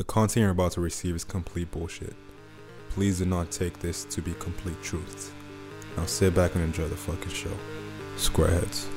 [0.00, 2.14] The content you're about to receive is complete bullshit.
[2.88, 5.34] Please do not take this to be complete truth.
[5.94, 7.52] Now sit back and enjoy the fucking show.
[8.16, 8.88] Squareheads.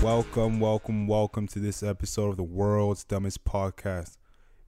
[0.00, 4.18] Welcome, welcome, welcome to this episode of the world's dumbest podcast.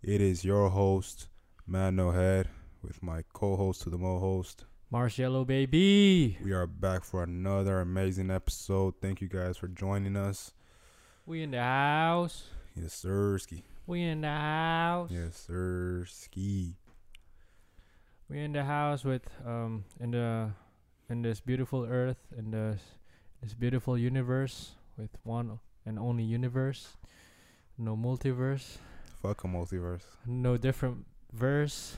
[0.02, 1.28] It is your host,
[1.68, 2.48] Man No Head,
[2.82, 4.64] with my co-host to the mo host.
[4.90, 6.36] Marshmallow baby.
[6.42, 8.94] We are back for another amazing episode.
[9.00, 10.52] Thank you guys for joining us.
[11.26, 12.44] We in the house.
[12.76, 13.38] Yes, sir.
[13.38, 13.62] Ski.
[13.86, 15.10] We in the house.
[15.10, 16.04] Yes, sir.
[16.06, 16.76] Ski.
[18.28, 20.50] We in the house with um in the
[21.08, 22.80] in this beautiful earth in this
[23.42, 26.96] this beautiful universe with one and only universe.
[27.78, 28.76] No multiverse.
[29.22, 30.04] Fuck a multiverse.
[30.26, 31.96] No different verse.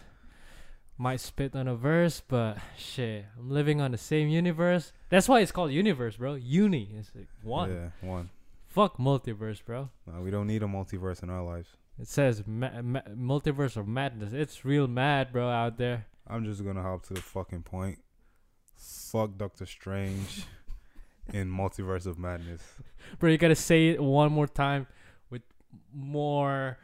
[0.99, 4.93] Might spit on a verse, but shit, I'm living on the same universe.
[5.11, 6.35] That's why it's called universe, bro.
[6.35, 6.89] Uni.
[6.97, 7.71] It's like one.
[7.71, 8.31] Yeah, one.
[8.77, 9.89] Fuck multiverse, bro.
[10.07, 11.71] No, we don't need a multiverse in our lives.
[11.99, 14.35] It says ma- ma- multiverse of madness.
[14.35, 16.05] It's real mad, bro, out there.
[16.27, 17.99] I'm just gonna hop to the fucking point.
[18.77, 20.45] Fuck Doctor Strange
[21.33, 22.61] in Multiverse of Madness.
[23.19, 24.87] Bro, you gotta say it one more time
[25.31, 25.41] with
[25.95, 26.77] more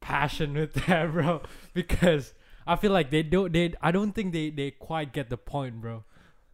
[0.00, 1.42] passion with that, bro.
[1.72, 2.32] Because
[2.64, 3.52] I feel like they don't.
[3.52, 6.04] They I don't think they they quite get the point, bro.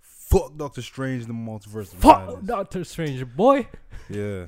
[0.01, 2.47] Fuck Doctor Strange in the Multiverse of Fuck Madness.
[2.47, 3.67] Doctor Strange, boy.
[4.09, 4.47] Yeah,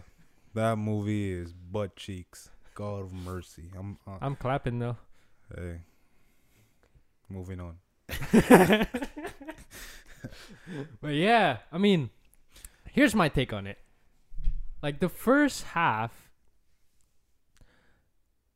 [0.55, 2.51] that movie is butt cheeks.
[2.75, 3.71] God of mercy.
[3.79, 3.99] I'm.
[4.07, 4.97] Uh, I'm clapping though.
[5.55, 5.81] hey.
[7.29, 7.77] Moving on.
[11.01, 12.11] But yeah, I mean,
[12.91, 13.79] here's my take on it.
[14.83, 16.31] Like the first half,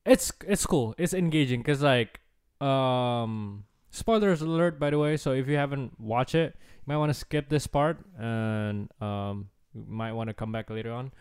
[0.05, 0.95] it's it's cool.
[0.99, 2.21] It's engaging because like,
[2.61, 5.17] um, spoilers alert by the way.
[5.17, 9.49] So if you haven't watched it, you might want to skip this part and um,
[9.75, 11.13] you might want to come back later on.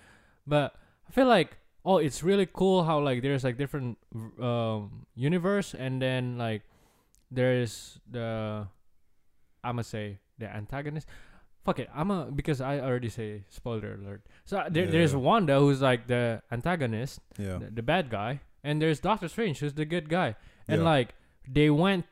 [0.48, 0.76] But
[1.08, 3.98] I feel like oh, it's really cool how like there's like different
[4.42, 6.64] um universe and then like
[7.32, 8.68] there's the
[9.64, 11.08] I'ma say the antagonist.
[11.64, 14.22] Fuck it, I'm a because I already say spoiler alert.
[14.46, 15.18] So uh, there, there's Yeah.
[15.20, 17.58] Wanda who's like the antagonist, Yeah.
[17.58, 20.36] the, the bad guy, and there's Doctor Strange who's the good guy.
[20.68, 20.86] And Yeah.
[20.90, 21.16] like
[21.48, 22.06] they went,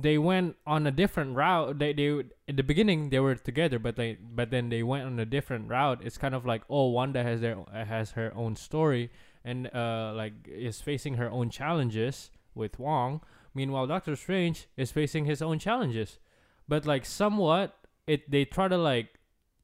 [0.00, 1.78] they went on a different route.
[1.78, 2.06] They they
[2.48, 5.68] in the beginning they were together, but they but then they went on a different
[5.68, 6.00] route.
[6.02, 9.10] It's kind of like oh Wanda has their has her own story
[9.44, 13.20] and uh like is facing her own challenges with Wong.
[13.54, 16.18] Meanwhile, Doctor Strange is facing his own challenges,
[16.66, 17.76] but like somewhat
[18.06, 19.18] it they try to like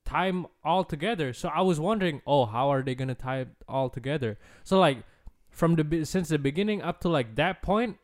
[0.05, 1.33] tie 'em all together.
[1.33, 4.39] So I was wondering, oh, how are they gonna tie it all together?
[4.63, 5.05] So like
[5.49, 7.97] from the since the beginning up to like that point,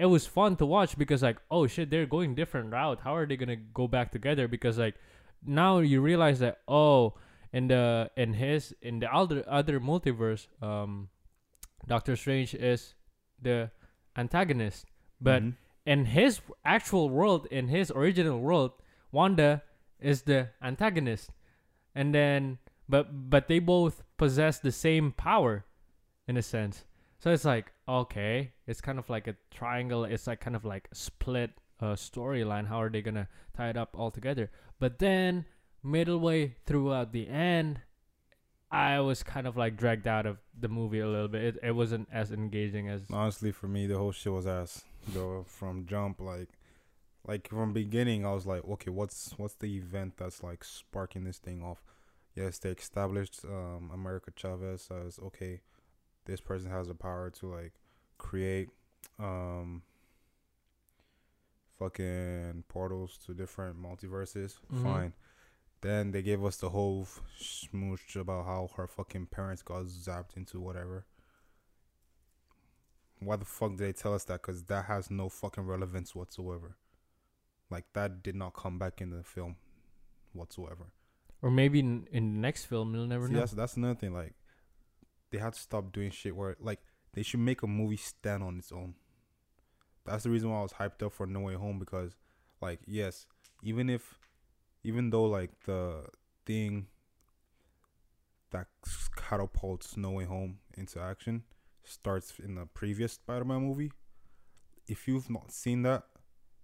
[0.00, 3.00] it was fun to watch because like oh shit, they're going different route.
[3.04, 4.48] How are they gonna go back together?
[4.48, 4.96] Because like
[5.44, 7.14] now you realize that oh,
[7.52, 11.08] in the in his in the other other multiverse, um,
[11.86, 12.94] Doctor Strange is
[13.40, 13.70] the
[14.16, 14.86] antagonist,
[15.20, 15.54] but Mhm.
[15.86, 18.72] in his actual world, in his original world,
[19.12, 19.62] Wanda
[19.98, 21.30] is the antagonist,
[21.94, 22.58] and then
[22.88, 25.64] but but they both possess the same power,
[26.28, 26.84] in a sense.
[27.20, 30.04] So it's like okay, it's kind of like a triangle.
[30.04, 31.50] It's like kind of like split
[31.80, 32.66] uh, storyline.
[32.66, 34.50] How are they gonna tie it up all together?
[34.78, 35.44] But then
[35.82, 37.80] midway throughout the end,
[38.70, 41.42] I was kind of like dragged out of the movie a little bit.
[41.42, 44.82] It, it wasn't as engaging as Honestly, for me, the whole shit was ass.
[45.08, 46.48] Though from jump, like,
[47.26, 51.38] like from beginning, I was like, okay, what's what's the event that's like sparking this
[51.38, 51.82] thing off?
[52.34, 55.60] Yes, they established um America Chavez as okay,
[56.26, 57.72] this person has the power to like
[58.18, 58.68] create
[59.18, 59.82] um
[61.78, 64.58] fucking portals to different multiverses.
[64.72, 64.82] Mhm.
[64.82, 65.12] Fine.
[65.80, 67.06] Then they gave us the whole
[67.38, 71.06] smooch about how her fucking parents got zapped into whatever.
[73.18, 74.42] Why the fuck did they tell us that?
[74.42, 76.76] Because that has no fucking relevance whatsoever.
[77.70, 79.56] Like, that did not come back in the film
[80.32, 80.92] whatsoever.
[81.42, 83.40] or maybe in, in the next film you'll never See, know.
[83.40, 84.12] that's, that's another thing.
[84.12, 84.34] Like,
[85.30, 86.80] they had to stop doing shit where, like,
[87.14, 88.94] they should make a movie stand on its own.
[90.04, 92.16] That's the reason why I was hyped up for No Way Home because,
[92.60, 93.26] like, yes,
[93.62, 94.18] even if,
[94.82, 96.04] even though, like, the
[96.46, 96.86] thing
[98.50, 98.66] that
[99.16, 101.44] catapults No Way Home into action
[101.84, 103.92] starts in the previous Spider Man movie,
[104.86, 106.04] if you've not seen that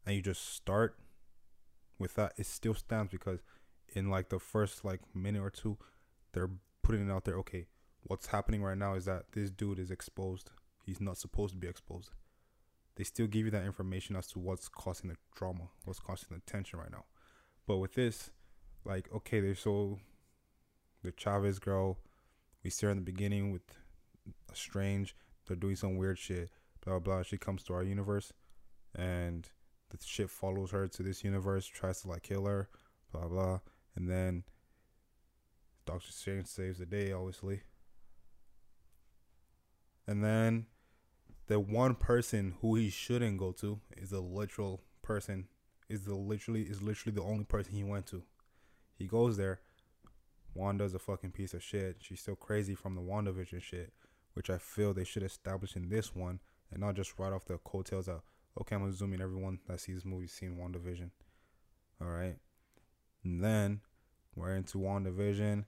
[0.05, 0.99] and you just start
[1.99, 3.40] with that, it still stands because
[3.94, 5.79] in like the first like minute or two,
[6.32, 6.50] they're
[6.82, 7.37] putting it out there.
[7.37, 7.67] Okay,
[8.06, 10.50] what's happening right now is that this dude is exposed.
[10.85, 12.11] He's not supposed to be exposed.
[12.97, 16.41] They still give you that information as to what's causing the drama, what's causing the
[16.50, 17.05] tension right now.
[17.67, 18.31] But with this,
[18.85, 19.99] like, okay, they so
[21.03, 21.99] the Chavez girl.
[22.62, 23.62] We see her in the beginning with
[24.52, 25.14] Strange.
[25.47, 26.50] They're doing some weird shit.
[26.85, 27.23] Blah blah.
[27.23, 28.32] She comes to our universe,
[28.94, 29.49] and
[29.91, 31.67] the shit follows her to this universe.
[31.67, 32.69] Tries to like kill her.
[33.12, 33.61] Blah blah.
[33.94, 34.44] And then
[35.85, 37.62] Doctor Strange saves the day, obviously.
[40.06, 40.67] And then
[41.47, 45.49] the one person who he shouldn't go to is a literal person.
[45.88, 48.23] Is the literally is literally the only person he went to.
[48.99, 49.61] He goes there.
[50.55, 51.99] Wanda's a fucking piece of shit.
[52.00, 53.93] She's still crazy from the WandaVision shit,
[54.35, 56.41] which I feel they should establish in this one
[56.73, 58.23] and not just right off the coattails of
[58.61, 61.11] okay, I'm assuming everyone that sees this movie seen WandaVision.
[62.02, 62.37] Alright.
[63.23, 63.81] And then
[64.35, 65.64] we're into WandaVision.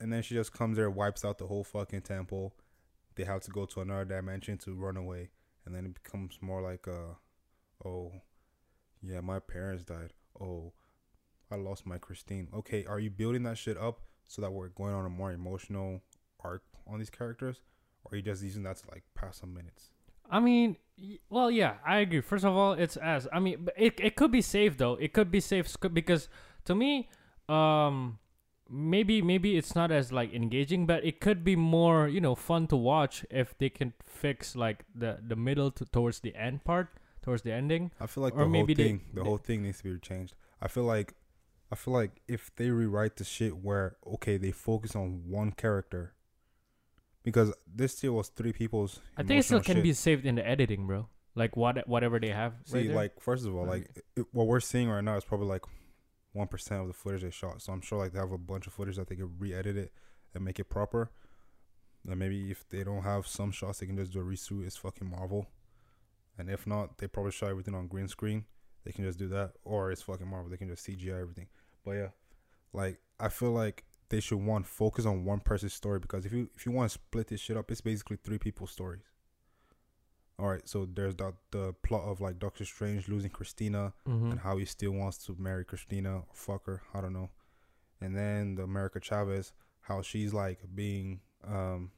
[0.00, 2.54] And then she just comes there, wipes out the whole fucking temple.
[3.16, 5.30] They have to go to another dimension to run away.
[5.64, 7.14] And then it becomes more like uh
[7.84, 8.12] oh
[9.02, 10.12] yeah, my parents died.
[10.40, 10.72] Oh,
[11.50, 12.48] I lost my Christine.
[12.54, 16.02] Okay, are you building that shit up so that we're going on a more emotional
[16.42, 17.60] arc on these characters?
[18.04, 19.90] Or are you just using that to like pass some minutes?
[20.30, 20.76] I mean,
[21.28, 22.20] well, yeah, I agree.
[22.20, 24.94] First of all, it's as I mean, it it could be safe though.
[24.94, 26.28] It could be safe because
[26.64, 27.08] to me,
[27.48, 28.18] um,
[28.70, 32.66] maybe maybe it's not as like engaging, but it could be more you know fun
[32.68, 36.88] to watch if they can fix like the the middle to towards the end part,
[37.22, 37.90] towards the ending.
[38.00, 39.92] I feel like Or the whole maybe they- thing, the they- whole thing needs to
[39.94, 40.34] be changed.
[40.62, 41.14] I feel like,
[41.70, 46.14] I feel like if they rewrite the shit where okay they focus on one character,
[47.22, 49.00] because this still was three people's.
[49.16, 51.08] I think it still can be saved in the editing, bro.
[51.34, 52.54] Like what whatever they have.
[52.64, 55.24] See, right like first of all, Like- like it, what we're seeing right now is
[55.24, 55.62] probably like
[56.34, 57.62] one percent of the footage they shot.
[57.62, 59.92] So I'm sure like they have a bunch of footage that they could re-edit it
[60.34, 61.10] and make it proper.
[62.06, 64.66] And maybe if they don't have some shots, they can just do a reshoot.
[64.66, 65.46] It's fucking Marvel.
[66.36, 68.44] And if not, they probably shot everything on green screen.
[68.84, 70.50] They can just do that, or it's fucking Marvel.
[70.50, 71.46] They can just CGI everything.
[71.84, 72.08] But yeah,
[72.72, 76.50] like I feel like they should one focus on one person's story because if you
[76.54, 79.04] if you want to split this shit up, it's basically three people's stories.
[80.38, 84.32] All right, so there's the the plot of like Doctor Strange losing Christina Mhm.
[84.32, 87.30] and how he still wants to marry Christina or fuck her, I don't know.
[88.00, 89.52] And then the America Chavez,
[89.82, 91.92] how she's like being um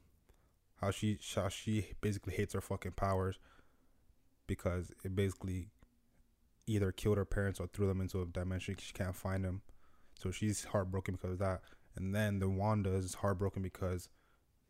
[0.75, 3.39] how she how she basically hates her fucking powers
[4.45, 5.69] because it basically
[6.67, 9.61] either killed her parents or threw them into a dimension she can't find them.
[10.15, 11.61] So she's heartbroken because of that.
[11.95, 14.09] And then the Wanda is heartbroken because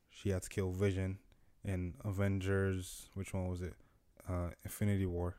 [0.09, 1.19] she had to kill Vision
[1.67, 3.09] in Avengers.
[3.13, 3.73] Which one was it?
[4.27, 5.35] Uh, Infinity War.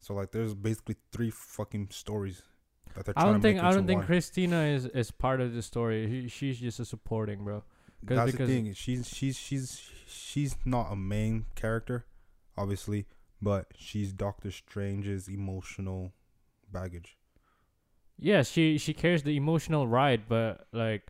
[0.00, 2.42] So like, there's basically three fucking stories
[2.94, 4.06] that they're I trying don't to make think I don't think one.
[4.06, 6.06] Christina is is part of the story.
[6.08, 7.64] He, she's just a supporting, bro.
[8.02, 8.72] That's because- the thing.
[8.74, 12.06] She's she's she's she's not a main character,
[12.56, 13.06] obviously,
[13.42, 16.12] but she's Doctor Strange's emotional
[16.72, 17.16] baggage.
[18.20, 21.08] Yeah, she she carries the emotional ride, but like,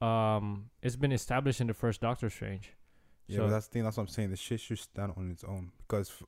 [0.00, 2.72] um, it's been established in the first Doctor Strange.
[3.30, 3.84] Yeah, So- but that's the thing.
[3.84, 4.30] That's what I'm saying.
[4.30, 6.22] The shit should stand on its own because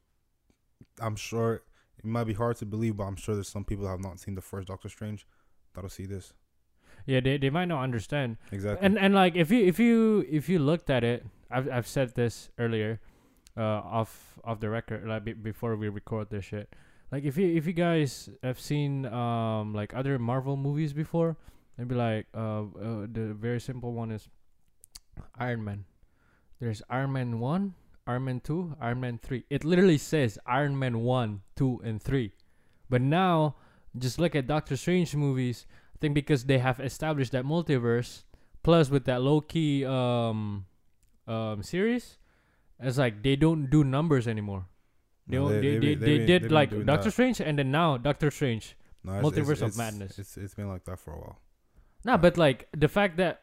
[1.00, 1.62] I'm sure
[1.98, 4.18] it might be hard to believe, but I'm sure there's some people that have not
[4.20, 5.26] seen the first Doctor Strange
[5.74, 6.32] that'll see this.
[7.06, 8.36] Yeah, they they might not understand.
[8.52, 8.84] Exactly.
[8.86, 12.14] And and like if you if you if you looked at it, I've I've said
[12.14, 13.00] this earlier,
[13.56, 16.72] uh, off off the record, like be, before we record this shit.
[17.10, 21.36] Like if you if you guys have seen um like other Marvel movies before,
[21.76, 24.28] it'd be like uh, uh the very simple one is
[25.38, 25.84] Iron Man.
[26.62, 27.74] There's Iron Man one,
[28.06, 29.42] Iron Man two, Iron Man three.
[29.50, 32.34] It literally says Iron Man one, two, and three.
[32.88, 33.56] But now,
[33.98, 35.66] just look at Doctor Strange movies.
[35.96, 38.22] I think because they have established that multiverse,
[38.62, 40.66] plus with that low key um
[41.26, 42.18] um series,
[42.78, 44.66] it's like they don't do numbers anymore.
[45.26, 47.10] They No, don't- they, they, been- they, did like Doctor that.
[47.10, 48.76] Strange and then now Doctor Strange.
[49.02, 50.16] No, it's- it's- Multiverse of it's- Madness.
[50.16, 51.40] It's it's been like that for a while.
[52.04, 53.42] Nah, but like the fact that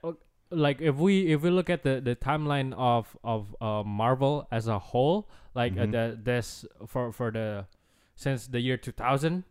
[0.52, 4.68] like if we if we look at the the timeline of of uh, Marvel as
[4.68, 5.92] a whole, like uh, Mhm.
[5.92, 7.66] the this for for the
[8.16, 9.44] since the year 2000,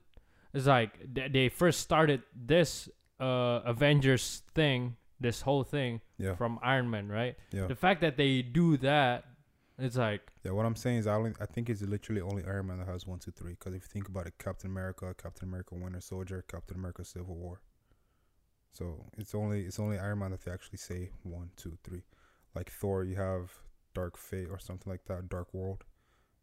[0.52, 2.88] it's like they, they first started this
[3.20, 7.36] uh Avengers thing, this whole thing Yeah, from Iron Man, right?
[7.52, 9.24] yeah, The fact that they do that,
[9.78, 10.52] it's like yeah.
[10.52, 13.06] What I'm saying is, I only I think it's literally only Iron Man that has
[13.06, 13.52] one, two, three.
[13.52, 17.34] Because if you think about it, Captain America, Captain America, Winter Soldier, Captain America, Civil
[17.36, 17.60] War.
[18.72, 22.02] So it's only it's only Iron Man that they actually say one, two, three.
[22.54, 23.50] Like Thor, you have
[23.94, 25.84] Dark Fate or something like that, Dark World.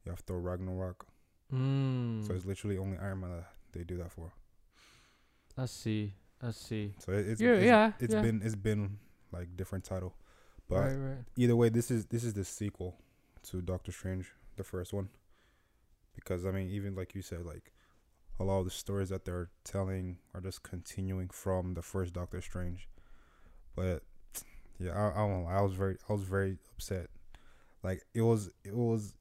[0.05, 1.07] You have Thor Ragnarok.
[1.53, 4.33] mm, So it's literally only Iron Man that they do that for.
[5.57, 6.13] let's see.
[6.41, 6.93] Let's see.
[6.99, 8.21] So it, it's Yeah, it's, yeah, it's yeah.
[8.21, 8.99] been it's been
[9.31, 10.15] like different title,
[10.69, 11.23] but right, right.
[11.37, 12.95] either way, this is this is the sequel
[13.49, 15.09] to Doctor Strange, the first one,
[16.13, 17.71] because I mean, even like you said, like
[18.39, 22.41] a lot of the stories that they're telling are just continuing from the first Doctor
[22.41, 22.89] Strange.
[23.75, 24.03] But
[24.79, 27.07] yeah, I, I I was very I was very upset.
[27.83, 29.15] Like it was it was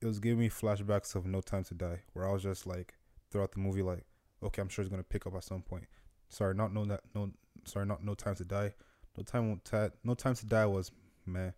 [0.00, 2.94] it was giving me flashbacks of No Time to Die, where I was just like
[3.30, 4.04] throughout the movie like,
[4.42, 5.84] okay, I'm sure it's gonna pick up at some point.
[6.28, 7.30] Sorry, not no that no
[7.64, 8.72] sorry, not No Time to Die.
[9.16, 10.90] No time won't ta- No Time to Die was
[11.24, 11.54] man,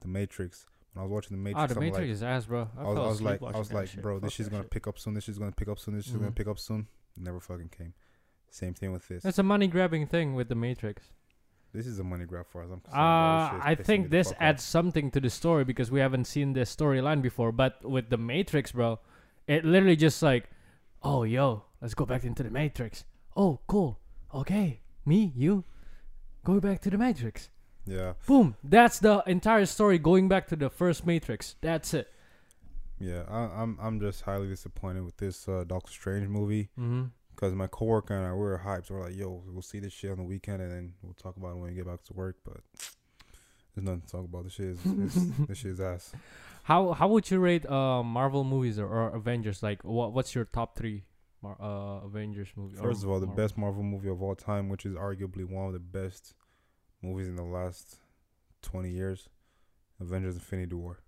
[0.00, 0.66] The Matrix.
[0.92, 2.68] When I was watching The Matrix, Ah, the I'm Matrix like, is ass, bro.
[2.76, 4.02] I, I was, I was like, I was like, shit.
[4.02, 4.70] bro, this shit's gonna shit.
[4.70, 5.14] pick up soon.
[5.14, 5.94] This shit's gonna pick up soon.
[5.94, 6.34] This shit's gonna Mhm.
[6.34, 6.88] pick up soon.
[7.16, 7.94] Never fucking came.
[8.50, 9.24] Same thing with this.
[9.24, 11.12] It's a money grabbing thing with the Matrix.
[11.72, 12.70] This is a money grab for us.
[12.72, 12.80] I'm.
[12.92, 17.22] Uh, I think this adds something to the story because we haven't seen this storyline
[17.22, 17.52] before.
[17.52, 18.98] But with the Matrix, bro,
[19.46, 20.50] it literally just like,
[21.04, 23.04] oh, yo, let's go back into the Matrix.
[23.36, 24.00] Oh, cool.
[24.34, 25.62] Okay, me, you,
[26.44, 27.50] go back to the Matrix.
[27.86, 28.56] Yeah, Boom.
[28.62, 31.56] That's the entire story going back to the first Matrix.
[31.60, 32.08] That's it.
[32.98, 33.22] yeah.
[33.28, 37.04] I, I'm I'm just highly disappointed with this uh, Doctor Strange movie Mm-hmm.
[37.34, 38.90] because my coworker and I we were hyped.
[38.90, 41.52] We're like, yo, we'll see this shit on the weekend and then we'll talk about
[41.52, 42.36] it when we get back to work.
[42.44, 42.58] But
[43.74, 44.44] there's nothing to talk about.
[44.44, 44.82] This shit is
[45.48, 46.12] this shit is ass.
[46.64, 49.62] How how would you rate uh Marvel movies or, or Avengers?
[49.62, 51.04] Like, what what's your top three
[51.42, 52.76] Mar- uh Avengers movie?
[52.76, 53.42] First of all, the Marvel?
[53.44, 56.34] best Marvel movie of all time, which is arguably one of the best
[57.02, 57.96] movies in the last
[58.62, 59.28] 20 years,
[60.00, 60.98] Avengers: Infinity War.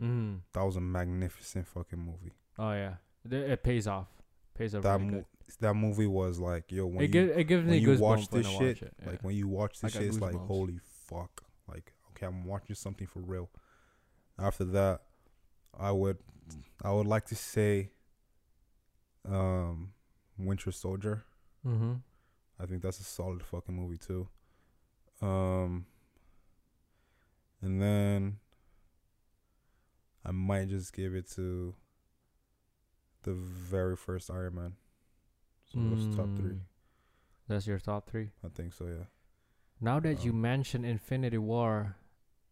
[0.00, 0.40] Mm.
[0.52, 2.32] That was a magnificent fucking movie.
[2.58, 2.94] Oh yeah,
[3.30, 4.08] it pays off.
[4.54, 4.82] Pays off.
[4.82, 5.26] That really mo-
[5.60, 8.28] that movie was like, yo, when It, you gi- it gives when me you watch
[8.28, 8.94] this shit, watch it.
[9.06, 11.42] like when you watch this shit, it's like holy fuck.
[11.68, 13.48] Like, okay, I'm watching something for real.
[14.38, 15.02] After that,
[15.78, 16.18] I would
[16.82, 17.90] I would like to say
[19.28, 19.92] um
[20.38, 21.24] Winter Soldier.
[21.66, 21.94] mm-hmm.
[22.60, 24.28] I think that's a solid fucking movie too.
[25.22, 25.86] Um
[27.62, 28.38] and then
[30.24, 31.74] I might just give it to
[33.22, 34.72] the very first Iron Man.
[35.72, 36.52] So those top three.
[36.54, 36.60] Mm.
[37.48, 38.30] That's your top three.
[38.44, 39.04] I think so, yeah.
[39.80, 41.96] Now that you Um, mention Infinity War,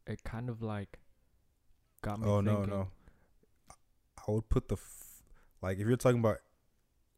[0.07, 0.99] it kind of like
[2.03, 2.89] got me Oh no, no.
[4.27, 5.23] I would put the f-
[5.62, 6.39] like if you're talking about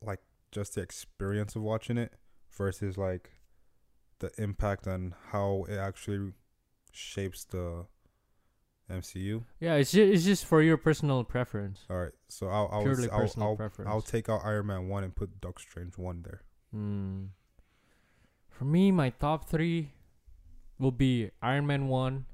[0.01, 2.13] like just the experience of watching it
[2.51, 3.31] versus like
[4.23, 6.33] the impact on how it actually
[6.93, 7.87] shapes the
[8.89, 9.45] MCU.
[9.61, 11.85] Yeah, it's just it's just for your personal preference.
[11.91, 13.91] All right, so I'll I'll Purely I'll, personal I'll, preference.
[13.91, 16.43] I'll take out Iron Man one and put Doctor Strange one there.
[16.73, 17.25] Hmm.
[18.49, 19.93] For me, my top three
[20.79, 22.27] will be Iron Man one,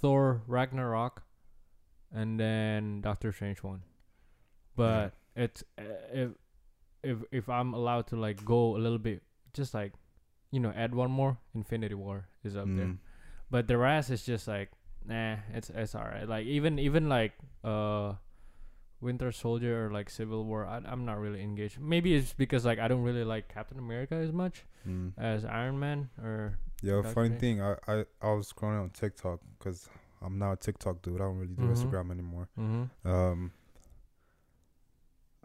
[0.00, 1.22] Thor Ragnarok,
[2.12, 3.82] and then Doctor Strange one.
[4.74, 6.30] But it's uh, if
[7.04, 9.22] if if I'm allowed to like go a little bit,
[9.54, 9.92] just like
[10.50, 12.86] you know, add one more, Infinity War is up there.
[12.86, 12.98] Mm.
[13.50, 14.70] But the rest is just like,
[15.06, 16.28] nah, it's it's alright.
[16.28, 17.32] Like even even like
[17.64, 18.14] uh,
[19.00, 21.78] Winter Soldier or like Civil War, I, I'm not really engaged.
[21.80, 25.12] Maybe it's because like I don't really like Captain America as much Mm.
[25.18, 29.40] as Iron Man or Yeah, Doctor funny thing, I, I I was scrolling on TikTok
[29.58, 29.88] because
[30.22, 31.16] I'm now a TikTok dude.
[31.20, 31.74] I don't really do Mhm.
[31.76, 32.48] Instagram anymore.
[32.58, 33.08] mm-hmm.
[33.08, 33.52] Um,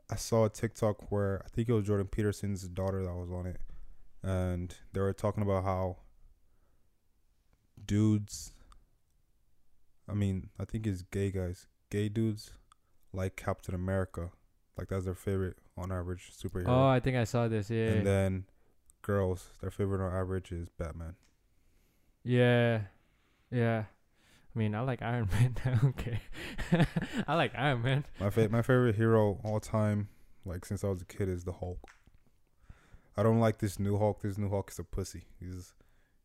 [0.10, 3.48] I saw a TikTok where I think it was Jordan Peterson's daughter that was on
[3.48, 3.60] it,
[4.24, 5.98] and they were talking about how
[7.86, 8.51] dudes.
[10.10, 12.51] I mean, I think it's gay guys, gay dudes,
[13.13, 14.32] like Captain America,
[14.77, 16.68] like that's their favorite on average superhero.
[16.68, 17.70] Oh, I think I saw this.
[17.70, 18.46] Yeah, And then
[19.01, 21.15] girls, their favorite on average is Batman.
[22.24, 22.82] yeah,
[23.51, 23.86] yeah.
[24.56, 25.27] I mean, I like Iron
[25.65, 25.80] Man.
[25.86, 26.20] okay,
[27.27, 28.06] I like Iron Man.
[28.20, 30.10] My fa- my favorite hero all time,
[30.46, 31.80] like since I was a kid, is the Hulk.
[33.15, 34.22] I don't like this new Hulk.
[34.22, 35.25] This new Hulk is a pussy.
[35.39, 35.74] He's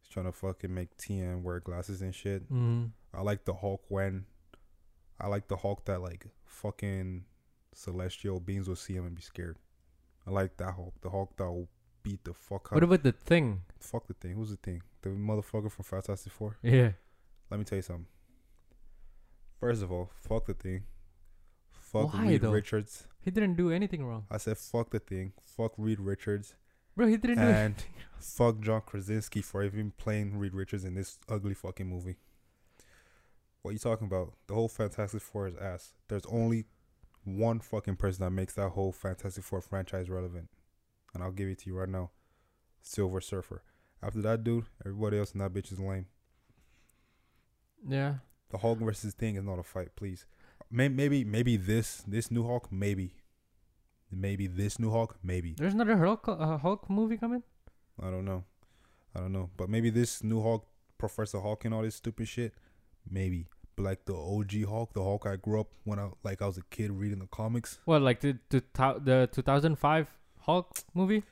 [0.01, 2.45] he's trying to fucking make TN wear glasses and shit.
[2.45, 2.87] Mm-hmm.
[3.15, 4.25] I like the Hulk when
[5.21, 7.25] I like the Hulk that like fucking
[7.75, 9.57] celestial beings will see him and be scared.
[10.27, 10.95] I like that Hulk.
[11.01, 11.69] The Hulk that will
[12.03, 12.75] beat the fuck out.
[12.75, 13.63] What about the thing?
[13.81, 14.35] fuck the thing?
[14.35, 14.83] Who's the thing?
[15.03, 16.59] The motherfucker from Fantastic Four.
[16.63, 16.93] Yeah.
[17.51, 18.07] Let me tell you something.
[19.61, 20.85] First of all, fuck the thing.
[21.71, 22.53] Fuck Why, Reed though?
[22.53, 23.09] Richards.
[23.21, 25.33] He didn't do anything wrong, I said fuck the thing.
[25.45, 26.55] Fuck Reed Richards.
[26.99, 27.07] Bro.
[27.07, 27.43] He didn't do.
[27.43, 27.75] and
[28.21, 32.17] fuck John Krasinski for even playing Reed Richards in this ugly fucking movie.
[33.63, 34.35] What are you talking about?
[34.47, 35.95] The whole Fantastic Four is ass.
[36.09, 36.67] There's only
[37.25, 40.49] one fucking person that makes that whole Fantastic Four franchise relevant.
[41.15, 42.11] And I'll give it to you right now.
[42.83, 43.63] Silver Surfer.
[44.03, 46.07] After that dude, everybody else in that bitch is lame.
[47.87, 48.15] Yeah.
[48.51, 50.27] The Hulk versus Thing is not a fight, please.
[50.71, 53.15] May- Maybe, maybe this this new Hulk, maybe,
[54.11, 55.55] maybe this new Hulk, maybe.
[55.57, 57.43] There's another Hulk uh, Hulk movie coming.
[58.01, 58.45] I don't know,
[59.15, 59.51] I don't know.
[59.57, 60.67] But maybe this new Hulk,
[60.99, 62.55] Professor Hulk, and all this stupid shit,
[63.11, 63.47] maybe.
[63.77, 66.59] But like the OG Hulk, the Hulk I grew up when I like I was
[66.59, 67.79] a kid reading the comics.
[67.85, 68.63] What like the the
[69.03, 70.09] the 2005
[70.41, 71.23] Hulk movie,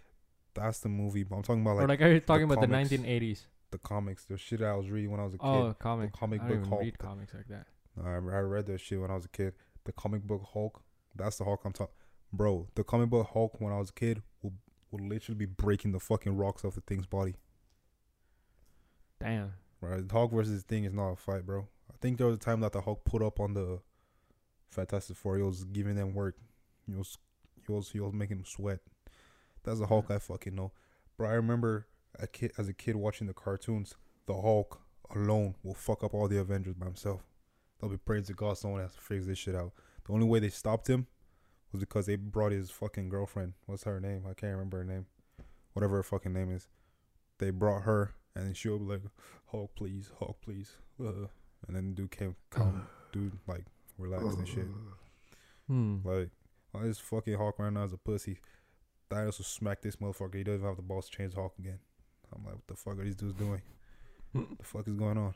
[0.55, 1.23] That's the movie.
[1.25, 1.85] But I'm talking about like.
[1.85, 2.91] or like are you talking about comics.
[2.91, 3.41] the 1980s?
[3.73, 5.47] the comics, the shit I was reading when I was a kid.
[5.47, 6.13] Oh, comic.
[6.13, 6.81] comic I book Hulk.
[6.83, 7.67] read comics like that.
[8.05, 9.55] I, I read that shit when I was a kid.
[9.85, 10.83] The comic book Hulk.
[11.17, 11.95] That's the Hulk I'm talking.
[12.33, 14.53] Bro, the comic book Hulk when I was a kid will
[14.91, 17.35] will literally be breaking the fucking rocks off the thing's body.
[19.21, 19.53] Damn.
[19.81, 21.69] Right, Hulk versus the Thing is not a fight, bro.
[21.91, 23.81] I think there was a time that the Hulk put up on the
[24.71, 25.37] Fantastic Four.
[25.37, 26.37] He was giving them work.
[26.87, 27.19] He was
[27.67, 28.81] he was he was making them sweat.
[29.65, 30.73] That's the Hulk I fucking know,
[31.17, 31.29] bro.
[31.29, 31.87] I remember
[32.19, 33.95] a kid as a kid watching the cartoons.
[34.27, 34.81] The Hulk
[35.15, 37.23] alone will fuck up all the Avengers by himself.
[37.81, 39.73] They'll be praying to God someone has to figure this shit out.
[40.07, 41.07] The only way they stopped him
[41.73, 43.55] was because they brought his fucking girlfriend.
[43.67, 44.25] What's her name?
[44.29, 45.07] I can't remember her name.
[45.73, 46.69] Whatever her fucking name is.
[47.39, 49.03] They brought her, and she'll be like,
[49.51, 50.77] Hulk, please, Hulk, please.
[50.99, 51.29] Uh,
[51.67, 53.65] and then dude came, come, dude, like,
[53.99, 54.67] relax and shit.
[55.69, 55.97] Hmm.
[56.05, 56.31] Like,
[56.77, 58.39] oh, this fucking Hulk right now is a pussy.
[59.11, 60.37] Thanos will smack this motherfucker.
[60.37, 61.81] He doesn't have the balls to change Hulk again.
[62.33, 63.63] I'm like, what the fuck are these dudes doing?
[64.35, 65.35] the fuck is going on?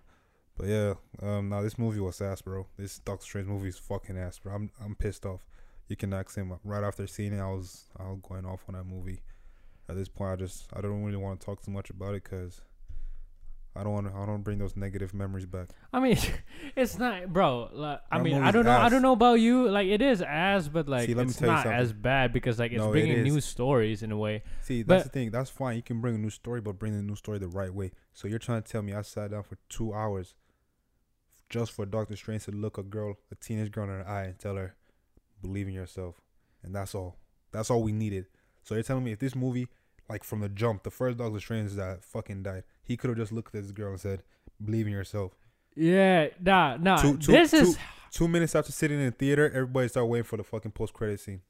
[0.56, 2.66] But yeah, um, now this movie was ass, bro.
[2.76, 4.54] This Doctor Strange movie is fucking ass, bro.
[4.54, 5.46] I'm I'm pissed off.
[5.90, 6.52] You can ask him.
[6.64, 9.22] Right after seeing it, I was I was going off on that movie.
[9.88, 12.22] At this point, I just I don't really want to talk too much about it
[12.22, 12.60] because
[13.74, 15.70] I don't want to I don't bring those negative memories back.
[15.92, 16.16] I mean,
[16.76, 17.70] it's not, bro.
[17.72, 18.70] Like, I That mean, I don't know.
[18.78, 19.68] I don't know about you.
[19.68, 22.92] Like, it is ass, but like, See, it's not as bad because like it's No,
[22.92, 23.24] bringing is.
[23.24, 24.44] new stories in a way.
[24.62, 25.32] See, But- that's the thing.
[25.32, 25.74] That's fine.
[25.74, 27.90] You can bring a new story, but bring the new story the right way.
[28.12, 30.36] So you're trying to tell me I sat down for two hours
[31.48, 34.38] just for Doctor Strange to look a girl, a teenage girl in her eye and
[34.38, 34.76] tell her,
[35.42, 36.20] believe in yourself.
[36.62, 37.16] And that's all.
[37.52, 38.26] That's all we needed.
[38.62, 39.68] So you're telling me if this movie,
[40.08, 43.32] like from the jump, the first Doctor Strange that fucking died, he could have just
[43.32, 44.22] looked at this girl and said,
[44.62, 45.32] believe in yourself.
[45.74, 46.96] Yeah, nah, nah.
[46.96, 47.78] Two- two- this two- is
[48.12, 51.20] Two minutes after sitting in the theater, everybody start waiting for the fucking post credit
[51.20, 51.40] scene.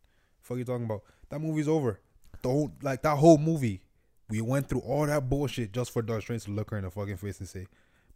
[0.42, 1.02] Fuck you talking about?
[1.30, 2.00] That movie's over.
[2.42, 3.80] The whole like that whole movie,
[4.28, 6.90] we went through all that bullshit just for Doctor Strange to look her in the
[6.90, 7.66] fucking face and say,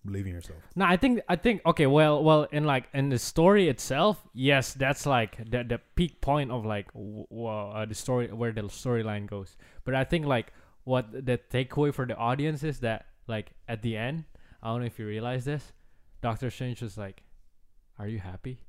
[0.05, 1.87] "Believe in yourself." No, I think I think okay.
[1.87, 6.51] Well, well, in like in the story itself, yes, that's like the the peak point
[6.51, 9.57] of like w- w- uh, the story where the storyline goes.
[9.85, 10.53] But I think like
[10.85, 14.25] what the takeaway for the audience is that like at the end,
[14.63, 15.73] I don't know if you realize this,
[16.21, 17.23] Doctor Strange was like,
[17.99, 18.61] "Are you happy?"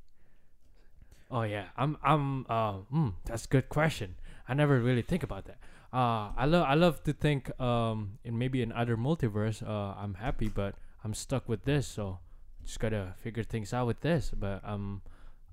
[1.32, 4.16] Oh yeah, I'm I'm uh mm, that's a good question.
[4.48, 5.58] I never really think about that.
[5.92, 10.16] Uh, I love I love to think um in maybe in other multiverse uh I'm
[10.16, 12.18] happy, but I'm stuck with this, so
[12.66, 14.32] just gotta figure things out with this.
[14.36, 15.04] But um,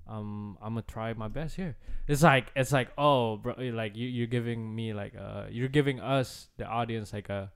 [0.07, 1.77] um, I'm gonna try my best here.
[2.07, 5.99] It's like it's like oh, bro, like you you're giving me like uh you're giving
[5.99, 7.51] us the audience like a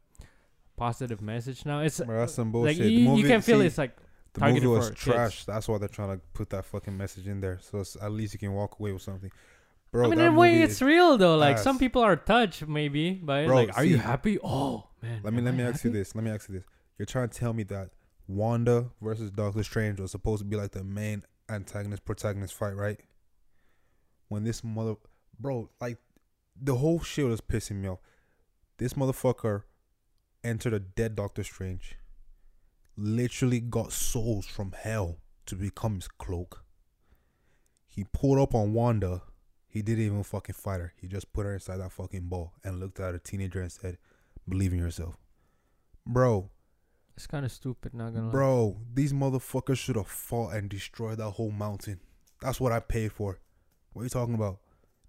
[0.77, 1.79] positive message now.
[1.81, 2.77] It's Bro, that's some like bullshit.
[2.77, 3.97] The you, you can feel see, it's like
[4.33, 5.03] The movie was for kids.
[5.03, 5.45] trash.
[5.45, 8.33] That's why they're trying to put that fucking message in there, so it's, at least
[8.33, 9.31] you can walk away with something.
[9.91, 11.37] Bro, I mean, in a way, it's real though.
[11.37, 13.47] Like some people are touched maybe by.
[13.47, 14.37] Bro, like, are you happy?
[14.43, 15.21] Oh man.
[15.23, 16.13] Let me let me ask you this.
[16.13, 16.65] Let me ask you this.
[16.97, 17.91] You're trying to tell me that
[18.27, 22.99] Wanda versus Doctor Strange was supposed to be like the main antagonist protagonist fight, right?
[24.27, 24.95] When this mother,
[25.39, 25.97] bro, like
[26.59, 27.99] the whole shit was pissing me off.
[28.77, 29.63] This motherfucker
[30.43, 31.95] entered a dead Doctor Strange.
[32.95, 36.63] Literally got souls from hell to become his cloak.
[37.85, 39.21] He pulled up on Wanda.
[39.67, 40.93] He didn't even fucking fight her.
[40.99, 43.97] He just put her inside that fucking ball and looked at a teenager and said,
[44.47, 45.17] "Believe in yourself."
[46.05, 46.49] Bro,
[47.17, 47.93] It's kind of stupid.
[47.93, 48.31] Not gonna lie.
[48.31, 51.99] bro, these motherfuckers should have fought and destroyed that whole mountain.
[52.41, 53.39] That's what I paid for.
[53.93, 54.59] What are you talking about?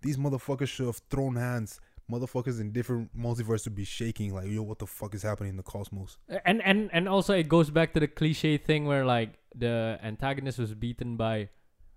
[0.00, 1.78] These motherfuckers should have thrown hands.
[2.10, 5.56] Motherfuckers in different multiverse would be shaking like, yo, what the fuck is happening in
[5.58, 6.16] the cosmos?
[6.46, 10.58] and and and also it goes back to the cliche thing where like the antagonist
[10.58, 11.50] was beaten by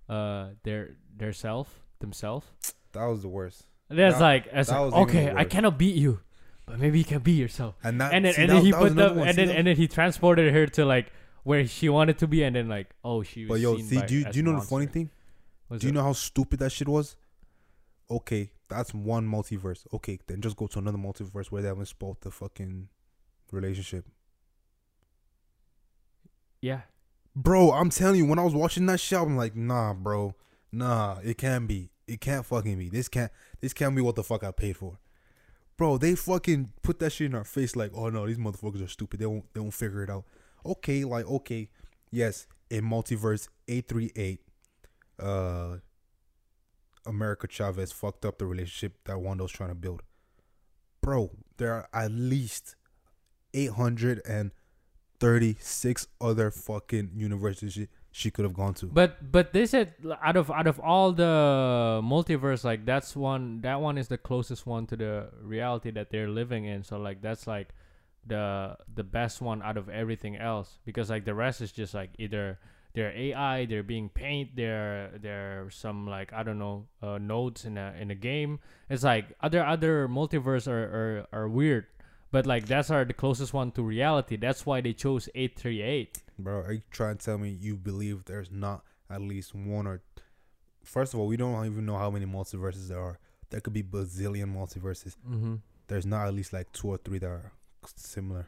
[0.10, 2.46] uh their their self themselves
[2.92, 3.66] That was the worst.
[3.90, 6.20] that's That- like it's that like, okay i cannot beat you
[6.72, 8.72] but maybe you can be yourself And that and then see, and that- then he
[8.72, 9.28] that was put another one.
[9.28, 11.12] and See, then that- and then he transported her to like
[11.44, 14.00] where she wanted to be and then like oh she was But yo, seen see,
[14.00, 14.76] by, do you, as do you know the monster.
[14.76, 15.10] funny thing?
[15.78, 17.16] Do you know how stupid that shit was?
[18.10, 19.86] Okay, that's one multiverse.
[19.94, 22.90] Okay, then just go to another multiverse where they haven't spoiled the fucking
[23.52, 24.06] relationship.
[26.62, 26.82] yeah
[27.34, 30.36] Bro, I'm telling you, when I was watching that shit, I'm like, nah, bro.
[30.70, 31.90] Nah, it can't be.
[32.06, 32.90] It can't fucking be.
[32.90, 33.32] This can't
[33.62, 34.98] this can't be what the fuck I paid for.
[35.78, 38.88] Bro, they fucking put that shit in our face like, oh no, these motherfuckers are
[38.88, 39.20] stupid.
[39.20, 40.26] They won't they won't figure it out.
[40.66, 41.70] Okay, like, okay,
[42.12, 44.40] yes, in multiverse 838,
[45.20, 45.78] uh
[47.06, 50.04] America Chavez fucked up the relationship that Wanda was trying to build.
[51.02, 52.76] Bro, there are at least
[53.54, 57.80] 836 other fucking universes
[58.12, 58.86] she, could have gone to.
[58.88, 63.80] but but they said out of out of all the multiverse like that's one that
[63.80, 67.48] one is the closest one to the reality that they're living in so like that's
[67.48, 67.70] like
[68.28, 72.10] the the best one out of everything else because like the rest is just like
[72.20, 72.60] either
[72.94, 77.78] they're AI, they're being paint, they're they're some like I don't know uh, nodes in
[77.78, 78.60] a in a game.
[78.90, 81.86] It's like other other multiverse are, are are weird,
[82.32, 84.36] but like that's are the closest one to reality.
[84.36, 86.22] That's why they chose eight three eight.
[86.44, 90.02] Bro, are you trying to tell me you believe there's not at least one or
[90.84, 93.20] first of all, we don't even know how many multiverses there are.
[93.50, 95.16] There could be bazillion multiverses.
[95.30, 95.56] Mm-hmm.
[95.88, 97.52] There's not at least like two or three that are
[97.96, 98.48] similar.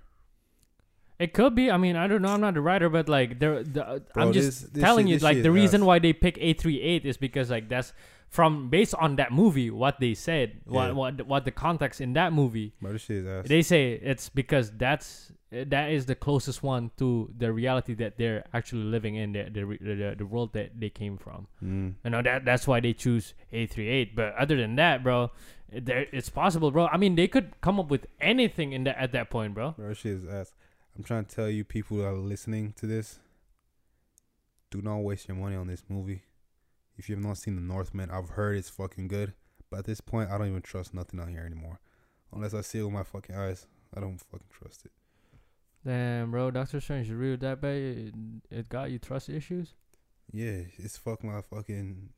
[1.20, 1.70] It could be.
[1.70, 2.30] I mean, I don't know.
[2.30, 5.26] I'm not a writer, but like, there, the, I'm just this- this telling shit- you,
[5.28, 7.94] like, the reason why they pick eight three eight is because like that's
[8.34, 10.92] from based on that movie what they said, what Yeah.
[10.94, 12.74] what what the context in that movie.
[12.82, 13.46] Bro, this is ass.
[13.48, 18.44] They say it's because that's that is the closest one to the reality that they're
[18.52, 21.46] actually living in, the the the, the world that they came from.
[21.64, 21.94] Mm.
[22.04, 24.16] You know that that's why they choose eight three eight.
[24.16, 25.30] But other than that, bro,
[25.72, 26.88] there it's possible, bro.
[26.88, 29.76] I mean, they could come up with anything in that at that point, bro.
[29.78, 30.54] Bro, ass.
[30.98, 33.20] I'm trying to tell you, people that are listening to this,
[34.72, 36.24] do not waste your money on this movie.
[36.98, 39.34] If you have not seen The Northman, I've heard it's fucking good.
[39.70, 41.80] But at this point, I don't even trust nothing out here anymore.
[42.32, 44.92] Unless I see it with my fucking eyes, I don't fucking trust it.
[45.86, 47.76] Damn, bro, Doctor Strange, you read that bad?
[47.76, 48.14] It,
[48.50, 49.74] it got you trust issues?
[50.32, 52.10] Yeah, it's fuck my fucking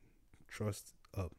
[0.48, 1.32] trust up.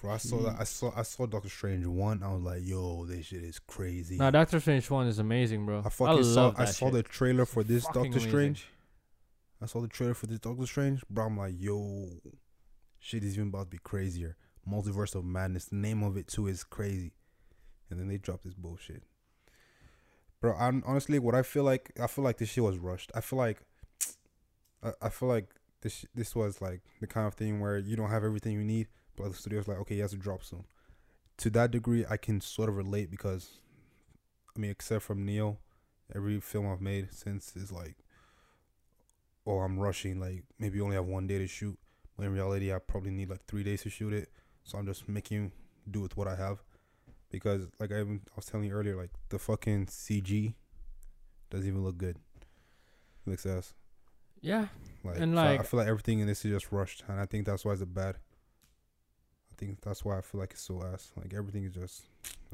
[0.00, 0.56] Bro, I saw that.
[0.60, 2.22] I saw I saw Doctor Strange one.
[2.22, 4.16] I was like, yo, this shit is crazy.
[4.16, 5.82] No, Doctor Strange one is amazing, bro.
[5.84, 6.46] I fucking saw.
[6.46, 6.94] love I saw shit.
[6.94, 8.28] the trailer for this Doctor amazing.
[8.28, 8.68] Strange.
[9.62, 11.26] I saw the trailer for this Doctor Strange, bro.
[11.26, 12.10] I'm like, yo,
[13.04, 14.36] shit is even about to be crazier.
[14.66, 15.66] Multiverse of Madness.
[15.66, 17.12] The name of it too is crazy.
[17.90, 19.02] And then they dropped this bullshit,
[20.40, 20.54] bro.
[20.58, 23.12] I'm honestly, what I feel like, I feel like this shit was rushed.
[23.14, 23.60] I feel like,
[24.82, 25.50] I, I feel like
[25.82, 28.88] this this was like the kind of thing where you don't have everything you need,
[29.16, 30.64] but the studio's like, okay, he has to drop soon.
[31.38, 33.60] To that degree, I can sort of relate because,
[34.56, 35.58] I mean, except from Neo,
[36.12, 37.96] every film I've made since is like,
[39.46, 40.18] oh, I'm rushing.
[40.18, 41.78] Like maybe you only have one day to shoot.
[42.16, 44.30] When in reality, I probably need like three days to shoot it.
[44.64, 45.52] So I'm just making
[45.90, 46.62] do with what I have,
[47.30, 48.02] because like I,
[48.36, 50.54] was telling you earlier, like the fucking CG
[51.50, 52.16] doesn't even look good.
[53.26, 53.74] It looks ass.
[54.40, 54.66] Yeah,
[55.02, 57.26] Like, And, so I- I feel like everything in this is just rushed, and I
[57.26, 58.16] think that's why it's bad.
[59.50, 61.12] I think that's why I feel like it's so ass.
[61.16, 62.02] Like everything is just.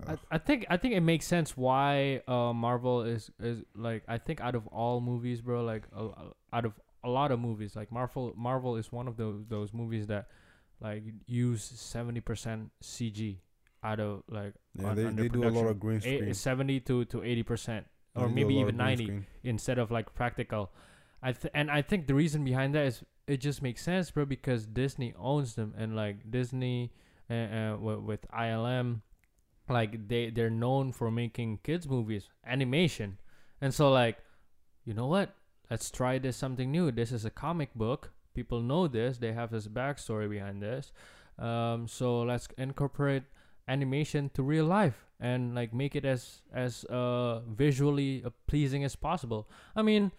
[0.06, 0.16] I.
[0.30, 4.40] I think I think it makes sense why uh Marvel is is like I think
[4.40, 6.08] out of all movies, bro, like uh,
[6.52, 10.06] out of a lot of movies, like Marvel Marvel is one of those those movies
[10.08, 10.28] that
[10.80, 13.38] like use seventy percent CG
[13.82, 16.24] out of like yeah, on- they, they do a lot of green screen.
[16.28, 19.04] eight, seventy to to eighty percent, or a maybe even ninety.
[19.06, 19.26] screen.
[19.44, 20.70] instead of like practical.
[21.22, 24.24] I th- and I think the reason behind that is it just makes sense, bro,
[24.24, 26.92] because Disney owns them and like Disney
[27.30, 29.02] uh, uh, with, with ILM,
[29.68, 33.18] like they they're known for making kids movies, animation,
[33.60, 34.16] and so like,
[34.84, 35.34] you know what?
[35.70, 36.90] Let's try this something new.
[36.90, 38.10] This is a comic book.
[38.34, 39.18] People know this.
[39.18, 40.92] They have this backstory behind this.
[41.38, 43.22] Um, so let's incorporate
[43.68, 48.96] animation to real life and like make it as as uh visually uh, pleasing as
[48.96, 49.48] possible.
[49.76, 50.10] I mean,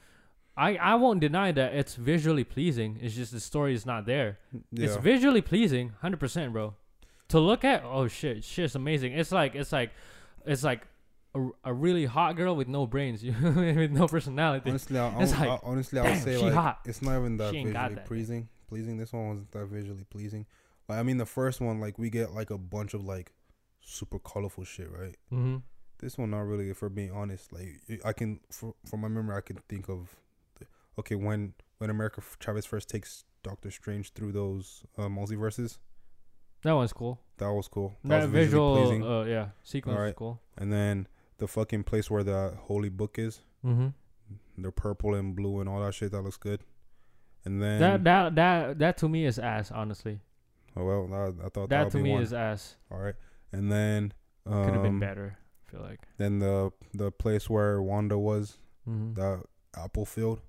[0.55, 2.97] I I won't deny that it's visually pleasing.
[3.01, 4.39] It's just the story is not there.
[4.73, 6.75] It's visually pleasing, hundred percent, bro.
[7.29, 9.13] To look at, oh shit, shit's amazing.
[9.13, 9.91] It's like it's like
[10.45, 10.87] it's like
[11.35, 14.69] a, a really hot girl with no brains, with no personality.
[14.69, 16.79] Honestly, I, I, It's I- like, honestly, I would say like hot.
[16.85, 18.05] it's not even that She ain't got visually that.
[18.07, 18.49] pleasing.
[18.67, 18.97] Pleasing.
[18.97, 20.45] This one wasn't that visually pleasing.
[20.87, 23.31] Like I mean, the first one, like we get like a bunch of like
[23.81, 25.15] super colorful shit, right?
[25.31, 25.57] Mm-hmm.
[25.99, 26.69] This one, not really.
[26.69, 30.15] If we're being honest, like I can, for, from my memory, I can think of,
[30.59, 30.65] the,
[30.99, 35.77] okay, when when America Chavez first takes Doctor Strange through those uh, multiverses,
[36.63, 37.19] That one's cool.
[37.37, 37.95] that was cool.
[38.03, 39.03] That, That, was visual, pleasing.
[39.05, 40.39] uh, yeah, sequence cool.
[40.57, 41.07] and then
[41.41, 43.41] the fucking place where the holy book is.
[43.65, 43.87] Mm-hmm.
[44.59, 46.11] They're purple and blue and all that shit.
[46.11, 46.61] That looks good.
[47.43, 50.19] And then that that that that to me is ass, honestly.
[50.77, 52.21] Oh well, I, I thought that, that to me one.
[52.21, 52.75] is ass.
[52.91, 53.15] All right,
[53.51, 54.13] and then
[54.45, 55.35] um, could have been better.
[55.67, 59.15] I feel like then the the place where Wanda was, mm-hmm.
[59.15, 59.41] the
[59.75, 60.41] apple field.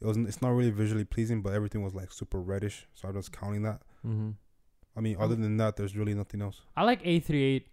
[0.00, 2.86] It was it's not really visually pleasing, but everything was like super reddish.
[2.94, 3.82] So I was counting that.
[4.06, 4.30] Mm-hmm.
[4.96, 5.36] I mean, other oh.
[5.36, 6.62] than that, there's really nothing else.
[6.74, 7.68] I like 838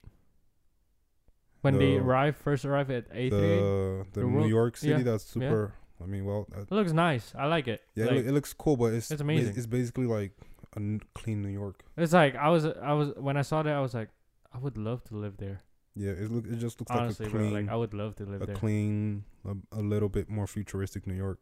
[1.64, 3.30] when the, they arrive first arrive at A3.
[3.30, 4.92] The, the, New York City.
[4.92, 5.04] Yeah.
[5.04, 5.74] That's super.
[6.00, 6.06] Yeah.
[6.06, 7.34] I mean, well, that, it looks nice.
[7.38, 7.82] I like it.
[7.96, 9.54] Yeah, like, it, looks cool, but it's it's amazing.
[9.56, 10.34] It's basically like
[10.76, 11.84] a clean New York.
[11.96, 14.10] It's like I was I was when I saw that I was like
[14.54, 15.62] I would love to live there.
[15.96, 17.52] Yeah, it look it just looks Honestly, like a clean.
[17.52, 18.56] Bro, like I would love to live a there.
[18.56, 21.40] Clean, a, a little bit more futuristic New York.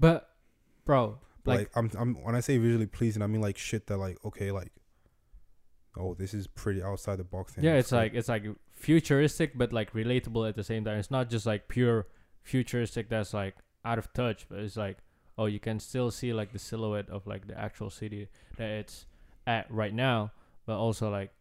[0.00, 0.28] But,
[0.84, 3.98] bro, like, like I'm I'm when I say visually pleasing, I mean like shit that
[3.98, 4.72] like okay like
[5.96, 7.54] oh, this is pretty outside the box.
[7.54, 10.98] and yeah, it's like it's like futuristic but like relatable at the same time.
[10.98, 12.06] It's not just like pure
[12.42, 14.98] futuristic that's like out of touch, but it's like
[15.36, 19.06] oh, you can still see like the silhouette of like the actual city that it's
[19.46, 20.30] at right now,
[20.66, 21.32] but also like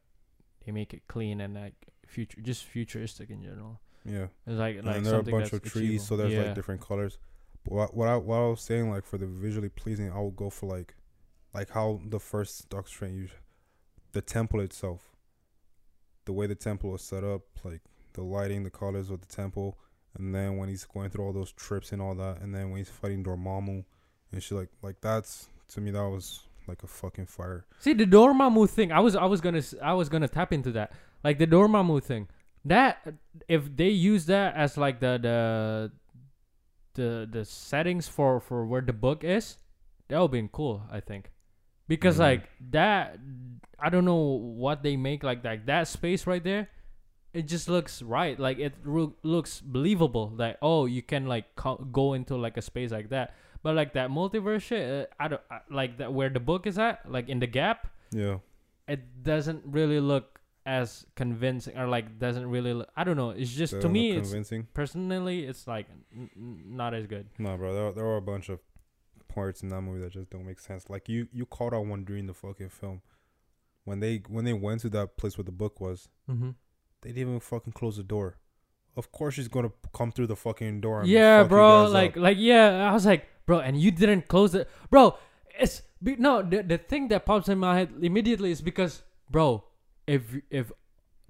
[0.65, 1.75] they make it clean and like
[2.07, 3.79] future just futuristic in general.
[4.05, 4.27] yeah.
[4.47, 6.47] It's like And like there are a bunch of trees, so there's achievable.
[6.47, 7.17] like different colors.
[7.63, 10.35] But what what I, what I was saying, like for the visually pleasing, I would
[10.35, 10.95] go for like,
[11.53, 13.31] like how the first Doctor Strange,
[14.13, 15.01] the temple itself,
[16.25, 17.81] the way the temple was set up, like
[18.13, 19.77] the lighting, the colors of the temple,
[20.17, 22.77] and then when he's going through all those trips and all that, and then when
[22.77, 23.83] he's fighting Dormammu,
[24.31, 27.65] and shit like like that's to me that was like a fucking fire.
[27.79, 28.91] See the Dormammu thing.
[28.91, 30.91] I was I was gonna I was gonna tap into that.
[31.23, 32.27] Like the Dormammu thing.
[32.65, 33.05] That
[33.49, 35.91] if they use that as like the the
[36.93, 39.57] the the settings for for where the book is,
[40.07, 40.83] that would be cool.
[40.91, 41.31] I think
[41.87, 42.19] because Mhm.
[42.19, 43.17] like that
[43.83, 46.69] I don't know what they make like that that space right there.
[47.33, 48.39] It just looks right.
[48.39, 50.31] Like it ro- looks believable.
[50.35, 53.35] Like oh, you can like co- go into like a space like that.
[53.61, 56.77] But like that multiverse shit, uh, I don't I, like that where the book is
[56.77, 57.87] at, like in the gap.
[58.11, 58.37] Yeah,
[58.87, 62.73] It doesn't really look as convincing, or like doesn't really.
[62.73, 63.31] Look, I don't know.
[63.31, 64.67] It's just to me, look it's convincing.
[64.73, 67.27] personally, it's like n- n- not as good.
[67.39, 68.59] No, bro, there, there are a bunch of
[69.27, 70.89] parts in that movie that just don't make sense.
[70.89, 73.01] Like you, you caught out one during the fucking film
[73.85, 76.07] when they when they went to that place where the book was.
[76.29, 76.51] Mm-hmm.
[77.01, 78.37] They didn't even fucking close the door.
[78.95, 81.01] Of course, she's gonna come through the fucking door.
[81.01, 81.87] And Yeah, bro.
[81.87, 82.23] Like, up.
[82.23, 82.89] like, yeah.
[82.89, 85.17] I was like, bro, and you didn't close it, bro.
[85.59, 86.41] It's be- no.
[86.41, 89.63] The the thing that pops in my head immediately is because, bro,
[90.07, 90.71] if if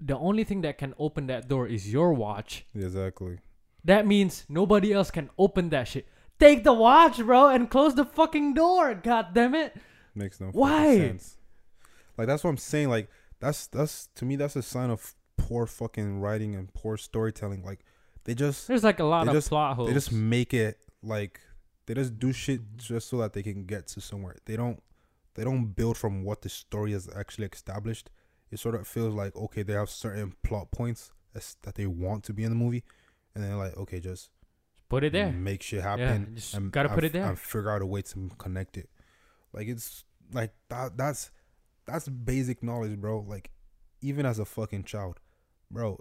[0.00, 3.38] the only thing that can open that door is your watch, exactly.
[3.84, 6.06] that means nobody else can open that shit.
[6.38, 8.94] Take the watch, bro, and close the fucking door.
[8.94, 9.74] God damn it.
[10.14, 10.96] Makes no Why?
[10.98, 11.36] sense.
[12.16, 12.88] Like that's what I'm saying.
[12.90, 13.08] Like
[13.40, 17.64] that's that's to me that's a sign of poor fucking writing and poor storytelling.
[17.64, 17.84] Like
[18.24, 19.88] they just There's like a lot of just- plot holes.
[19.88, 21.40] they just make it like
[21.86, 24.36] they just do shit just so that they can get to somewhere.
[24.46, 24.82] They don't
[25.34, 28.10] they don't build from what the story has actually established.
[28.50, 31.10] It sort of feels like okay, they have certain plot points
[31.62, 32.84] that they want to be in the movie,
[33.34, 34.30] and then like okay, just
[34.88, 35.32] put it there.
[35.32, 36.32] make shit Yeah, happen.
[36.36, 37.24] just and gotta put it there.
[37.26, 38.88] and figure out a way to connect it.
[39.52, 40.96] Like it's like that.
[40.96, 41.30] That's
[41.86, 43.24] that's basic knowledge, bro.
[43.26, 43.50] Like
[44.00, 45.20] even as a fucking child,
[45.70, 45.98] bro.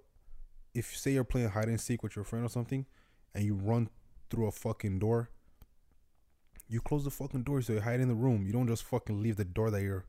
[0.73, 2.85] If say you're playing hide and seek with your friend or something,
[3.35, 3.89] and you run
[4.29, 5.29] through a fucking door,
[6.67, 8.45] you close the fucking door so you hide in the room.
[8.45, 10.05] You don't just fucking leave the door that you're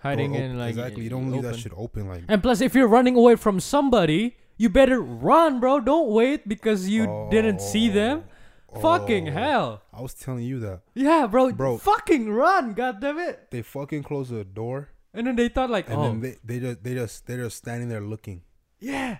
[0.00, 1.04] Hiding in like exactly.
[1.04, 1.60] You don't leave that open.
[1.60, 2.08] shit open.
[2.08, 5.80] Like And plus, if you're running away from somebody, you better run, bro.
[5.80, 7.94] Don't wait because you didn't see oh.
[7.94, 8.24] them.
[8.80, 9.82] Fucking oh, hell.
[9.92, 11.52] I was telling you that Yeah, bro.
[11.52, 11.78] Bro.
[11.78, 12.72] Fucking run.
[12.72, 13.50] God damn it.
[13.50, 16.60] they fucking close the door, And then they thought like, and oh, then they they
[16.60, 18.42] just they just they're just standing there looking.
[18.78, 19.18] yeah.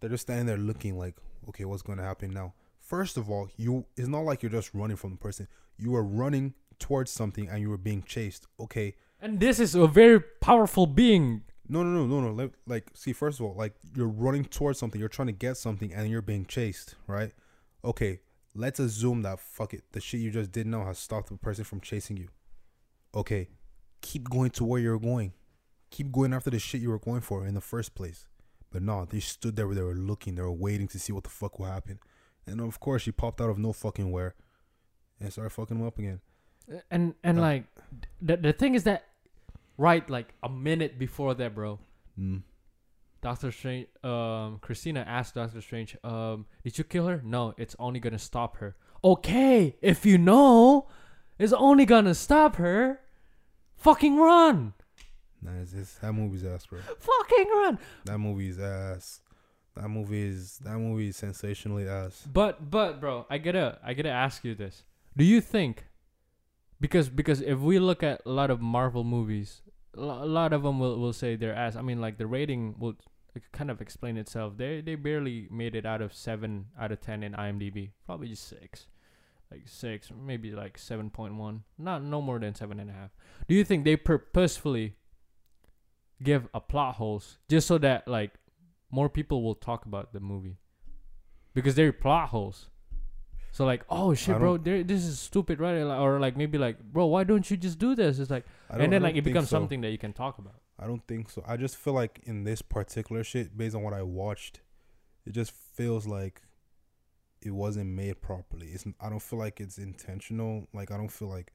[0.00, 1.16] They're just standing there looking like,
[1.48, 2.52] okay, what's going to happen now?
[2.78, 5.48] First of all, you it's not like you're just running from the person.
[5.78, 8.46] You are running towards something and you were being chased.
[8.60, 11.42] Okay, And this is a very powerful being.
[11.68, 12.50] no, no, no, no, no.
[12.66, 15.00] Like, see, first of all, like you're running towards something.
[15.00, 17.32] You're trying to get something and you're being chased, right?
[17.82, 18.20] Okay,
[18.54, 21.64] let's assume that fuck it, the shit you just did now has stopped the person
[21.64, 22.28] from chasing you.
[23.14, 23.48] Okay,
[24.04, 25.32] keep going to where you're going.
[25.90, 28.26] Keep going after the shit you were going for in the first place.
[28.70, 29.66] But no, they stood there.
[29.66, 30.34] Where they were looking.
[30.34, 31.98] They were waiting to see what the fuck will happen.
[32.46, 34.34] And of course, she popped out of no fucking where,
[35.20, 36.20] and started fucking him up again.
[36.90, 37.42] And and Uh.
[37.42, 37.64] like
[38.20, 39.04] the the thing is that
[39.78, 41.78] right like a minute before that, bro.
[42.18, 42.42] Mm.
[43.22, 47.22] Doctor Strange, um, Christina asked Doctor Strange, um, did you kill her?
[47.24, 48.76] No, it's only gonna stop her.
[49.02, 50.88] Okay, if you know,
[51.38, 53.00] it's only gonna stop her.
[53.84, 54.72] Fucking run!
[55.42, 56.78] Nah, it's, it's, that movie's ass, bro.
[56.80, 57.78] Fucking run!
[58.06, 59.20] That movie's ass.
[59.76, 62.26] That movie is that movie is sensationally ass.
[62.32, 64.84] But but bro, I gotta I gotta ask you this.
[65.18, 65.84] Do you think?
[66.80, 69.60] Because because if we look at a lot of Marvel movies,
[69.94, 71.76] a a lot of them will, will say they're ass.
[71.76, 72.94] I mean, like the rating will
[73.52, 74.56] kind of explain itself.
[74.56, 77.90] They they barely made it out of seven out of ten in IMDb.
[78.06, 78.86] Probably just six,
[79.54, 81.62] like six, maybe like seven point one.
[81.78, 83.10] Not no more than seven and a half.
[83.48, 84.96] Do you think they purposefully
[86.22, 88.32] give a plot holes just so that like
[88.90, 90.56] more people will talk about the movie?
[91.54, 92.68] Because they're plot holes.
[93.52, 95.80] So like, oh shit, bro, this is stupid, right?
[95.80, 98.18] Or like maybe like, bro, why don't you just do this?
[98.18, 99.56] It's like, and then like it becomes so.
[99.56, 100.56] something that you can talk about.
[100.76, 101.44] I don't think so.
[101.46, 104.62] I just feel like in this particular shit, based on what I watched,
[105.24, 106.42] it just feels like
[107.44, 108.68] it wasn't made properly.
[108.68, 110.66] It's I don't feel like it's intentional.
[110.72, 111.52] Like I don't feel like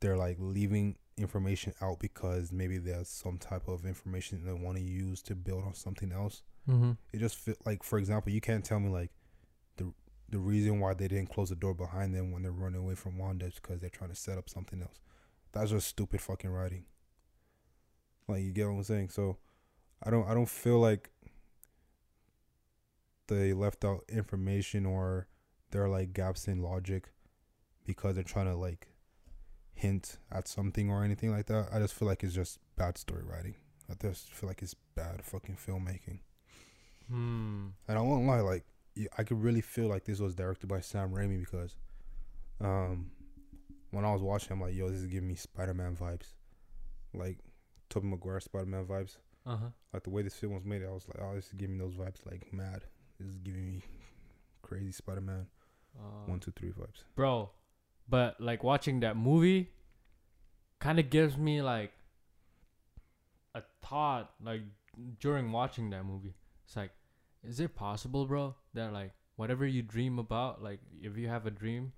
[0.00, 4.82] they're like leaving information out because maybe there's some type of information they want to
[4.82, 6.42] use to build on something else.
[6.68, 6.92] Mm-hmm.
[7.12, 9.10] It just feel like, for example, you can't tell me like
[9.76, 9.92] the
[10.28, 13.16] the reason why they didn't close the door behind them when they're running away from
[13.16, 15.00] Wanda is because they're trying to set up something else.
[15.52, 16.84] That's just stupid fucking writing.
[18.26, 19.10] Like you get what I'm saying?
[19.10, 19.38] So
[20.02, 21.10] I don't I don't feel like
[23.34, 25.28] they left out information or
[25.70, 27.10] there are like gaps in logic
[27.84, 28.88] because they're trying to like
[29.74, 31.68] hint at something or anything like that.
[31.72, 33.54] I just feel like it's just bad story writing.
[33.90, 36.20] I just feel like it's bad fucking filmmaking.
[37.08, 37.68] Hmm.
[37.88, 38.64] And I won't lie, like
[39.18, 41.76] I could really feel like this was directed by Sam Raimi because,
[42.60, 43.10] um,
[43.90, 46.34] when I was watching, I'm like, yo, this is giving me Spider Man vibes,
[47.12, 47.38] like
[47.88, 49.16] Tobey Maguire Spider Man vibes.
[49.44, 49.68] Uh huh.
[49.92, 51.84] Like the way this film was made, I was like, oh, this is giving me
[51.84, 52.84] those vibes, like mad.
[53.18, 53.82] This is giving me
[54.62, 55.46] crazy Spider Man
[55.98, 57.04] Uh, one, two, three vibes.
[57.14, 57.50] bro.
[58.08, 59.70] But like watching that movie
[60.80, 61.92] kind of gives me like
[63.54, 64.62] a thought like
[65.20, 66.34] during watching that movie.
[66.66, 66.90] It's like
[67.44, 71.50] is it possible, bro, that like whatever you dream about, like if you have a
[71.50, 71.92] dream,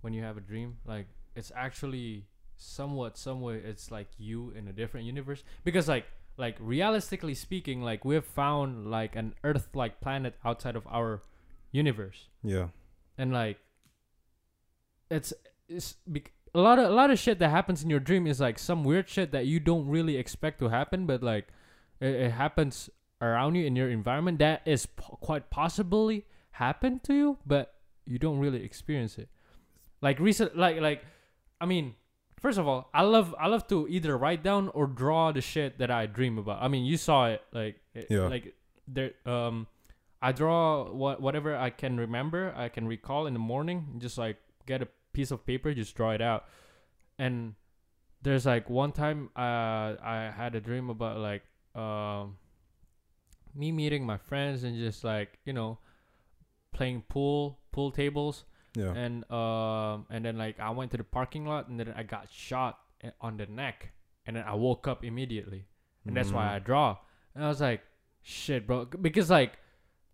[0.00, 4.66] when you have a dream, like it's actually somewhat some way it's like you in
[4.66, 10.00] a different universe because like like realistically speaking like we've found like an earth like
[10.00, 11.22] planet outside of our
[11.72, 12.28] universe.
[12.42, 12.68] Yeah,
[13.18, 13.58] and like
[15.10, 15.32] it's
[15.68, 18.40] it's bec- a lot of a lot of shit that happens in your dream is
[18.40, 21.48] like some weird shit that you don't really expect to happen but like
[22.00, 27.14] it, it happens around you in your environment that is po- quite possibly happen to
[27.14, 29.28] you but you don't really experience it.
[30.00, 31.04] Like recent like like
[31.60, 31.94] i mean
[32.46, 35.78] first of all i love i love to either write down or draw the shit
[35.78, 36.62] that i dream about.
[36.62, 38.28] I mean you saw it like it, Yeah.
[38.34, 38.54] like
[38.86, 39.66] there um
[40.22, 44.36] i draw what whatever i can remember i can recall in the morning just like
[44.64, 46.44] get a piece of paper just draw it out.
[47.18, 47.54] And
[48.22, 51.42] there's like one time uh i had a dream about like
[51.74, 52.36] um
[53.54, 55.78] me meeting my friends and just like you know
[56.72, 58.44] playing pool pool tables
[58.76, 62.02] yeah, and um and then like I went to the parking lot and then I
[62.04, 62.78] got shot
[63.20, 63.92] on the neck.
[64.28, 65.66] And then I woke up immediately.
[66.04, 66.64] And that's why I Mm.
[66.64, 66.88] draw.
[67.34, 67.82] And I was like
[68.22, 68.84] shit bro.
[68.86, 69.52] Because like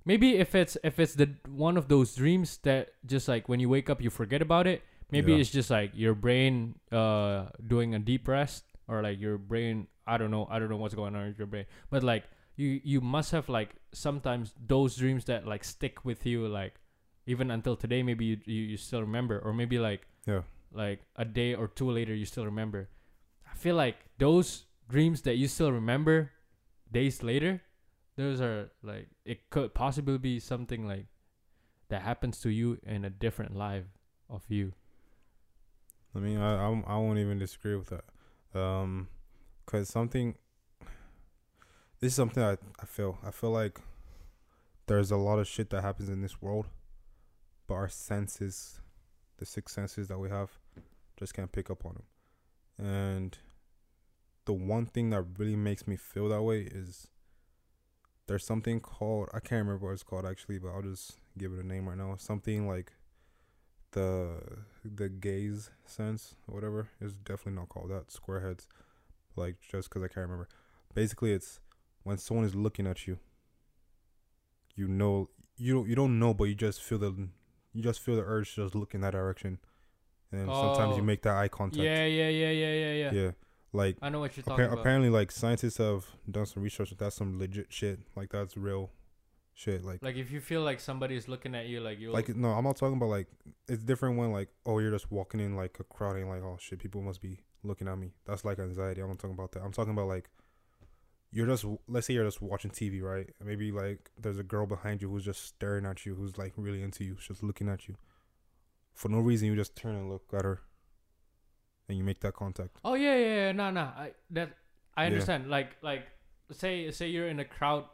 [0.05, 3.69] maybe if it's if it's the one of those dreams that just like when you
[3.69, 5.39] wake up you forget about it maybe Yeah.
[5.41, 10.19] it's just like your brain uh doing a deep rest or like your brain I
[10.19, 11.65] don't know I don't know what's going on with your brain.
[11.89, 12.25] But like
[12.57, 16.75] you you must have like sometimes those dreams that like stick with you like
[17.27, 20.43] even until today maybe you, you, you still remember or maybe like Yeah.
[20.73, 22.89] like a day or two later you still remember
[23.51, 26.31] i feel like those dreams that you still remember
[26.91, 27.63] days later
[28.17, 31.07] those are like it could possibly be something like
[31.89, 33.85] that happens to you in a different life
[34.29, 34.73] of you
[36.15, 38.05] I mean, I I, won't- I won't even disagree with that.
[38.61, 39.09] Um,
[39.65, 40.35] cause something.
[42.01, 43.17] This is something I I feel.
[43.25, 43.81] I feel like
[44.89, 46.67] there's a lot of shit that happens in this world,
[47.73, 48.81] but our senses,
[49.39, 50.51] the six senses that we have,
[51.19, 52.87] just can't pick up on them.
[52.87, 53.39] And
[54.45, 57.09] the one thing that really makes me feel that way is
[58.27, 61.65] there's something called I can't remember what it's called actually, but I'll just give it
[61.65, 62.15] a name right now.
[62.19, 62.93] Something like
[63.93, 64.39] the
[64.85, 68.67] the gaze sense whatever is definitely not called that squareheads
[69.37, 70.49] like just because i can't remember
[70.95, 71.61] basically it's
[72.03, 73.19] when someone is looking at you
[74.75, 77.29] you know you don't you don't know but you just feel the
[77.73, 79.59] you just feel the urge to just look in that direction.
[80.31, 81.07] And sometimes you Oh.
[81.07, 81.83] make that eye contact.
[81.83, 83.31] Yeah yeah yeah yeah yeah yeah, yeah
[83.75, 84.81] like i know what you're talking Appar- about.
[84.81, 88.01] apparently like scientists have done some research that's some legit shit.
[88.17, 88.91] Like that's real
[89.55, 92.27] shit like like if you feel like somebody is looking at you like you like
[92.35, 93.27] no i'm not talking about like
[93.69, 96.57] it's different when like oh you're just walking in like a crowd and like oh
[96.59, 98.13] shit people must be looking at me.
[98.25, 99.01] That's like anxiety.
[99.03, 99.63] I'm not talking about that.
[99.63, 100.29] I'm talking about like
[101.33, 105.01] you're just let's say you're just watching tv right maybe like there's a girl behind
[105.01, 107.97] you who's just staring at you who's like really into you just looking at you
[108.93, 110.61] for no reason you just turn and look at her
[111.89, 113.53] and you make that contact Oh yeah, yeah, yeah.
[113.53, 113.81] No, no.
[113.83, 114.51] I that
[114.97, 115.07] I Yeah.
[115.09, 115.49] understand.
[115.51, 116.05] Like, like
[116.51, 117.85] say say you're in a crowd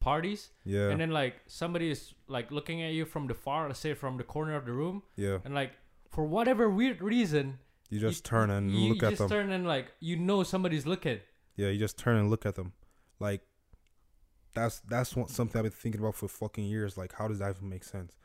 [0.00, 3.78] parties, yeah and then like somebody is like looking at you from the far, let's
[3.80, 5.72] say from the corner of the room, yeah and like
[6.10, 9.10] for whatever weird reason, you just turn and you look at them.
[9.10, 11.20] You just turn and like you know somebody's looking.
[11.56, 12.72] Yeah, you just turn and look at them.
[13.20, 13.42] Like
[14.54, 16.96] that's that's what, something I've been thinking about for fucking years.
[16.96, 18.16] Like, how does that even make sense?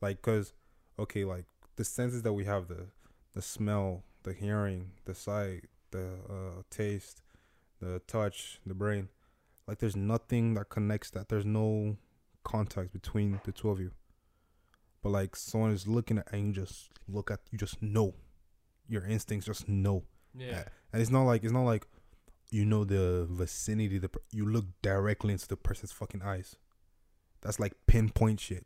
[0.00, 0.52] Like, cause
[0.98, 1.46] okay, like
[1.76, 2.86] the senses that we have the
[3.34, 7.22] the smell, the hearing, the sight, the uh, taste,
[7.80, 9.08] the touch, the brain.
[9.66, 11.28] Like, there's nothing that connects that.
[11.28, 11.96] There's no
[12.44, 13.92] contact between the two of you.
[15.02, 18.14] But like, someone is looking at and you just look at you just know.
[18.88, 20.02] Your instincts just know
[20.36, 20.64] Yeah.
[20.92, 21.86] And it's not like it's not like
[22.52, 23.98] you know the vicinity.
[23.98, 26.54] The per- you look directly into the person's fucking eyes.
[27.40, 28.64] That's like pinpoint shit.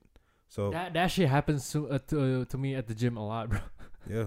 [0.48, 3.48] So That that shit happens to uh, to to me at the gym a lot,
[3.50, 3.60] bro.
[4.10, 4.26] yeah,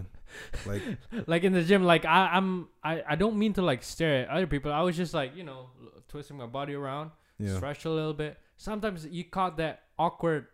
[0.65, 0.81] like
[1.27, 4.29] like in the gym, like I I'm I I don't mean to like stare at
[4.29, 4.71] other people.
[4.73, 5.69] I was just like you know
[6.07, 8.37] twisting my body around, yeah, stretch a little bit.
[8.57, 10.47] Sometimes you caught that awkward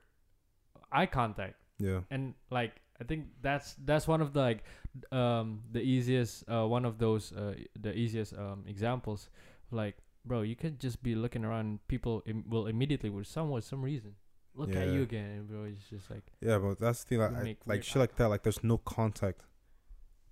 [0.92, 4.64] eye contact, yeah, and like I think that's that's one of the like
[5.12, 9.30] um the easiest uh one of those uh the easiest um examples.
[9.72, 11.80] Like bro, you can just be looking around.
[11.88, 14.16] People Im- will immediately with some with some reason
[14.56, 15.64] look at you again, and bro.
[15.66, 16.58] It's just like yeah.
[16.58, 17.20] But that's the thing.
[17.20, 18.28] Like, I- like shit like that.
[18.30, 19.42] Like there's no contact.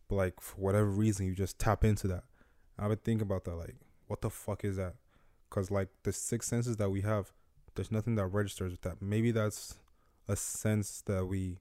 [0.07, 2.23] But like for whatever reason, you just tap into that.
[2.77, 3.55] I've been thinking about that.
[3.55, 3.75] Like,
[4.07, 4.95] what the fuck is that?
[5.49, 7.31] Cause like the six senses that we have,
[7.75, 9.01] there's nothing that registers with that.
[9.01, 9.77] Maybe that's
[10.27, 11.59] a sense that we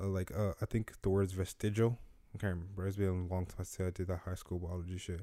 [0.00, 0.30] uh, like.
[0.36, 1.98] Uh, I think the word's vestigial.
[2.34, 2.86] I can't remember.
[2.86, 5.20] It's been a long time since I did that high school biology shit.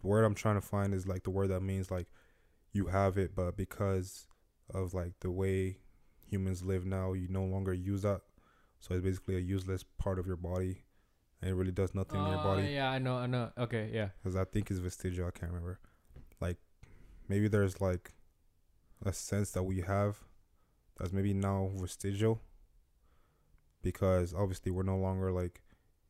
[0.00, 2.06] The word I'm trying to find is like the word that means like
[2.72, 4.26] you have it, but because
[4.72, 5.78] of like the way
[6.26, 8.20] humans live now, you no longer use that.
[8.80, 10.84] So it's basically a useless part of your body,
[11.40, 12.64] and it really does nothing in your Oh, body.
[12.64, 13.50] Yeah, I know, I know.
[13.56, 14.08] Okay, yeah.
[14.22, 15.26] Because I think it's vestigial.
[15.26, 15.78] I can't remember.
[16.40, 16.58] Like
[17.28, 18.12] maybe there's like
[19.06, 20.18] a sense that we have
[20.98, 22.42] that's maybe now vestigial.
[23.84, 25.62] Because obviously we're no longer like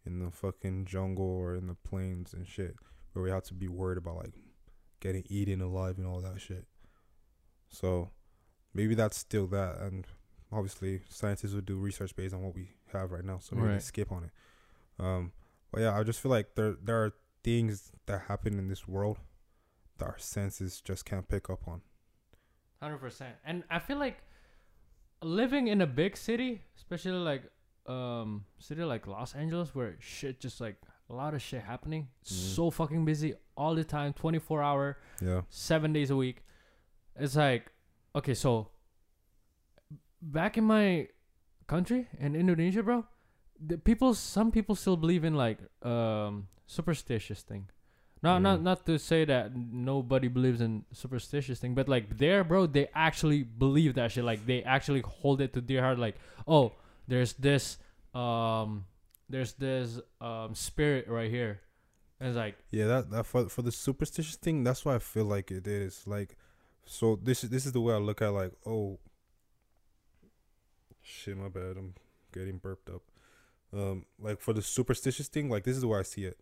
[0.07, 2.77] in the fucking jungle or in the plains and shit
[3.13, 4.35] where we have to be worried about like
[5.01, 6.67] getting eaten alive and all that shit.
[7.69, 8.11] So
[8.73, 10.07] maybe that's still that and
[10.53, 13.39] obviously scientists would do research based on what we have right now.
[13.39, 13.83] So maybe Right.
[13.83, 14.31] skip on it.
[14.99, 15.33] Um
[15.73, 17.13] but yeah, I just feel like there there are
[17.43, 19.19] things that happen in this world
[19.99, 21.83] that our senses just can't pick up on.
[22.81, 23.35] Hundred percent.
[23.45, 24.19] And I feel like
[25.23, 27.45] living in a big city, especially like
[27.87, 30.77] um city like Los Angeles, where shit just like
[31.11, 32.29] a lot of shit happening, Mhm.
[32.55, 35.43] so fucking busy all the time, twenty four hour, Yeah.
[35.51, 36.43] seven days a week.
[37.17, 37.71] It's like
[38.15, 38.69] okay, so
[40.23, 41.09] back in my
[41.67, 43.05] country in Indonesia, bro,
[43.61, 47.69] the people some people still believe in like um superstitious thing.
[48.23, 48.63] Not not Mm.
[48.63, 53.43] not to say that nobody believes in superstitious thing, but like there, bro, they actually
[53.43, 54.25] believe that shit.
[54.25, 55.99] Like they actually hold it to their heart.
[55.99, 56.17] Like,
[56.49, 56.73] oh,
[57.07, 57.79] there's this
[58.15, 58.87] um,
[59.29, 61.61] there's this um spirit right here.
[62.21, 65.25] And it's like, Yeah, that, that for for the superstitious thing, that's why I feel
[65.25, 66.07] like it is.
[66.07, 66.37] Like
[66.87, 68.99] so this is this is the way I look at like, oh
[71.03, 71.77] shit, my bad.
[71.77, 71.95] I'm
[72.33, 73.03] getting burped up.
[73.73, 76.39] Um like for the superstitious thing, like this is the way I see it.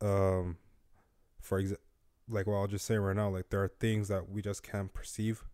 [0.00, 0.56] Um
[1.40, 1.76] for exa-
[2.28, 4.92] like what I'll just say right now, like there are things that we just can't
[4.92, 5.44] perceive.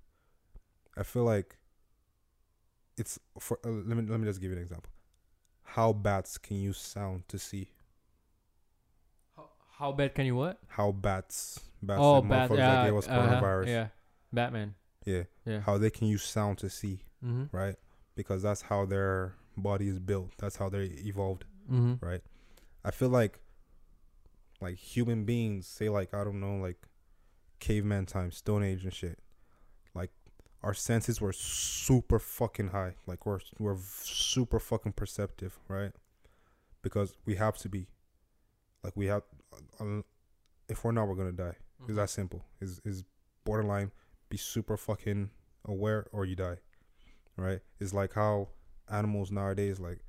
[0.97, 1.59] I feel like
[2.97, 4.91] it's for uh, let me let me just give you an example.
[5.65, 7.69] How bats can use sound to see?
[9.37, 10.59] how, how bad can you what?
[10.69, 12.51] how bats bats oh, bad.
[12.53, 13.87] Yeah, gave us uh-huh, coronavirus yeah,
[14.33, 14.75] Batman.
[15.05, 15.61] yeah Yeah.
[15.61, 17.57] how they can use sound to see Mm-hmm.
[17.57, 17.77] right
[18.15, 22.05] because that's how their body is built that's how they evolved Mm-hmm.
[22.07, 22.21] right
[22.85, 23.41] i feel like
[24.61, 26.77] like human beings say like i don't know like
[27.59, 29.19] caveman time stone age and shit like
[30.63, 35.93] our senses were super fucking high like we're we're super fucking perceptive right
[36.83, 37.87] because we have to be
[38.83, 39.23] like we have
[39.81, 40.01] uh,
[40.69, 41.91] if we're not we're gonna die Mm-hmm.
[41.91, 42.45] It's that simple.
[42.61, 43.05] Is is
[43.45, 43.93] borderline
[44.29, 45.31] be super fucking
[45.65, 46.57] aware or you die.
[47.37, 47.61] Right?
[47.81, 48.49] It's like how
[48.91, 50.01] animals nowadays like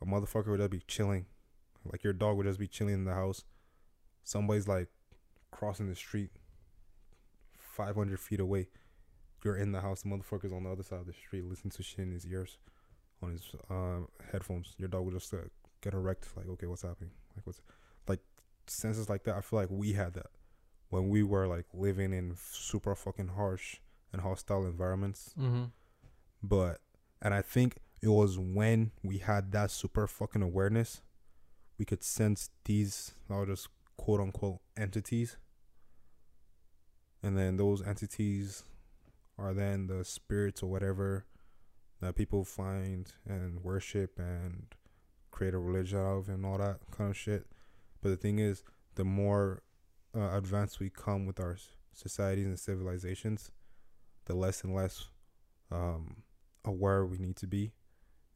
[0.00, 1.26] a motherfucker would just be chilling.
[1.84, 3.44] Like your dog would just be chilling in the house.
[4.24, 4.88] Somebody's like
[5.50, 6.30] crossing the street
[7.58, 8.68] five hundred feet away.
[9.44, 11.82] You're in the house, the motherfucker's on the other side of the street listening to
[11.82, 12.58] shit in his ears
[13.22, 14.74] on his uh, headphones.
[14.78, 15.38] Your dog will just uh,
[15.80, 17.10] get erect, like, okay, what's happening?
[17.36, 17.60] Like what's
[18.08, 18.20] like
[18.66, 19.36] senses like that.
[19.36, 20.26] I feel like we had that
[20.90, 23.76] when we were like living in super fucking harsh
[24.12, 25.34] and hostile environments.
[25.38, 25.64] Mm-hmm.
[26.42, 26.80] But
[27.20, 31.00] and I think it was when we had that super fucking awareness,
[31.78, 35.36] we could sense these I'll just quote unquote entities.
[37.22, 38.64] And then those entities
[39.42, 41.26] are then the spirits or whatever
[42.00, 44.66] that people find and worship and
[45.30, 47.46] create a religion out of and all that kind of shit.
[48.00, 48.62] But the thing is,
[48.94, 49.62] the more
[50.16, 51.56] uh, advanced we come with our
[51.92, 53.50] societies and civilizations,
[54.26, 55.08] the less and less
[55.70, 56.22] um,
[56.64, 57.72] aware we need to be,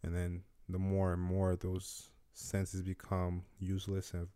[0.03, 4.13] and then the more and more those senses become useless.
[4.13, 4.29] And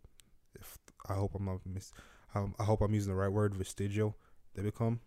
[0.55, 0.77] if
[1.09, 1.91] I hope I'm not mis,
[2.33, 4.15] I, I hope I'm using the right word, vestigial.
[4.53, 4.99] They become.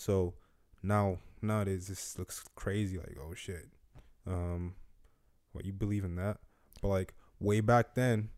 [0.00, 0.34] So
[0.82, 2.96] now nowadays this looks crazy.
[2.98, 3.68] Like oh shit,
[4.26, 4.74] um,
[5.52, 6.38] what you believe in that?
[6.80, 8.30] But like way back then,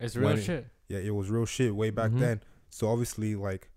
[0.00, 0.66] It's real it- shit.
[0.88, 2.18] yeah, it was real shit way back Mhm.
[2.20, 2.42] then.
[2.70, 3.70] So obviously, like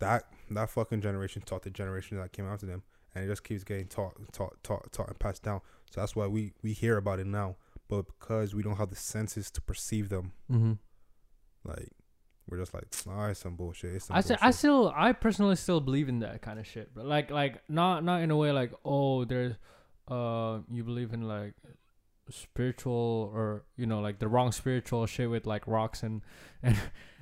[0.00, 2.82] that that fucking generation taught the generation that came after them,
[3.14, 5.60] and it just keeps getting taught, taught, taught, taught, and passed down.
[5.90, 7.56] So that's why we we hear about it now.
[7.88, 10.72] But because we don't have the senses to perceive them, Mm-hmm.
[11.64, 11.92] like
[12.48, 13.94] we're just like, ah, it's some bullshit.
[13.94, 14.44] It's some I, st- bullshit.
[14.44, 18.04] I still I personally still believe in that kind of shit, but like like not
[18.04, 19.54] not in a way like oh there's
[20.08, 21.54] uh you believe in like
[22.30, 26.22] spiritual or you know like the wrong spiritual shit with like rocks and
[26.62, 26.76] and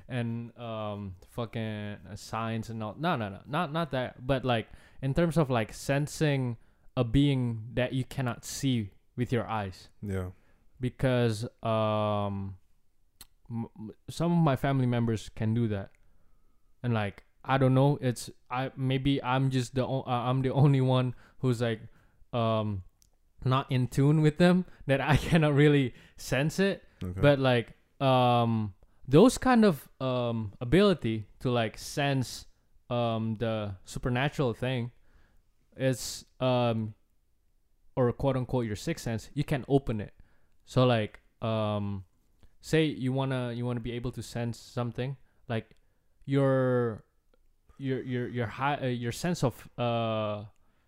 [0.09, 4.67] and um fucking uh, science and all no no no not not that but like
[5.01, 6.57] in terms of like sensing
[6.95, 10.27] a being that you cannot see with your eyes yeah,
[10.79, 12.55] because um
[13.49, 15.89] m- some of my family members can do that.
[16.83, 20.51] And like i don't know it's i maybe i'm just the o- uh, i'm the
[20.51, 21.79] only one who's like
[22.33, 22.83] um
[23.45, 26.83] not in tune with them that i cannot really sense it.
[27.03, 27.19] Okay.
[27.21, 28.73] but like um
[29.07, 32.45] those kind of um ability to like sense
[32.89, 34.91] um the supernatural thing
[35.77, 36.93] it's um
[37.95, 40.13] or quote unquote your sixth sense you can open it.
[40.65, 42.03] So like um
[42.61, 45.15] say you wanna you wanna be able to sense something
[45.47, 45.75] like
[46.25, 47.03] your
[47.77, 50.43] your your your high uh, your sense of uh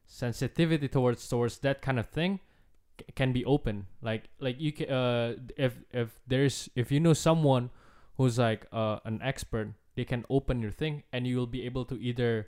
[0.05, 2.39] sensitivity towards towards that kind of thing
[2.99, 3.85] c- can be open.
[4.01, 7.69] Like like you can uh if if there's if you know someone
[8.17, 11.85] who's like uh an expert they can open your thing and you will be able
[11.85, 12.47] to either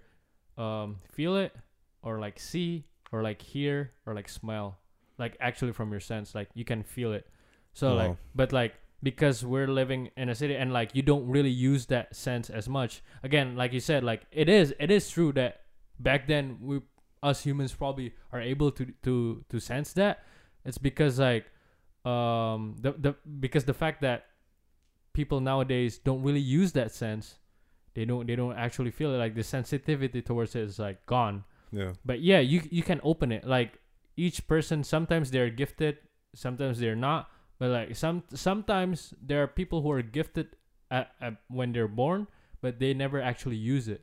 [0.58, 1.56] um feel it
[2.02, 4.80] or like see or like hear or like smell
[5.18, 7.28] like actually from your sense like you can feel it.
[7.74, 11.49] So like but like because we're living in a city and like you don't really
[11.49, 13.04] use that sense as much.
[13.24, 15.62] Again like you said like it is it is true that
[15.99, 16.82] back then we
[17.24, 20.24] us humans probably are able to to to sense that.
[20.66, 21.45] It's because like
[22.06, 24.26] um the the because the fact that
[25.14, 27.36] people nowadays don't really use that sense
[27.93, 29.18] they don't they don't actually feel it.
[29.18, 31.43] Like the sensitivity towards it is like gone.
[31.72, 33.45] Yeah, but yeah you you can open it.
[33.45, 33.80] Like
[34.16, 35.97] each person sometimes they're gifted
[36.34, 37.30] sometimes they're not
[37.62, 40.47] but like some sometimes there are people who are gifted
[40.89, 42.26] at, at when they're born
[42.62, 44.01] but they never actually use it.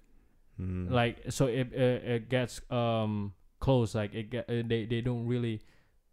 [0.61, 0.91] Mm.
[0.91, 5.59] like so it it, it gets um close like it get they they don't really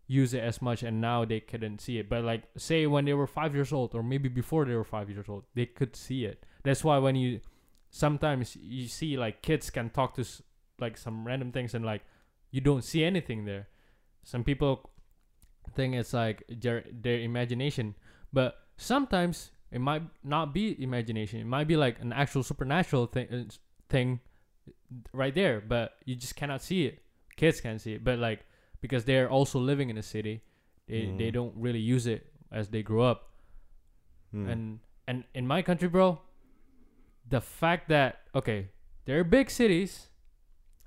[0.07, 2.09] use it as much and now they couldn't see it.
[2.09, 5.09] But like say when they were five years old or maybe before they were five
[5.09, 6.45] years old they could see it.
[6.63, 7.41] That's why when you
[7.89, 10.41] sometimes you see like kids can talk to s-
[10.79, 12.01] like some random things and like
[12.51, 13.67] you don't see anything there.
[14.23, 14.89] Some people
[15.73, 17.95] think is like their their imagination.
[18.33, 21.39] But sometimes it might not be imagination.
[21.39, 23.43] It might be like an actual supernatural thing uh,
[23.89, 24.19] thing
[25.13, 27.01] right there but you just cannot see it.
[27.35, 28.45] Kids can't see it but like
[28.81, 30.41] because they're also living in a city
[30.87, 31.33] they, they Mhm.
[31.33, 33.31] don't really use it as they grow up.
[34.33, 34.51] Mm.
[34.51, 36.19] and and in my country bro
[37.29, 38.69] the fact that okay
[39.05, 40.09] there are big cities.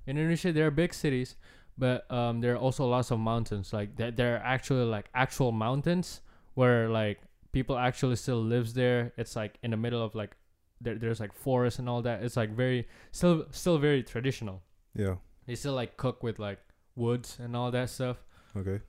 [0.06, 1.36] In indonesia there are big cities
[1.78, 5.52] but um there are also lots of mountains like that there are actually like actual
[5.52, 6.20] mountains
[6.54, 7.20] where like
[7.52, 9.12] people actually still lives there.
[9.16, 10.36] It's like in the middle of like
[10.80, 12.22] there, there's like forests and all that.
[12.22, 14.62] It's like very still still very traditional.
[14.94, 15.16] Yeah,
[15.46, 16.58] they still like cook with like
[16.96, 18.16] woods and all that stuff.
[18.56, 18.80] Okay,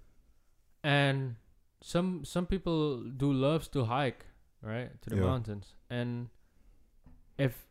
[0.84, 1.36] and
[1.82, 4.26] some some people do loves to hike
[4.62, 5.26] right to the Yeah.
[5.26, 5.76] mountains.
[5.90, 6.30] And
[7.38, 7.69] if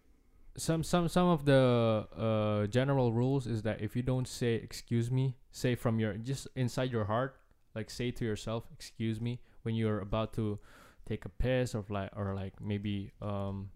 [0.58, 5.10] some some some of the uh general rules is that if you don't say excuse
[5.10, 7.36] me say from your just inside your heart
[7.74, 10.58] like say to yourself excuse me when you're about to
[11.06, 13.70] take a piss or like or like maybe um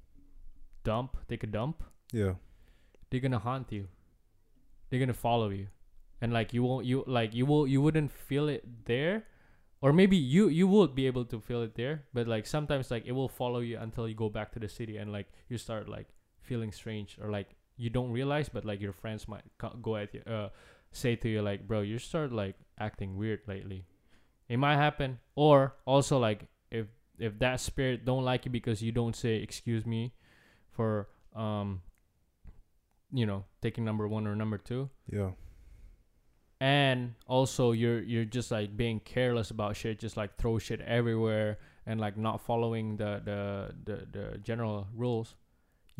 [0.84, 2.34] dump take a dump yeah,
[3.10, 3.88] they're gonna haunt you.
[4.90, 5.68] They're gonna follow you.
[6.20, 9.24] And like you won't you like you will you wouldn't feel it there.
[9.80, 13.04] Or maybe you you would be able to feel it there but like sometimes like
[13.04, 15.88] it will follow you until you go back to the city and like you start
[15.88, 16.06] like
[16.42, 19.44] feeling strange or like you don't realize but like your friends might
[19.80, 20.48] go at you uh
[20.90, 23.84] say to you like bro you start like acting weird lately.
[24.48, 25.18] It might happen.
[25.34, 26.86] Or also like if
[27.18, 30.12] if that spirit don't like you because you don't say excuse me
[30.70, 31.82] for um
[33.12, 34.90] you know taking number one or number two.
[35.06, 35.30] Yeah,
[36.60, 41.58] and also you're you're just like being careless about shit just like throw shit everywhere
[41.86, 45.34] and like not following the the the, the general rules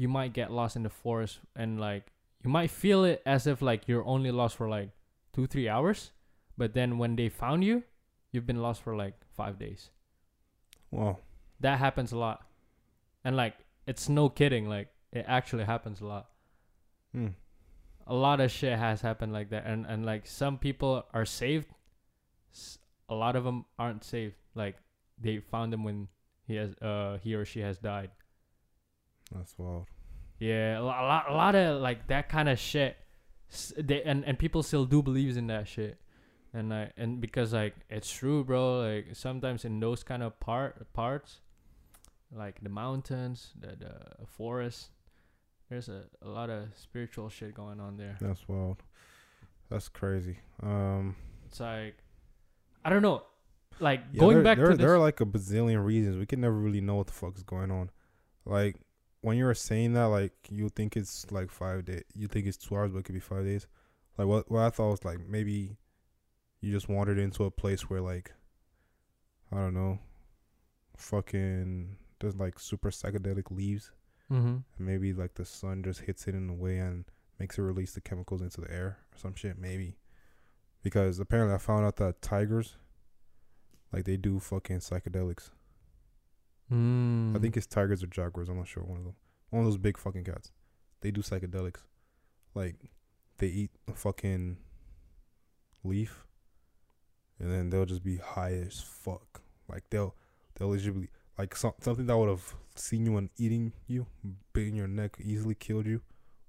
[0.02, 2.04] you might get lost in the forest and like
[2.44, 4.90] you might feel it as if like you're only lost for like
[5.32, 6.10] two three hours
[6.56, 7.82] but then when they found you
[8.32, 9.90] you've been lost for like five days.
[10.90, 11.18] Wow,
[11.60, 12.46] that happens a lot.
[13.24, 13.54] And like
[13.86, 16.28] it's no kidding like it actually happens a lot.
[17.14, 17.34] Mm.
[18.06, 21.68] a lot of shit has happened like that and and like some people are saved.
[22.52, 22.78] S-
[23.08, 24.34] a lot of them aren't saved.
[24.54, 24.76] Like
[25.20, 26.08] they found them when
[26.46, 28.10] he has uh he or she has died.
[29.34, 29.86] That's wild.
[30.38, 32.96] Yeah, a lot, a lot, of like that kind of shit.
[33.76, 35.98] They and and people still do believes in that shit,
[36.52, 38.80] and I and because like it's true, bro.
[38.80, 41.40] Like sometimes in those kind of part parts,
[42.34, 44.90] like the mountains, the the forest,
[45.68, 48.16] there's a, a lot of spiritual shit going on there.
[48.20, 48.82] That's wild.
[49.70, 50.38] That's crazy.
[50.62, 51.14] Um,
[51.46, 51.94] It's like
[52.84, 53.22] I don't know,
[53.80, 54.94] like yeah, going there, back there, to there this.
[54.94, 56.16] are like a bazillion reasons.
[56.16, 57.90] We can never really know what the fuck is going on.
[58.44, 58.76] Like
[59.22, 62.04] when you were saying that, like you think it's like five days.
[62.14, 63.66] You think it's two hours, but it could be five days.
[64.18, 64.50] Like what?
[64.50, 65.76] What I thought was like maybe
[66.60, 68.32] you just wandered into a place where like
[69.50, 69.98] I don't know,
[70.96, 73.90] fucking there's like super psychedelic leaves.
[74.30, 74.46] mm-hmm.
[74.48, 77.04] and maybe like the sun just hits it in a way and
[77.38, 79.96] makes it release the chemicals into the air or some shit maybe
[80.82, 82.76] because apparently i found out that tigers
[83.92, 85.50] like they do fucking psychedelics
[86.72, 87.36] mm.
[87.36, 88.48] i think it's tigers or jaguars.
[88.48, 88.82] I'm not sure.
[88.82, 89.14] One of them.
[89.50, 90.50] One of those big fucking cats.
[91.02, 91.82] They do psychedelics.
[92.54, 92.76] Like
[93.38, 94.56] they eat a fucking
[95.84, 96.24] leaf
[97.40, 99.42] and then they'll just be high as fuck.
[99.68, 100.14] Like they'll
[100.54, 101.08] they'll legitimately
[101.38, 104.06] like some, something that would have seen you and eating you
[104.52, 106.00] bit in your neck easily killed you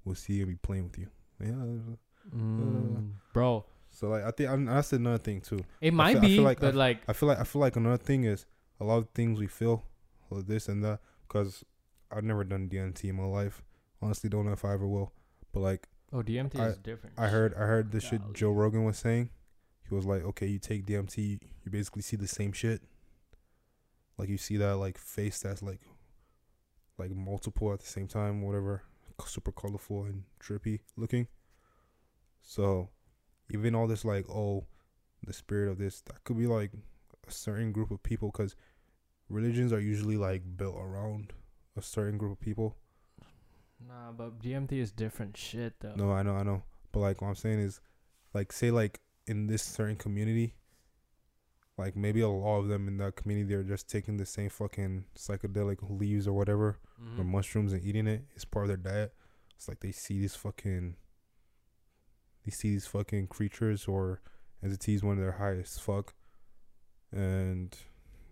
[0.05, 1.07] will see you and be playing with you.
[1.41, 1.95] Yeah
[2.34, 3.11] Mm.
[3.34, 3.65] bro.
[3.89, 5.59] so like i think and that's another thing too.
[5.82, 7.97] It might feel- I be, like- but like i feel like i feel like another
[7.97, 8.45] thing is
[8.80, 9.84] a lot of things we feel
[10.34, 11.64] or this and that because
[12.12, 13.64] i've never done dmt in my life
[14.02, 15.14] honestly don't know if i ever will
[15.54, 17.18] but like oh, DMT I- is different.
[17.18, 19.30] I heard I heard the shit Joe Rogan was saying.
[19.88, 22.82] He was like, okay, you take DMT, you basically see the same shit.
[24.18, 25.82] Like you see that like face that's like
[26.98, 28.84] like multiple at the same time, whatever,
[29.26, 31.28] super colorful and trippy looking.
[32.42, 32.90] So
[33.52, 34.66] even all this like oh,
[35.26, 36.72] the spirit of this that could be like
[37.28, 38.56] a certain group of people because
[39.30, 41.34] religions are usually like built around
[41.78, 42.76] a certain group of people.
[43.86, 45.93] Nah, but DMT is different shit though.
[45.95, 46.63] No, I know, I know.
[46.91, 47.82] But like what I'm saying is
[48.34, 50.55] like say like in this certain community,
[51.78, 55.05] like maybe a lot of them in that community they're just taking the same fucking
[55.17, 57.19] psychedelic leaves or whatever Mhm.
[57.19, 58.24] or mushrooms and eating it.
[58.36, 59.13] It's part of their diet.
[59.55, 60.95] It's like they see these fucking
[62.45, 64.21] they see these fucking creatures or
[64.61, 66.13] entities when they're high as fuck.
[67.11, 67.76] And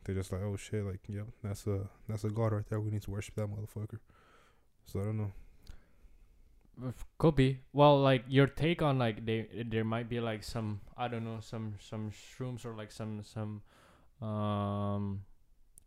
[0.04, 2.80] they're just like, Oh shit, like, yep, that's a that's a god right there.
[2.80, 4.00] We need to worship that motherfucker.
[4.86, 5.32] So I don't know.
[7.18, 7.60] Could be.
[7.74, 11.40] Well, like your take on like they there might be like some I don't know
[11.40, 13.62] some some shrooms or like some some
[14.28, 15.22] um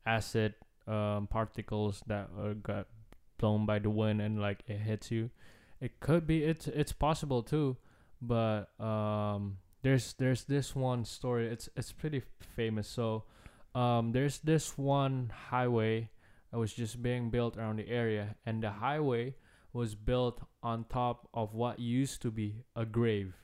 [0.06, 0.54] acid
[0.86, 2.86] um particles that uh, got
[3.38, 5.30] blown by the wind and like it hits you.
[5.80, 6.44] It could be.
[6.44, 7.76] It's it's possible too,
[8.22, 11.48] but um there's there's this one story.
[11.48, 12.22] It's it's pretty
[12.54, 12.86] famous.
[12.86, 13.24] So
[13.74, 16.08] um there's this one highway
[16.50, 19.34] that was just being built around the area, and the highway
[19.72, 23.34] was built on top of what used to be a grave.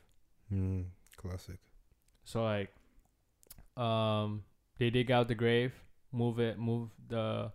[0.52, 0.84] Mm,
[1.16, 1.58] classic.
[2.24, 2.70] So like
[3.76, 4.44] um
[4.78, 5.72] they dig out the grave,
[6.12, 7.50] move it move the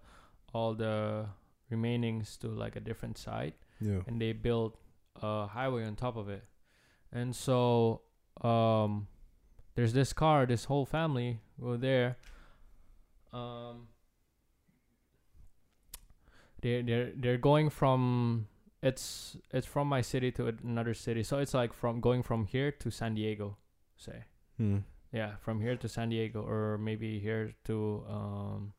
[0.53, 1.25] all the
[1.71, 3.99] remainings to like a different site Yeah.
[4.07, 4.77] and they built
[5.21, 6.43] a highway on top of it.
[7.11, 8.01] And so
[8.41, 9.07] um
[9.75, 12.17] there's this car, this whole family were there.
[13.35, 13.87] Um
[16.61, 18.47] they they're they're going from
[18.81, 21.23] it's it's from my city to another city.
[21.23, 23.57] So it's like from going from here to San Diego,
[23.97, 24.23] say.
[24.57, 24.77] Hmm.
[25.11, 28.73] Yeah, from here to San Diego or maybe here to um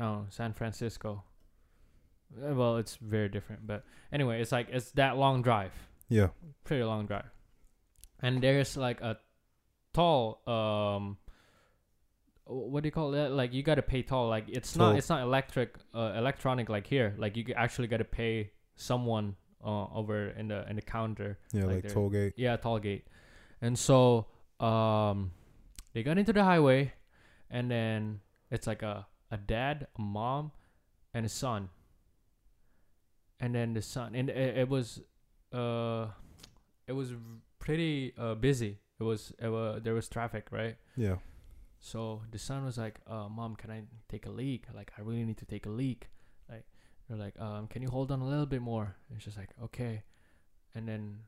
[0.00, 1.22] oh, San Francisco.
[2.34, 5.72] Uh, Well, it's very different, but anyway, it's like it's that long drive,
[6.08, 6.28] Yeah.
[6.64, 7.30] pretty long drive.
[8.22, 9.18] And there's like a
[9.92, 11.18] tall um
[12.50, 13.32] what do you call that?
[13.32, 14.28] Like you got to pay toll.
[14.28, 17.14] Like it's not it's not electric uh, electronic like here.
[17.18, 21.64] Like you actually got to pay someone uh, over in the in the counter Yeah,
[21.64, 22.32] Like like, they're- toll gate.
[22.36, 23.06] yeah, toll gate.
[23.62, 24.26] And so
[24.58, 25.32] um
[25.92, 26.92] they got into the highway
[27.50, 28.20] and then
[28.50, 30.50] it's like a a dad, a mom,
[31.14, 31.68] and a son.
[33.38, 35.00] And then the son and it, it was
[35.52, 36.08] uh
[36.86, 37.12] it was
[37.58, 38.78] pretty uh busy.
[38.98, 40.76] It was it was there was traffic, right?
[40.96, 41.16] Yeah.
[41.80, 44.66] So the son was like, uh, "Mom, can I take a leak?
[44.74, 46.08] Like, I really need to take a leak."
[46.48, 46.66] Like,
[47.08, 50.02] they're like, um, "Can you hold on a little bit more?" And she's like, "Okay."
[50.74, 51.20] And then,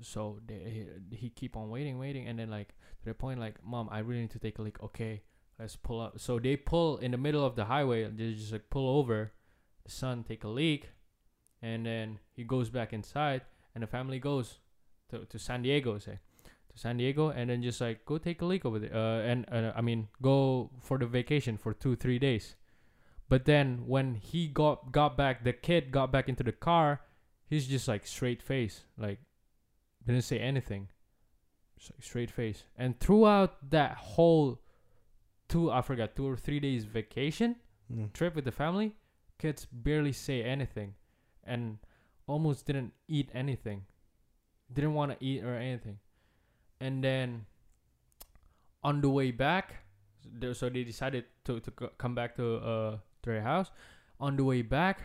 [0.00, 2.68] so they he, he keep on waiting, waiting, and then like
[3.02, 5.22] to the point, like, "Mom, I really need to take a leak." Okay,
[5.58, 6.18] let's pull up.
[6.18, 8.08] So they pull in the middle of the highway.
[8.08, 9.32] They just like pull over.
[9.84, 10.88] The son take a leak,
[11.62, 13.42] and then he goes back inside,
[13.74, 14.58] and the family goes
[15.10, 16.18] to to San Diego, say,
[16.78, 18.94] to San Diego and then just like go take a leak over there.
[18.94, 22.56] Uh, and uh, I mean go for the vacation for two three days.
[23.28, 27.00] But then when he got got back, the kid got back into the car.
[27.46, 29.20] He's just like straight face, like
[30.06, 30.88] didn't say anything.
[31.78, 32.64] Just like straight face.
[32.76, 34.60] And throughout that whole
[35.48, 37.56] two, I forgot two or three days vacation
[37.92, 38.12] Mm.
[38.12, 38.94] trip with the family,
[39.38, 40.94] kids barely say anything,
[41.42, 41.78] and
[42.26, 43.86] almost didn't eat anything.
[44.70, 45.98] Didn't want to eat or anything.
[46.80, 47.46] And then
[48.82, 49.74] on the way back,
[50.52, 52.90] so they decided to to come back to uh
[53.22, 53.70] to their house.
[54.20, 55.00] On the way back,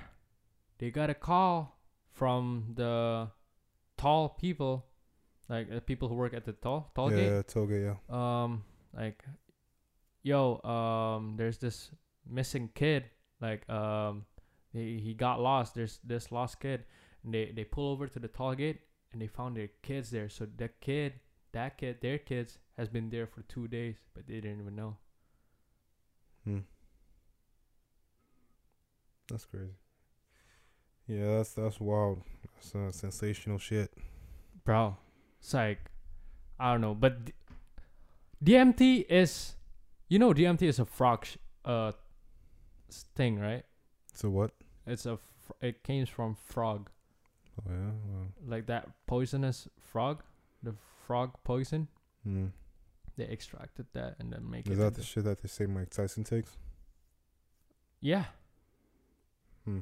[0.79, 1.77] they got a call
[2.11, 3.27] from the
[3.97, 4.85] tall people,
[5.49, 7.97] like uh, people who work at the tall toll gate Yeah, Toga, yeah.
[8.09, 8.63] um
[8.93, 9.23] like
[10.21, 11.91] yo um there's this
[12.29, 13.03] missing kid
[13.41, 14.25] like um
[14.71, 16.85] he, he got lost there's this lost kid
[17.23, 20.29] and they they pull over to the toll gate and they found their kids there
[20.29, 21.13] so the kid
[21.53, 24.97] that kid their kids has been there for two days but they didn't even know
[26.45, 26.59] Hmm.
[29.29, 29.71] That's crazy.
[31.07, 32.21] Yeah, that's that's wild.
[32.53, 33.91] That's uh, sensational shit.
[34.65, 34.95] bro
[35.39, 35.79] it's like
[36.59, 37.33] i don't know but D-
[38.43, 39.55] dmt is
[40.07, 41.35] you know dmt is a frog sh-
[41.65, 41.91] uh
[43.15, 43.65] thing right
[44.13, 44.51] So what?
[44.87, 46.89] it's a fr- it came from frog
[47.59, 47.91] Oh yeah.
[48.47, 50.23] Like that poisonous frog,
[50.63, 50.73] the
[51.07, 51.87] frog poison.
[52.23, 52.47] hmm.
[53.15, 54.81] They extracted that and then make Is it.
[54.81, 56.57] that the shit that they say Mike Tyson takes?
[58.01, 58.25] yeah,
[59.65, 59.79] Hmm.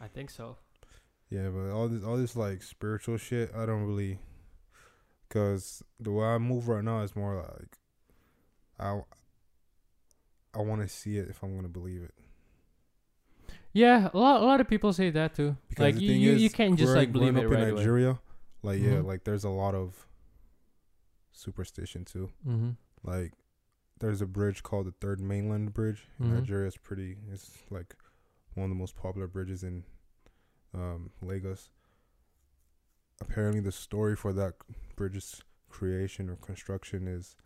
[0.00, 0.56] I think so.
[1.30, 4.18] Yeah, but all this all this like spiritual shit, I don't really,
[5.30, 7.78] cause the way I move right now is more like,
[8.78, 9.00] I,
[10.54, 12.14] I want to see it if I'm gonna believe it.
[13.72, 15.56] Yeah, a lot, a lot of people say that too.
[15.68, 17.82] Because like you, you, is, you can't just like believe it up right in away.
[18.62, 19.04] Like yeah, Mhm.
[19.06, 20.06] like there's a lot of
[21.32, 22.30] superstition too.
[22.46, 22.70] Mm-hmm.
[23.04, 23.32] Like
[24.00, 26.34] there's a bridge called the Third Mainland Bridge in Mhm.
[26.40, 26.66] Nigeria.
[26.68, 27.18] It's pretty.
[27.30, 27.96] It's like
[28.54, 29.84] one of the most popular bridges in
[30.74, 31.70] um, Lagos.
[33.20, 34.54] Apparently, the story for that
[34.96, 37.36] bridge's creation or construction is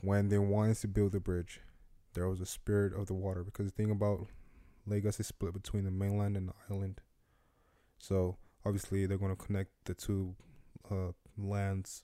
[0.00, 1.60] when they wanted to build the bridge,
[2.14, 3.42] there was a spirit of the water.
[3.44, 4.26] Because the thing about
[4.86, 7.00] Lagos is split between the mainland and the island,
[7.98, 8.36] so
[8.66, 10.34] obviously they're going to connect the two
[10.90, 12.02] uh, lands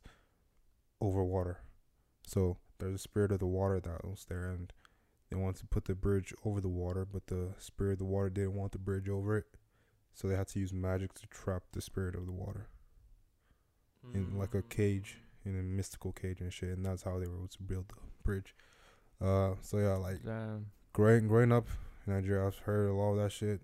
[1.00, 1.58] over water.
[2.26, 4.72] So there's a spirit of the water that was there, and
[5.30, 8.30] they wanted to put the bridge over the water, but the spirit of the water
[8.30, 9.46] didn't want the bridge over it,
[10.14, 12.68] so they had to use magic to trap the spirit of the water
[14.14, 17.36] in like a cage, in a mystical cage and shit, and that's how they were
[17.36, 17.94] able to build the
[18.24, 18.54] bridge.
[19.20, 20.66] Uh, so yeah, like Damn.
[20.92, 21.66] growing growing up
[22.06, 23.60] in Nigeria, I've heard a lot of that shit.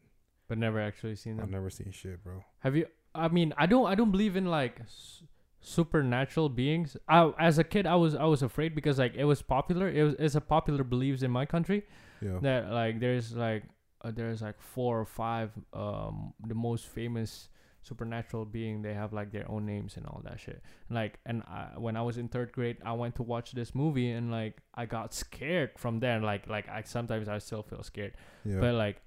[0.48, 1.44] But never actually seen them.
[1.44, 2.42] I've never seen shit, bro.
[2.60, 2.86] Have you?
[3.14, 3.86] I mean, I don't.
[3.86, 5.22] I don't believe in like s-
[5.60, 6.96] supernatural beings.
[7.08, 9.88] I, as a kid, I was I was afraid because like it was popular.
[9.88, 11.84] It was it's a popular beliefs in my country.
[12.20, 13.64] Yeah, that like there's like
[14.02, 17.48] uh, there's like four or five um the most famous
[17.82, 21.68] supernatural being they have like their own names and all that shit like and I,
[21.78, 24.84] when i was in third grade i went to watch this movie and like i
[24.84, 29.00] got scared from there like like i sometimes i still feel scared yeah, but like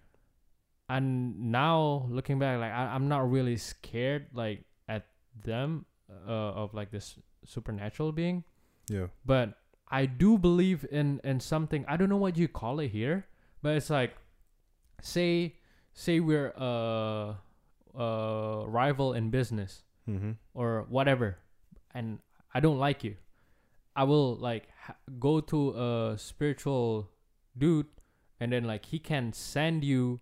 [0.91, 5.07] and now looking back like I, i'm not really scared like at
[5.45, 5.85] them
[6.27, 6.31] uh,
[6.63, 7.15] of like this
[7.45, 8.43] supernatural being
[8.89, 11.85] yeah, but I do believe in in something.
[11.87, 13.27] I don't know what you call it here,
[13.61, 14.15] but it's like,
[15.01, 15.55] say,
[15.93, 17.37] say we're a
[17.95, 20.31] a rival in business mm-hmm.
[20.53, 21.37] or whatever,
[21.93, 22.19] and
[22.53, 23.15] I don't like you.
[23.95, 27.09] I will like ha- go to a spiritual
[27.57, 27.87] dude,
[28.39, 30.19] and then like he can send you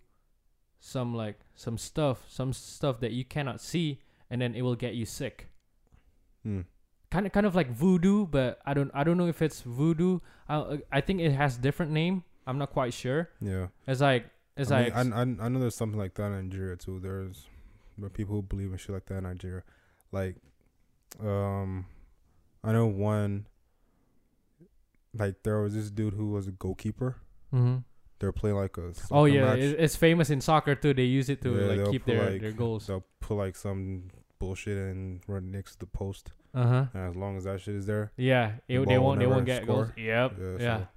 [0.79, 3.99] some like some stuff, some stuff that you cannot see,
[4.29, 5.47] and then it will get you sick
[6.45, 6.63] Mm.
[7.11, 10.19] kind of kind of like voodoo but i don't i don't know if it's voodoo
[10.47, 13.67] i i think it has different name i'm not quite sure yeah.
[13.85, 14.25] it's like
[14.55, 16.99] it's I, like mean, I, I I know there's something like that in Nigeria too.
[16.99, 17.45] There's
[17.97, 19.63] there people who believe in shit like that in Nigeria.
[20.11, 20.35] Like,
[21.21, 21.85] um,
[22.63, 23.47] I know one.
[25.13, 27.17] Like there was this dude who was a goalkeeper.
[27.53, 27.83] Mhm.
[28.19, 29.59] They were playing like a oh yeah match.
[29.59, 32.31] it's famous in soccer too they use it to Yeah, like they'll keep put, their
[32.31, 34.09] like, their goals They'll put like some
[34.39, 37.85] bullshit and run next to the post, uh-huh and as long as that shit is
[37.85, 40.01] there, yeah The it, they ball will won't they never won't get goals score.
[40.01, 40.87] yep Yeah, yeah, so-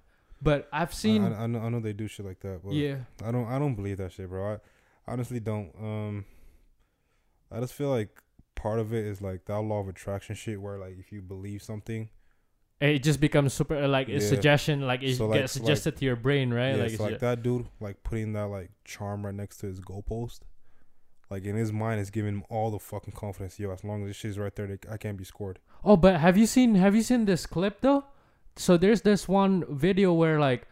[0.43, 2.61] but i've seen I, I, I know I know they do shit like that.
[2.65, 4.55] But yeah I don't I don't believe that shit, bro.
[4.55, 4.59] I
[5.13, 5.71] honestly don't.
[5.81, 6.25] Um,
[7.51, 8.21] I just feel like
[8.55, 11.63] part of it is like that law of attraction shit, where like if you believe
[11.63, 12.09] something,
[12.91, 14.19] it just becomes super uh, like a Yeah.
[14.19, 17.01] suggestion like it So, like- gets suggested to your brain right yeah, like, it's it's
[17.03, 20.41] like that dude like putting that like charm right next to his goalpost,
[21.31, 23.59] like in his mind, it's giving him all the fucking confidence.
[23.59, 25.59] Yo, as long as this shit's right there, I can't be scored.
[25.85, 28.05] Oh, but have you seen have you seen this clip though?
[28.57, 30.67] So there's this one video where like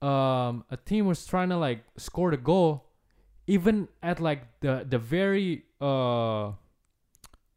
[0.00, 2.84] um a team was trying to like score the goal
[3.46, 6.52] even at like the the very uh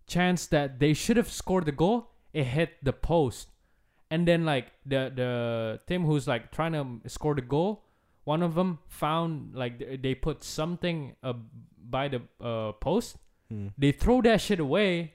[0.07, 3.49] chance that they should have scored the goal, it hit the post.
[4.11, 7.83] And then like the the team who's like trying to score the goal,
[8.23, 11.33] one of them found like they put something uh,
[11.89, 13.17] by the uh, post.
[13.49, 13.67] Hmm.
[13.77, 15.13] they throw that shit away.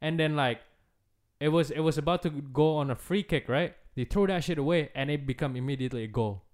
[0.00, 0.60] And then like
[1.40, 3.74] it was it was about to go on a free kick right?
[3.94, 6.44] They throw that shit away and it become immediately a goal.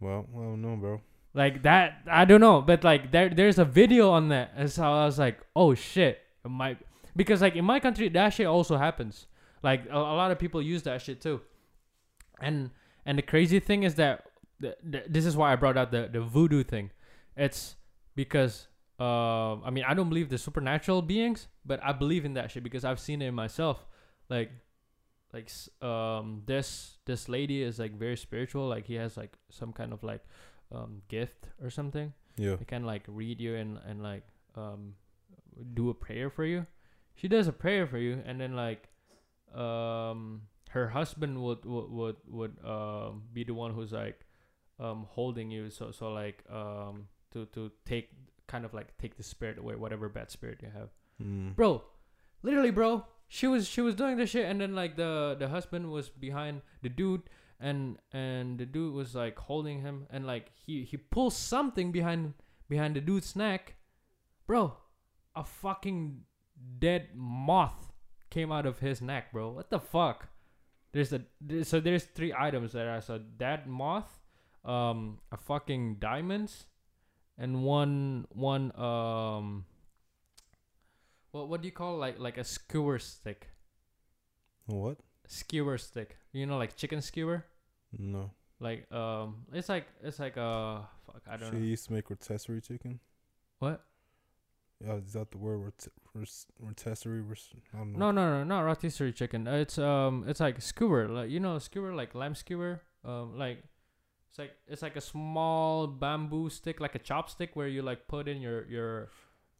[0.00, 1.00] Well, well, no, bro.
[1.32, 4.52] like that i don't know but like there there's a video on that.
[4.56, 6.20] And so i was like oh shit.
[6.44, 6.78] It might
[7.14, 9.26] because like in my country that shit also happens
[9.62, 11.40] like a, a lot of people use that shit too.
[12.40, 12.70] And
[13.04, 14.26] and the crazy thing is that
[14.60, 16.90] th- th- this is why i brought out the the voodoo thing.
[17.36, 17.76] It's
[18.14, 18.66] because
[18.98, 22.62] um i mean i don't believe the supernatural beings but i believe in that shit
[22.62, 23.86] because i've seen it myself.
[24.28, 24.50] Like
[25.32, 25.50] like
[25.82, 28.68] um this this lady is like very spiritual.
[28.68, 30.22] Like he has like some kind of like
[30.72, 32.12] um gift or something.
[32.36, 32.56] Yeah.
[32.58, 34.24] he can like read you and and like
[34.56, 34.94] um
[35.74, 36.66] do a prayer for you.
[37.14, 38.89] She does a prayer for you and then like
[39.54, 44.26] um her husband would would would, would um be the one who's like
[44.78, 45.70] um holding you.
[45.70, 48.10] So so like um to to take
[48.46, 50.90] kind of like take the spirit away whatever bad spirit you have.
[51.22, 51.54] Mm.
[51.54, 51.84] bro
[52.42, 55.90] literally bro she was she was doing this shit and then like the the husband
[55.90, 57.20] was behind the dude
[57.60, 62.32] and and the dude was like holding him and like he he pulls something behind
[62.70, 63.74] behind the dude's neck.
[64.46, 64.76] Bro
[65.36, 66.22] a fucking
[66.78, 67.89] dead moth
[68.30, 70.28] came out of his neck bro what the fuck
[70.92, 71.22] there's a
[71.64, 74.18] so there's three items that I so dead moth
[74.64, 76.66] um a fucking diamonds
[77.38, 79.64] and one one um
[81.30, 83.48] what what do you call like like a skewer stick?
[84.66, 84.98] What?
[85.28, 86.16] Skewer stick.
[86.32, 87.44] You know like chicken skewer?
[87.96, 88.32] No.
[88.58, 91.64] Like um it's like it's like uh fuck I don't She know.
[91.64, 92.98] used to make rotisserie chicken.
[93.60, 93.84] What?
[94.84, 95.72] Yeah, is that the word?
[96.14, 97.22] Rotisserie?
[97.74, 99.46] No, no, no, not rotisserie chicken.
[99.46, 101.08] Uh, It's um it's like skewer.
[101.08, 102.80] Like you know skewer like lamb skewer.
[103.04, 103.62] Um like
[104.30, 108.28] it's like it's like a small bamboo stick like a chopstick where you like put
[108.28, 109.08] in your your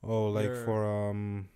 [0.03, 1.49] Oh, like Your- for um.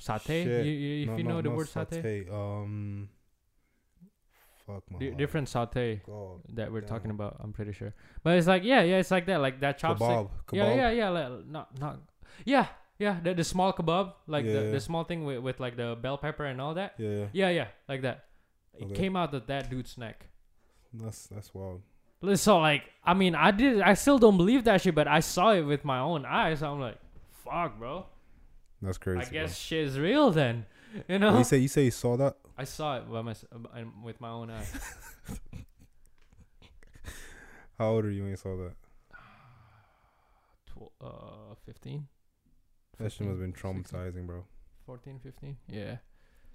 [0.00, 0.44] satay.
[0.44, 0.66] Shit.
[0.66, 2.32] You, you, if no, you no, know the not word satay.
[2.32, 3.08] Um.
[4.66, 5.10] Fuck my.
[5.10, 6.40] Different satay God.
[6.54, 7.36] that we're talking about.
[7.40, 7.94] I'm pretty sure.
[8.22, 9.98] But it's like yeah, yeah, it's like that, like that chopstick.
[9.98, 10.30] Kebab.
[10.46, 10.56] Kebab.
[10.56, 11.08] Yeah, yeah, yeah.
[11.10, 11.98] Like, not, not.
[12.44, 12.66] Yeah,
[13.00, 13.18] yeah.
[13.24, 14.70] The, the small kebab, like Yeah, the, yeah.
[14.70, 16.94] the small thing with, with like the bell pepper and all that.
[16.98, 17.48] Yeah, yeah.
[17.50, 18.26] Yeah, like that.
[18.78, 18.94] It Okay.
[18.94, 20.26] came out of that dude's neck.
[20.94, 21.82] That's that's wild.
[22.36, 23.80] So like, I mean, I did.
[23.80, 26.62] I still don't believe that shit, but I saw it with my own eyes.
[26.62, 26.98] I'm like,
[27.44, 28.06] fuck, bro.
[28.82, 29.20] That's crazy.
[29.20, 29.32] I bro.
[29.32, 30.66] guess shit is real then.
[31.08, 31.38] You know.
[31.38, 32.36] You say you say you saw that?
[32.58, 33.34] I saw it by my
[34.04, 34.70] with my own eyes.
[37.78, 38.74] How old are you when you saw that?
[40.66, 42.06] Tw- uh, 15,
[43.00, 43.84] That shit must have been 16.
[43.84, 44.44] traumatizing, bro.
[44.86, 45.56] 14, 15.
[45.68, 45.96] Yeah.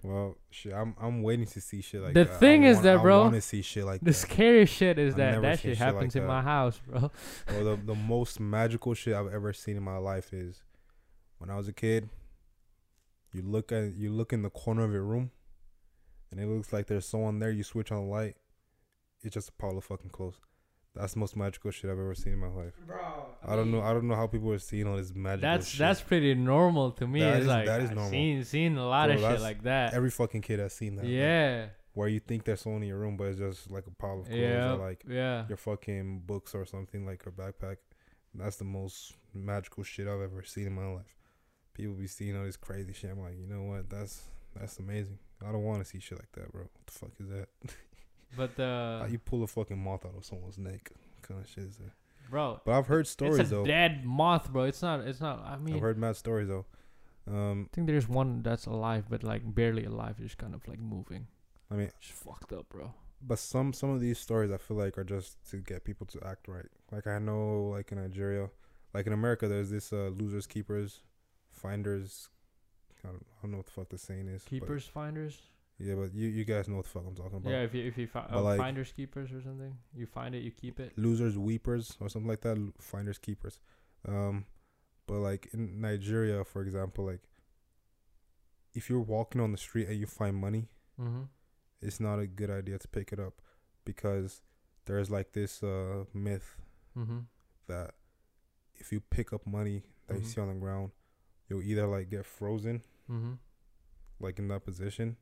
[0.04, 2.40] Well, shit, I'm I'm waiting to see shit like The that.
[2.40, 4.14] thing I is want- that, bro, I want to see shit like The that.
[4.14, 6.28] scary shit is I've that that seen shit shit like happens in that.
[6.28, 7.12] my house, bro.
[7.50, 10.62] Well, the the most magical shit I've ever seen in my life is
[11.40, 12.10] when I was a kid.
[13.34, 15.32] You look at you look in the corner of your room,
[16.30, 17.50] and it looks like there's someone there.
[17.52, 18.36] You switch on the light,
[19.24, 20.40] it's just a pile of fucking clothes.
[20.96, 22.74] That's the most magical shit I've ever seen in my life.
[22.88, 22.98] Bro,
[23.46, 23.82] I don't know.
[23.82, 25.80] I don't know how people are seeing all this magical That's shit.
[25.80, 27.20] that's pretty normal to me.
[27.20, 28.10] That it's is- like that is normal.
[28.12, 29.94] seen seen a lot Bro, of shit like that.
[29.94, 31.02] every fucking kid has seen that.
[31.02, 31.12] bro.
[31.12, 31.66] yeah.
[31.94, 34.26] Where you think there's someone in your room, but it's just like a pile of
[34.26, 34.74] clothes Yeah.
[34.74, 35.46] or like yeah.
[35.48, 37.78] your fucking books or something like a backpack.
[38.34, 41.16] That's the most magical shit I've ever seen in my life.
[41.74, 43.12] People be seeing all this crazy shit.
[43.12, 43.90] I'm like, you know what?
[43.90, 44.24] That's
[44.60, 45.20] that's amazing.
[45.46, 46.62] I don't want to see shit like that, bro.
[46.64, 47.48] What the fuck is that?
[48.36, 50.92] But uh, How you pull a fucking moth out of someone's neck?
[51.22, 51.64] Kind of shit
[52.30, 53.66] bro, But I've heard stories it's a though.
[53.66, 54.64] dead moth, bro.
[54.64, 55.02] It's not.
[55.02, 55.44] It's not.
[55.46, 56.66] I mean, I've heard mad stories though.
[57.28, 60.80] Um, I think there's one that's alive, but like barely alive, just kind of like
[60.80, 61.28] moving.
[61.72, 62.94] I mean, Just fucked up, bro.
[63.22, 66.20] but some some of these stories I feel like are just to get people to
[66.26, 66.68] act right.
[66.92, 68.50] Like I know, like in Nigeria,
[68.94, 71.02] like in America, there's this uh, losers, keepers,
[71.52, 72.30] finders.
[73.04, 74.44] I don't, I don't know what the fuck the saying is.
[74.44, 75.40] Keepers, finders.
[75.80, 77.50] Yeah, but you you guys know what the fuck I'm talking about.
[77.50, 80.34] Yeah, if you if you fi- But uh, like- finders keepers or something, you find
[80.36, 80.94] it, you keep it.
[80.98, 82.58] Losers, weepers, or something like that.
[82.80, 83.60] Finders, keepers.
[84.08, 84.46] Um,
[85.08, 87.22] but like in Nigeria, for example, like
[88.74, 90.70] if you're walking on the street and you find money,
[91.00, 91.24] Mm-hmm.
[91.82, 93.42] it's not a good idea to pick it up
[93.84, 94.42] because
[94.86, 96.56] there's like this uh myth
[96.98, 97.20] Mm-hmm.
[97.68, 97.96] that
[98.76, 100.26] if you pick up money that you Mhm.
[100.34, 100.92] see on the ground,
[101.50, 103.34] you'll either like get frozen, Mm-hmm.
[104.22, 105.18] like in that position,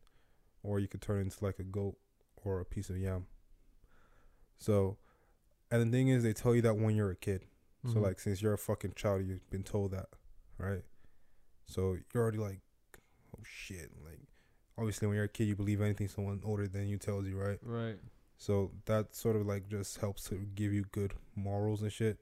[0.63, 1.97] or you could turn into like a goat
[2.37, 3.27] or a piece of yam.
[4.57, 4.97] So,
[5.69, 7.45] and the thing is, they tell you that when you're a kid.
[7.85, 8.01] So Mhm.
[8.03, 10.07] like since you're a fucking child, you've been told that,
[10.57, 10.83] right?
[11.65, 12.61] So you're already like,
[13.37, 13.91] oh shit.
[14.05, 14.21] Like
[14.77, 17.59] obviously when you're a kid, you believe anything someone older than you tells you, right?
[17.61, 17.99] right.
[18.37, 22.19] So that sort of like just helps to give you good morals and shit.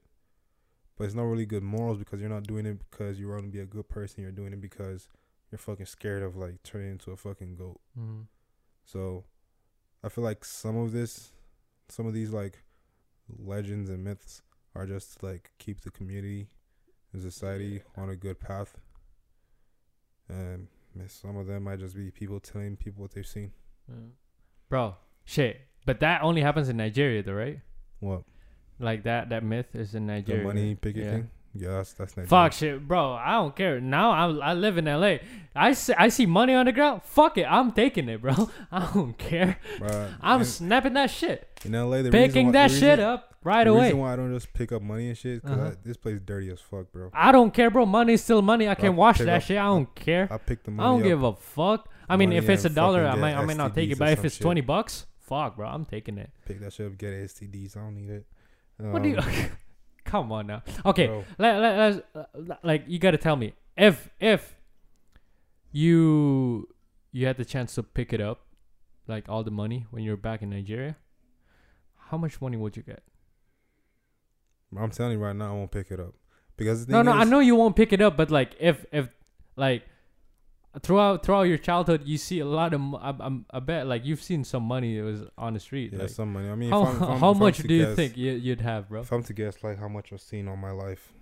[0.96, 3.48] But it's not really good morals because you're not doing it because you want to
[3.50, 4.22] be a good person.
[4.22, 5.08] You're doing it because
[5.52, 7.78] you're fucking scared of like turning into a fucking goat.
[7.96, 8.22] Mm-hmm.
[8.84, 9.24] So
[10.02, 11.30] I feel like some of this,
[11.88, 12.64] some of these like
[13.38, 14.42] legends and myths
[14.74, 16.48] are just to, like keep the community
[17.12, 18.78] and society on a good path.
[20.28, 20.68] And
[21.08, 23.52] some of them might just be people telling people what they've seen.
[24.70, 25.60] Bro, shit.
[25.84, 27.60] But that only happens in Nigeria, though, right?
[28.00, 28.22] What
[28.78, 30.40] Like that that myth is in Nigeria.
[30.42, 31.10] the money picket yeah.
[31.10, 31.30] thing?
[31.54, 32.28] Yeah, that's that's Nigeria.
[32.28, 33.12] Fuck shit, bro.
[33.12, 33.78] I don't care.
[33.80, 35.16] Now I I live in LA.
[35.54, 37.02] I see, I see money on the ground.
[37.04, 37.44] Fuck it.
[37.44, 38.50] I'm taking it, bro.
[38.72, 39.58] I don't care.
[39.78, 41.46] Bruh, I'm in, snapping that shit.
[41.64, 42.02] in LA.
[42.02, 43.82] The Picking why- that the shit up right the away.
[43.84, 45.70] reason why I don't just pick up money and shit because Uh-huh.
[45.84, 47.10] this place dirty as fuck, bro.
[47.12, 47.84] I don't care, bro.
[47.84, 48.66] Money's still money.
[48.68, 49.58] I can wash that up- shit.
[49.58, 50.28] I don't care.
[50.30, 50.86] I pick the money.
[50.86, 51.06] I don't up.
[51.06, 51.88] give a fuck.
[52.08, 53.98] I mean, money if it's a dollar, I might I might not take it.
[53.98, 54.42] But if it's shit.
[54.42, 55.68] twenty bucks, fuck, bro.
[55.68, 56.30] I'm taking it.
[56.46, 57.76] pick that shit up, get STDs.
[57.76, 58.26] I don't need it.
[58.78, 59.18] What do you?
[60.04, 60.62] Come on now.
[60.84, 63.54] Okay, bro, let, let, let's, uh, like you gotta tell me.
[63.76, 64.54] If if
[65.70, 66.68] you
[67.12, 68.46] you had the chance to pick it up
[69.08, 70.96] like all the money when you're back in nigeria
[72.10, 73.02] how much money would you get?
[74.76, 76.12] I'm telling you right now, I won't pick it up.
[76.58, 79.08] Because no no i is- know you won't pick it up but like if if
[79.56, 79.84] like
[80.80, 84.22] throughout throughout your childhood you see a lot of I, I'm, I bet like you've
[84.22, 86.48] seen some money that was on the street Yeah, like, some money.
[86.48, 89.12] I mean, how, I'm, I'm, how much do you think you, you'd have bro If
[89.12, 91.12] I'm to guess, like how much I've seen all my life,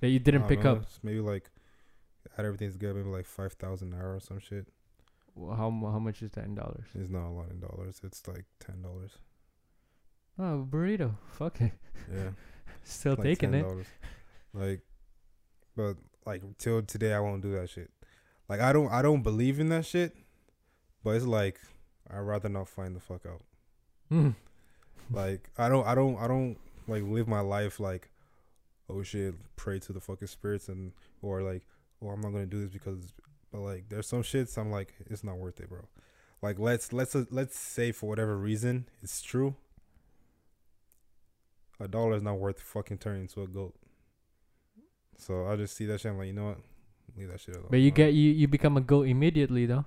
[0.00, 1.50] that you didn't pick know, up maybe like
[2.36, 4.66] add everything together, maybe like five thousand naira or some shit.
[5.34, 8.00] Well, how how much is that in dollars It's not a lot in dollars.
[8.02, 9.18] It's like ten dollars.
[10.38, 11.72] oh burrito fuck it
[12.12, 12.30] Yeah,
[12.84, 13.84] still like taking it $10.
[14.52, 14.80] Like,
[15.74, 15.96] but
[16.26, 17.90] like till today, I won't do that shit.
[18.48, 20.16] Like I don't, I don't believe in that shit.
[21.02, 21.60] But it's like
[22.10, 23.42] I'd rather not find the fuck out.
[24.10, 24.34] Mm.
[25.10, 26.56] Like I don't, I don't, I don't
[26.88, 28.10] like live my life like,
[28.88, 30.92] oh shit, pray to the fucking spirits and
[31.22, 31.62] or like,
[32.02, 33.12] oh I'm not gonna do this because,
[33.52, 35.86] but like there's some shits I'm like it's not worth it, bro.
[36.42, 39.54] Like let's let's let's say for whatever reason it's true.
[41.78, 43.74] A dollar is not worth fucking turning into a goat.
[45.18, 46.12] So I just see that shit.
[46.12, 46.58] I'm like, you know what?
[47.16, 47.68] Leave that shit alone.
[47.70, 49.84] But you get you you become a goat immediately though.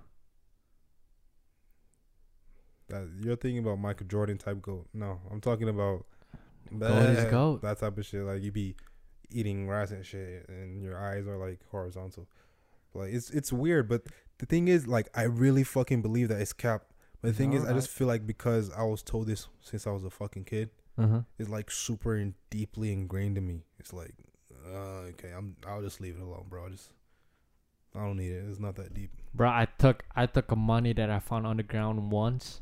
[2.89, 3.07] that.
[3.22, 4.88] You're thinking about Michael Jordan type goat.
[4.93, 6.05] No, I'm talking about
[6.72, 7.61] that- goat.
[7.61, 8.22] That type of shit.
[8.24, 8.76] Like you be
[9.32, 12.28] eating grass and shit, and your eyes are like horizontal.
[12.93, 14.03] Like it's it's weird, but
[14.39, 16.84] the thing is, like I really fucking believe that it's cap.
[17.22, 19.91] But the thing is, I just feel like because I was told this since I
[19.91, 21.22] was a fucking kid, Uh-huh.
[21.38, 23.63] it's like super and deeply ingrained in me.
[23.78, 24.13] It's like,
[24.65, 26.70] uh, okay, I'm I'll just leave it alone, bro.
[26.70, 26.91] Just
[27.95, 28.43] I don't need it.
[28.49, 29.11] It's not that deep.
[29.33, 32.61] Bro, I took I took a money that I found on the ground once.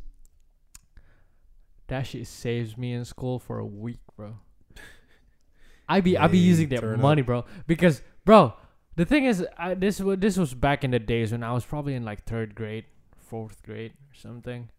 [1.87, 4.39] That shit saves me in school for a week, bro.
[5.89, 8.53] I be I be using that money, bro, because bro,
[8.95, 11.65] the thing is, I, this was this was back in the days when I was
[11.65, 14.69] probably in like third grade, fourth grade, or something,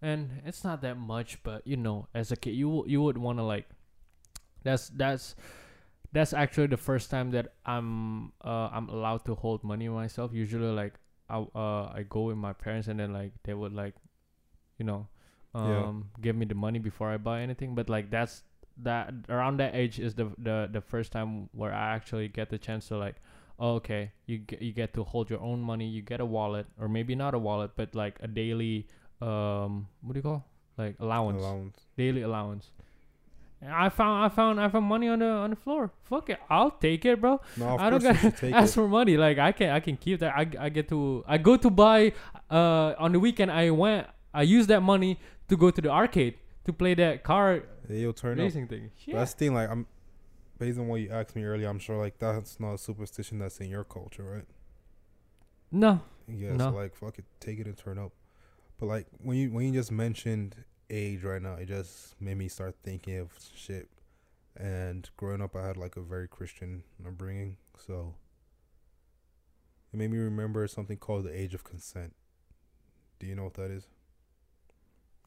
[0.00, 3.38] and it's not that much, but you know, as a kid, you you would want
[3.38, 3.68] to like,
[4.62, 5.36] that's that's
[6.12, 10.32] that's actually the first time that I'm uh I'm allowed to hold money myself.
[10.32, 10.94] Usually, like
[11.28, 13.94] I uh I go with my parents, and then like they would like,
[14.78, 15.08] you know,
[15.54, 15.88] Yeah.
[15.88, 17.74] um give me the money before I buy anything.
[17.74, 18.42] But like that's
[18.82, 22.58] that around that age is the the the first time where I actually get the
[22.58, 23.16] chance to like,
[23.58, 25.86] oh, okay, you get, you get to hold your own money.
[25.88, 28.86] You get a wallet, or maybe not a wallet, but like a daily
[29.20, 30.44] um what do you call
[30.78, 31.78] like allowance, Allowance.
[31.96, 32.70] daily allowance.
[33.60, 35.90] And I found I found I found money on the on the floor.
[36.04, 37.40] Fuck it, I'll take it, bro.
[37.56, 38.74] No, of I don't course you got should take ask it.
[38.74, 39.16] for money.
[39.16, 40.34] Like I can I can keep that.
[40.36, 42.12] I, I get to I go to buy
[42.50, 43.50] uh on the weekend.
[43.50, 46.34] I went I use that money to go to the arcade
[46.66, 48.44] to play that car Yeah, you'll turn up.
[48.44, 48.90] racing thing.
[48.96, 49.14] Shit.
[49.14, 49.54] That's the thing.
[49.54, 49.86] Like I'm
[50.58, 51.68] based on what you asked me earlier.
[51.68, 54.46] I'm sure like that's not a superstition that's in your culture, right?
[55.72, 56.00] no.
[56.28, 56.52] Yeah.
[56.52, 56.70] No.
[56.70, 58.12] So like, fuck it, take it and turn up.
[58.78, 60.54] But like when you when you just mentioned
[60.90, 63.88] age right now, it just made me start thinking of shit.
[64.56, 68.14] And growing up, I had like a very Christian upbringing, so
[69.92, 72.14] it made me remember something called the age of consent.
[73.20, 73.86] Do you know what that is?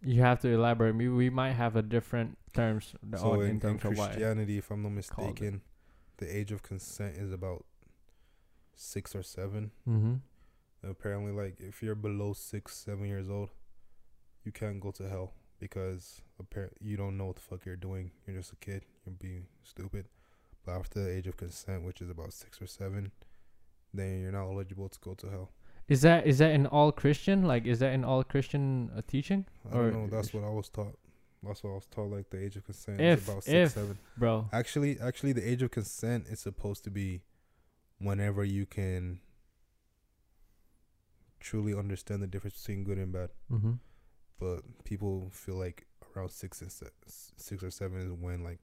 [0.04, 0.96] You have to elaborate.
[0.96, 4.06] We we might have a different terms So in, in in terms of.
[4.08, 5.62] Christianity, if I'm not mistaken,
[6.18, 7.66] the age of consent is about
[8.76, 9.72] six or seven.
[9.88, 10.16] Mm-hmm.
[10.90, 13.52] Apparently, like if you're below six, seven years old,
[14.44, 18.12] you can't go to hell because apparently you don't know what the fuck you're doing.
[18.28, 18.84] You're just a kid.
[19.06, 20.08] You're being stupid.
[20.66, 23.12] But after the age of consent, which is about six or seven,
[23.94, 25.52] then you're not eligible to go to hell.
[25.88, 27.44] Is that is that in all Christian?
[27.44, 30.08] Like, is that in all Christian uh, teaching, I don't know.
[30.08, 30.98] That's what I was taught.
[31.44, 32.10] That's what I was taught.
[32.12, 33.98] Like the age of consent If- is about six, if- seven.
[34.18, 34.48] bro?
[34.52, 37.22] Actually, actually, the age of consent is supposed to be
[38.00, 39.20] whenever you can
[41.40, 43.30] truly understand the difference between good and bad.
[43.52, 43.74] Mm-hmm.
[44.42, 45.86] But people feel like
[46.16, 46.88] around six and se-
[47.38, 48.60] six or seven is when, like,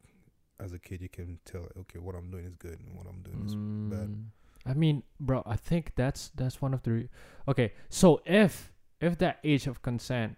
[0.58, 3.06] as a kid, you can tell, like, okay, what I'm doing is good and what
[3.06, 4.08] I'm doing is bad.
[4.08, 4.24] Mm,
[4.66, 6.90] I mean, bro, I think that's that's one of the.
[6.90, 7.08] Re-
[7.46, 10.36] okay, so if if that age of consent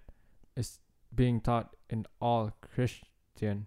[0.56, 0.78] is
[1.14, 3.66] being taught in all Christian,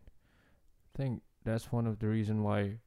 [0.93, 2.77] I think that's one of the reason why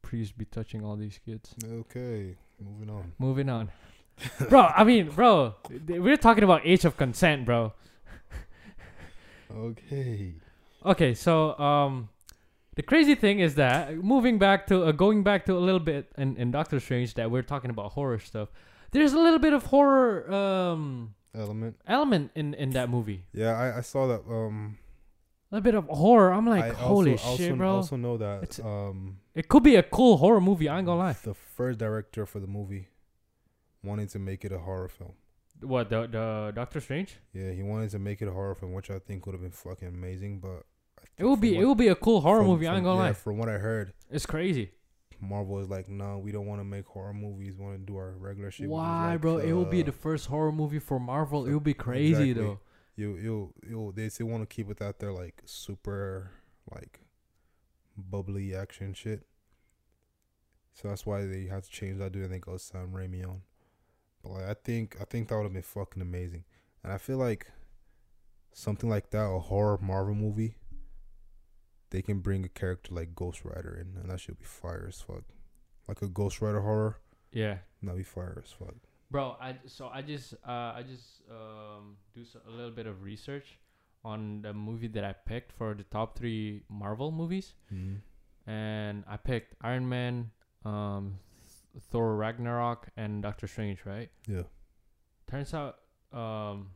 [0.00, 1.54] priests be touching all these kids.
[1.64, 3.12] Okay, moving on.
[3.18, 3.72] Moving on,
[4.48, 4.60] bro.
[4.62, 5.54] I mean, bro,
[5.88, 7.72] we're talking about age of consent, bro.
[9.54, 10.34] Okay.
[10.84, 12.08] Okay, so um,
[12.76, 16.10] the crazy thing is that moving back to uh, going back to a little bit
[16.18, 18.48] in, in Doctor Strange that we're talking about horror stuff.
[18.90, 21.76] There's a little bit of horror um Element.
[21.86, 23.24] element in in that movie.
[23.32, 24.22] Yeah, I, I saw that.
[24.28, 24.78] Um,
[25.50, 26.32] A bit of horror.
[26.32, 27.70] I'm like, I holy also, shit, also, bro!
[27.76, 30.68] Also know that It's- um, it could be a cool horror movie.
[30.68, 31.12] I ain't gonna lie.
[31.12, 32.86] The first director for the movie
[33.84, 35.12] wanted to make it a horror film.
[35.60, 37.16] What the the Doctor Strange?
[37.32, 39.50] Yeah, he wanted to make it a horror film, which I think would have been
[39.52, 40.40] fucking amazing.
[40.40, 40.64] But
[41.18, 42.66] It will be from it will be a cool horror from- movie.
[42.66, 43.12] I ain't from- gonna yeah, lie.
[43.12, 44.72] From what I heard, It's crazy.
[45.20, 47.56] Marvel is like, no, we don't want to make horror movies.
[47.56, 48.68] We want to do our regular shit.
[48.68, 49.38] Why, like, bro?
[49.38, 51.44] it will be uh, the first horror movie for Marvel.
[51.44, 52.32] so- It will be crazy exactly.
[52.34, 52.60] though.
[52.96, 53.92] you you you.
[53.96, 56.30] They still want to keep it out there like super
[56.70, 57.00] like
[57.96, 59.24] bubbly action shit.
[60.74, 63.42] So that's why they had to change that dude and they go Sam Raimi on.
[64.24, 66.42] But like I think I think that would have been fucking amazing.
[66.82, 67.46] And I feel like
[68.52, 70.56] something like that, a horror Marvel movie,
[71.90, 75.00] they can bring a character like Ghost Rider in and that should be fire as
[75.00, 75.24] fuck.
[75.88, 76.98] Like a Ghost Rider horror,
[77.32, 77.58] Yeah.
[77.82, 78.74] that'd be fire as fuck.
[79.10, 83.02] Bro, I so I just uh I just um do so, a little bit of
[83.02, 83.58] research
[84.04, 88.50] on the movie that I picked for the top three Marvel movies, Mm-hmm.
[88.50, 90.30] and I picked Iron Man,
[90.64, 91.18] um,
[91.80, 93.84] Thor Ragnarok, and Doctor Strange.
[93.84, 94.10] Right?
[94.26, 94.42] Yeah.
[95.30, 95.76] Turns out,
[96.12, 96.70] um,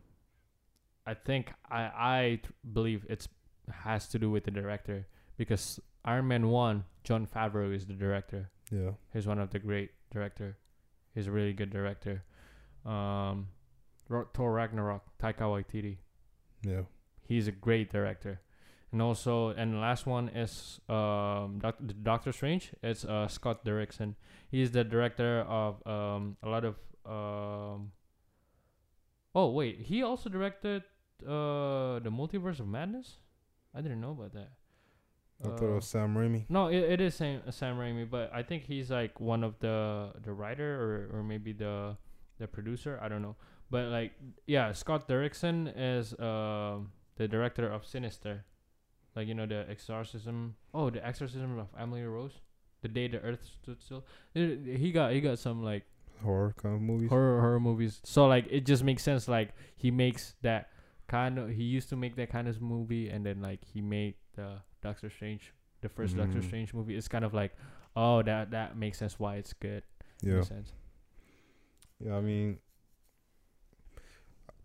[1.07, 2.41] I think I I
[2.73, 3.29] believe it's
[3.71, 8.51] has to do with the director because Iron Man one, Jon Favreau is the director.
[8.71, 8.93] Yeah.
[9.13, 10.57] He's one of the great director.
[11.15, 12.25] He's a really good director.
[12.85, 13.49] Um,
[14.09, 15.99] Thor Ragnarok, Taika Waititi.
[16.63, 16.83] Yeah.
[17.23, 18.41] He's a great director.
[18.91, 22.73] And also, and the last one is um, Doc- Doctor Strange.
[22.83, 24.15] It's uh, Scott Derrickson.
[24.51, 26.77] He's the director of um, a lot of.
[27.05, 27.93] Um,
[29.35, 30.83] oh wait, he also directed
[31.27, 33.19] uh, the Multiverse of Madness.
[33.75, 34.51] I didn't know about that.
[35.45, 36.47] I thought it Uh, was Sam Raimi.
[36.49, 40.13] no, it, it is Sam, Sam Raimi, but I think he's like one of the
[40.25, 41.97] the writer or, or maybe the
[42.39, 42.99] the producer.
[43.03, 43.37] I don't know,
[43.71, 44.13] but like
[44.47, 48.45] yeah, Scott Derrickson is um the director of Sinister,
[49.19, 50.55] like you know the Exorcism.
[50.73, 52.39] Oh, the Exorcism of Emily Rose,
[52.83, 54.05] the day the Earth stood still.
[54.33, 55.83] He got he got some like
[56.23, 57.09] Horror kind of movies.
[57.11, 58.01] horror horror movies.
[58.05, 59.27] So like it just makes sense.
[59.29, 60.71] Like he makes that
[61.09, 64.15] kind of he used to make that kind of movie, and then like he made
[64.37, 66.45] the Doctor Strange, the 1st Doctor Mhm.
[66.47, 66.95] Strange movie.
[66.97, 67.53] It's kind of like,
[67.97, 69.83] oh that that makes sense why it's good.
[70.23, 70.35] Yeah.
[70.35, 70.73] Makes sense.
[71.99, 72.59] Yeah, I mean,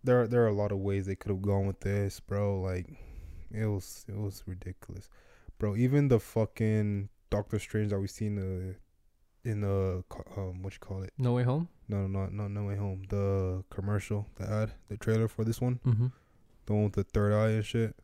[0.04, 2.60] there there are a lot of ways they could have gone with this, bro.
[2.60, 2.86] Like,
[3.54, 5.08] it was it was ridiculous,
[5.58, 5.76] bro.
[5.76, 8.76] Even the fucking Doctor Strange that we seen the
[9.50, 10.02] in the
[10.36, 11.12] um what you call it?
[11.18, 11.68] No Way Home.
[11.88, 13.02] No, no, no, no way home.
[13.10, 16.06] The commercial, the ad, the trailer for this one, Mm-hmm.
[16.64, 17.94] the one with the third eye and shit.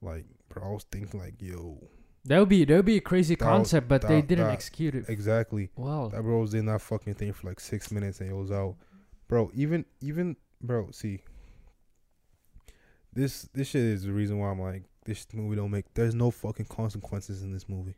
[0.00, 1.78] Like, bro, I was thinking like, yo,
[2.24, 4.94] That would be that would be a crazy That- concept, but they didn't that- execute
[4.94, 5.04] it.
[5.10, 5.68] exactly.
[5.76, 6.08] Wow.
[6.08, 8.76] That bro was in that fucking thing for like six minutes and it was out.
[9.28, 11.20] Bro, even even bro, see.
[13.12, 16.30] This this shit is the reason why I'm like this movie don't make there's no
[16.30, 17.96] fucking consequences in this movie.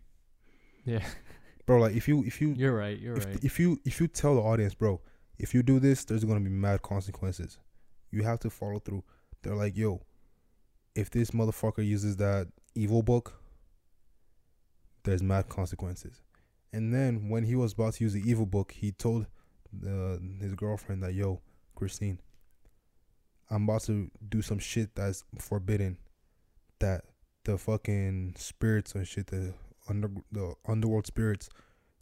[0.85, 1.05] Yeah,
[1.67, 2.99] Bro, like if you if you you're right.
[2.99, 3.45] You're if, right.
[3.45, 5.01] if you if you tell the audience, bro,
[5.39, 7.59] if you do this, there's gonna be mad consequences.
[8.11, 9.03] You have to follow through.
[9.43, 10.03] They're like, yo,
[10.95, 13.41] if this motherfucker uses that evil book,
[15.05, 16.21] there's mad consequences.
[16.73, 19.27] And then when he was about to use the evil book, he told
[19.73, 21.41] the his girlfriend that, yo,
[21.75, 22.21] Christine,
[23.51, 25.99] I'm about to do some shit that's forbidden.
[26.81, 27.05] That
[27.45, 29.55] the fucking spirits and shit, the
[29.89, 31.49] under the underworld spirits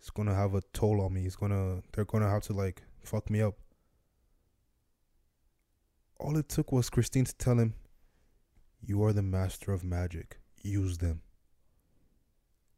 [0.02, 1.26] is gonna have a toll on me.
[1.26, 3.54] It's gonna they're gonna have to like fuck me up.
[6.18, 7.74] All it took was Christine to tell him,
[8.80, 10.38] "You are the master of magic.
[10.62, 11.22] Use them."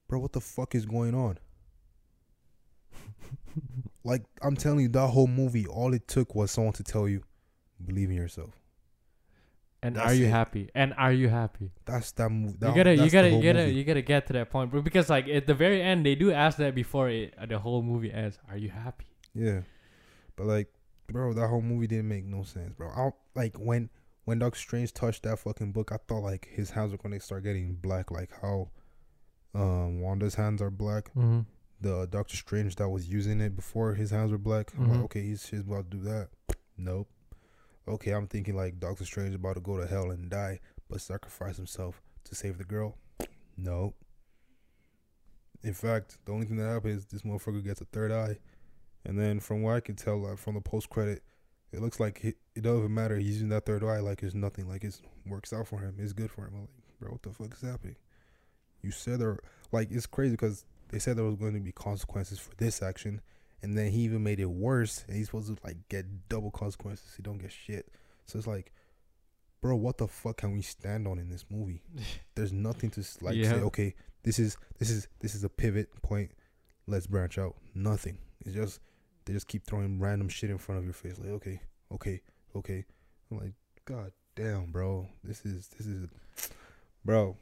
[0.08, 1.38] Bro, what the fuck is going on?
[4.04, 7.22] like I'm telling you, that whole movie, all it took was someone to tell you,
[7.84, 8.50] believe in yourself.
[9.82, 10.30] And That's are you it.
[10.30, 10.70] happy?
[10.74, 11.70] And are you happy?
[11.84, 12.56] That's that movie.
[12.58, 14.80] you gotta, you gotta, you gotta, you gotta get to that point, bro.
[14.80, 17.82] Because like at the very end, they do ask that before it, uh, the whole
[17.82, 18.38] movie ends.
[18.48, 19.04] Are you happy?
[19.34, 19.60] Yeah,
[20.36, 20.68] but like,
[21.08, 22.88] bro, that whole movie didn't make no sense, bro.
[22.88, 23.90] I like when
[24.24, 27.44] when Doctor Strange touched that fucking book, I thought like his hands were gonna start
[27.44, 28.70] getting black, like how
[29.54, 31.10] um Wanda's hands are black.
[31.14, 31.40] Mm-hmm.
[31.82, 34.72] The Doctor Strange that was using it before his hands were black.
[34.78, 34.90] I'm Mhm.
[34.92, 36.28] like, okay, he's he's about to do that.
[36.78, 37.08] Nope.
[37.86, 41.56] Okay, I'm thinking like Doctor Strange about to go to hell and die, but sacrifice
[41.56, 42.96] himself to save the girl.
[43.56, 43.94] No.
[45.62, 48.38] In fact, the only thing that happens is this motherfucker gets a third eye,
[49.04, 51.22] and then from what I can tell, like from the post credit,
[51.72, 53.16] it looks like he, it doesn't matter.
[53.16, 54.68] He's using that third eye like it's nothing.
[54.68, 55.96] Like it works out for him.
[55.98, 56.52] It's good for him.
[56.54, 56.70] I'm like,
[57.00, 57.96] bro, what the fuck is happening?
[58.82, 59.38] You said there,
[59.72, 63.20] like it's crazy because they said there was going to be consequences for this action,
[63.62, 65.04] and then he even made it worse.
[65.08, 67.14] And he's supposed to like get double consequences.
[67.16, 67.88] He don't get shit.
[68.26, 68.72] So it's like,
[69.60, 71.82] bro, what the fuck can we stand on in this movie?
[72.34, 73.60] There's nothing to like say.
[73.60, 76.30] Okay, this is this is this is a pivot point.
[76.86, 77.56] Let's branch out.
[77.74, 78.18] Nothing.
[78.44, 78.80] It's just
[79.24, 81.18] they just keep throwing random shit in front of your face.
[81.18, 81.60] Like okay,
[81.92, 82.20] okay,
[82.56, 82.84] okay.
[83.30, 83.54] I'm like,
[83.86, 85.08] god damn, bro.
[85.22, 86.08] This is this is,
[87.04, 87.36] bro.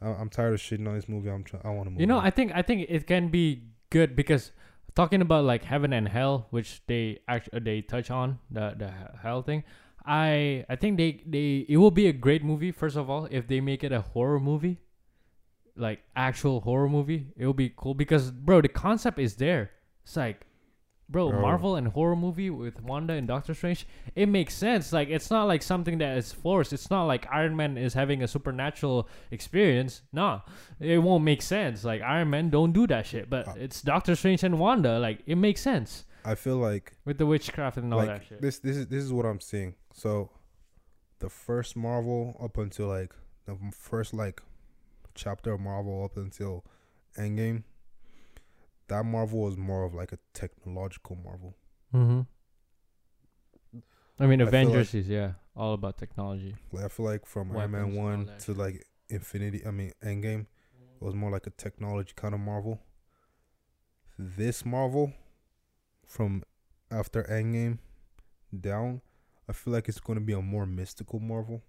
[0.00, 1.30] I- I'm tired of shitting on this movie.
[1.30, 1.62] I'm trying.
[1.64, 2.00] I want to move.
[2.00, 2.24] You know, on.
[2.26, 4.52] I think I think it can be good because
[4.94, 8.92] talking about like heaven and hell, which they actually uh, they touch on the the
[9.22, 9.64] hell thing.
[10.04, 12.72] I I think they they it will be a great movie.
[12.72, 14.78] First of all, if they make it a horror movie,
[15.76, 19.70] like actual horror movie, it will be cool because bro, the concept is there.
[20.04, 20.46] It's like.
[21.08, 21.40] Bro, Bro.
[21.42, 24.92] Marvel and horror movie with Wanda and Doctor Strange, it makes sense.
[24.92, 26.72] Like it's not like something that is forced.
[26.72, 30.02] It's not like Iron Man is having a supernatural experience.
[30.12, 30.40] Nah,
[30.80, 31.84] it won't make sense.
[31.84, 34.98] Like Iron Man don't do that shit, but Uh, it's Doctor Strange and Wanda.
[34.98, 38.40] Like it makes sense I feel like with the witchcraft and all like that shit.
[38.40, 39.74] this this is this is what I'm seeing.
[39.92, 40.30] So
[41.18, 43.12] the first Marvel up until like
[43.46, 44.40] the first like
[45.14, 46.64] chapter of Marvel up until
[47.18, 47.64] Endgame,
[48.92, 51.56] that Marvel was more of like a technological Marvel.
[51.94, 52.20] mm-hmm.
[54.20, 56.54] I mean, I feel Avengers is yeah, all about technology.
[56.70, 61.00] Like I feel like from Iron Man one to like Infinity, I mean Endgame, it
[61.00, 62.80] was more like a technology kind of Marvel.
[64.18, 65.12] This Marvel,
[66.06, 66.42] from
[66.90, 67.78] after Endgame
[68.60, 69.00] down,
[69.48, 71.62] I feel like it's gonna be a more mystical Marvel.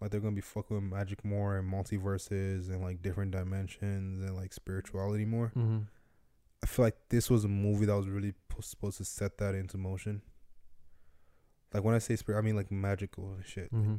[0.00, 4.36] Like they're gonna be fucking with magic more and multiverses and like different dimensions and
[4.36, 5.52] like spirituality more.
[5.56, 5.78] Mm-hmm.
[6.62, 9.54] I feel like this was a movie that was really po- supposed to set that
[9.54, 10.22] into motion.
[11.72, 13.72] Like when I say spirit, I mean like magical and shit.
[13.72, 13.96] Mm-hmm.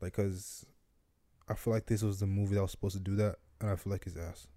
[0.00, 0.66] Like, cause
[1.48, 3.76] I feel like this was the movie that was supposed to do that, and I
[3.76, 4.48] feel like his ass,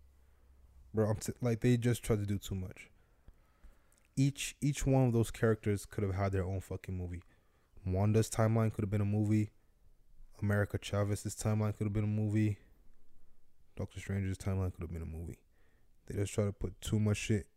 [0.93, 1.09] bro.
[1.09, 2.89] I'm t- like they just tried to do too much.
[4.15, 7.23] Each each one of those characters could have had their own fucking movie.
[7.85, 9.51] Wanda's timeline could have been a movie.
[10.41, 12.57] America Chavez's timeline could have been a movie.
[13.77, 15.39] Doctor Strange's timeline could have been a movie.
[16.07, 17.47] They just try to put too much shit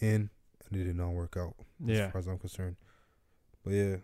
[0.00, 0.30] in,
[0.70, 2.76] and it did not work out Yeah, as far as I'm concerned.
[3.64, 3.96] But yeah,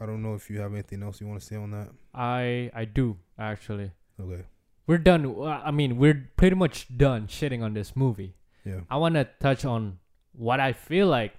[0.00, 1.88] I don't know if you have anything else you want to say on that.
[2.14, 3.90] I I do actually.
[4.20, 4.44] Okay.
[4.86, 5.26] We're done.
[5.26, 8.34] uh, I mean, we're pretty much done shitting on this movie.
[8.64, 8.80] Yeah.
[8.90, 9.98] I want to touch on
[10.32, 11.34] what I feel like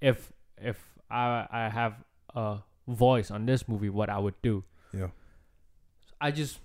[0.00, 0.78] if if
[1.10, 1.94] I I have
[2.34, 4.62] a voice on this movie, what I would do.
[4.92, 5.08] Yeah.
[6.20, 6.58] I just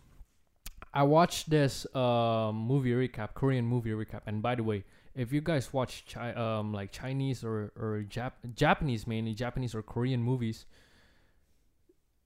[0.94, 4.84] I watched this uh, movie recap, Korean movie recap, and by the way,
[5.16, 9.82] if you guys watch chi- um like Chinese or or Jap- Japanese mainly Japanese or
[9.82, 10.66] Korean movies,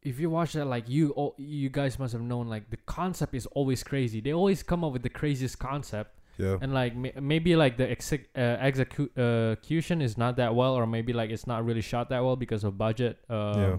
[0.02, 3.34] if you watch that, like you oh, you guys must have known like the concept
[3.34, 4.22] is always crazy.
[4.22, 6.58] They always come up with the craziest concept Yeah.
[6.62, 10.76] and like may- maybe like the exec- uh, execu- uh, execution is not that well
[10.76, 13.78] or maybe like it's not really shot that well because of budget uh, yeah.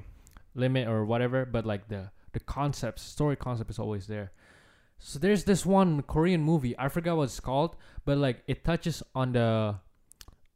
[0.55, 4.29] limit or whatever but like the the concept story concept is always there
[4.99, 9.03] so there's this one korean movie i forgot what it's called but like it touches
[9.15, 9.75] on the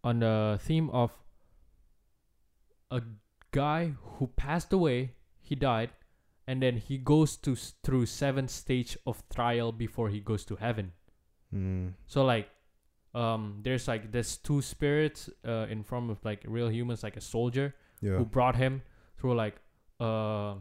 [0.05, 1.11] on the theme of
[2.91, 3.01] a
[3.51, 5.91] guy who passed away he died
[6.47, 7.55] and then he goes to
[7.85, 10.93] through seven stage of trial before he goes to heaven
[11.55, 11.93] Mm.
[12.07, 12.49] so like,
[13.15, 17.21] um, there's like this two spirits uh in form of like real humans, like a
[17.21, 18.17] soldier Yeah.
[18.17, 18.81] who brought him
[19.19, 19.57] through like
[20.01, 20.55] uh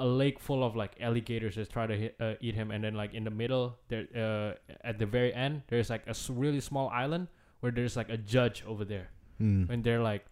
[0.00, 2.94] a lake full of like alligators just try to hit, uh, eat him, and then
[2.94, 6.88] like in the middle there, uh, at the very end, there's like a really small
[6.90, 7.28] island
[7.60, 9.08] where there's like a judge over there,
[9.40, 9.70] Mm.
[9.70, 10.24] and they're like,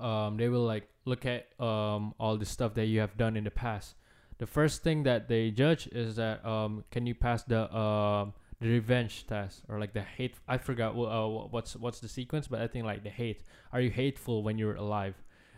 [0.00, 3.44] um, they will like look at um all the stuff that you have done in
[3.44, 3.94] the past.
[4.38, 8.68] The first thing that they judge is that um can you pass the um the
[8.68, 12.66] revenge test or like the hate I forgot uh, what's what's the sequence but I
[12.68, 13.42] think like the hate
[13.72, 15.14] are you hateful when you're alive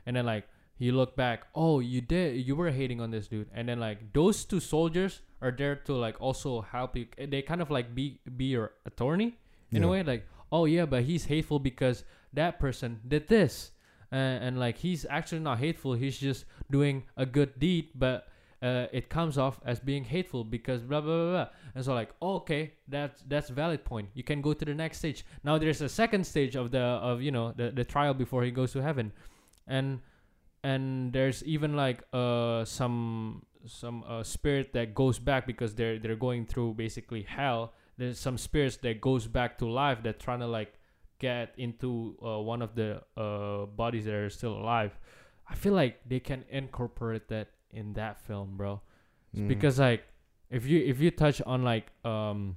[0.06, 0.48] and then like
[0.78, 3.48] you look back oh you did you were hating on this dude.
[3.54, 7.62] And then like those two soldiers are there to like also help you they kind
[7.62, 9.38] of like be be your attorney
[9.72, 13.70] in a way like oh yeah but he's hateful because that person did this.
[14.12, 18.28] And, and like he's actually not hateful he's just doing a good deed but
[18.64, 21.48] uh, it comes off as being hateful because blah blah blah, blah.
[21.74, 24.08] and so like oh, okay that's that's valid point.
[24.14, 25.26] You can go to the next stage.
[25.44, 28.50] Now there's a second stage of the of you know the, the trial before he
[28.50, 29.12] goes to heaven.
[29.66, 30.00] And
[30.64, 36.16] and there's even like uh some some uh, spirit that goes back because they're they're
[36.28, 40.46] going through basically hell there's some spirits that goes back to life that trying to
[40.46, 40.74] like
[41.20, 44.92] get into uh, one of the uh, bodies that are still alive
[45.48, 48.80] i feel like they can incorporate that in that film bro
[49.34, 49.48] Mm.
[49.48, 50.04] because like
[50.50, 52.54] if you if you touch on like um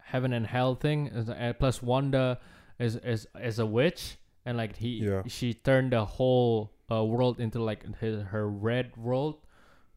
[0.00, 2.38] heaven and hell thing uh, plus wanda
[2.78, 4.16] is is is a witch
[4.46, 5.22] and like he Yeah.
[5.26, 9.36] she turned the whole uh, world into like his, her red world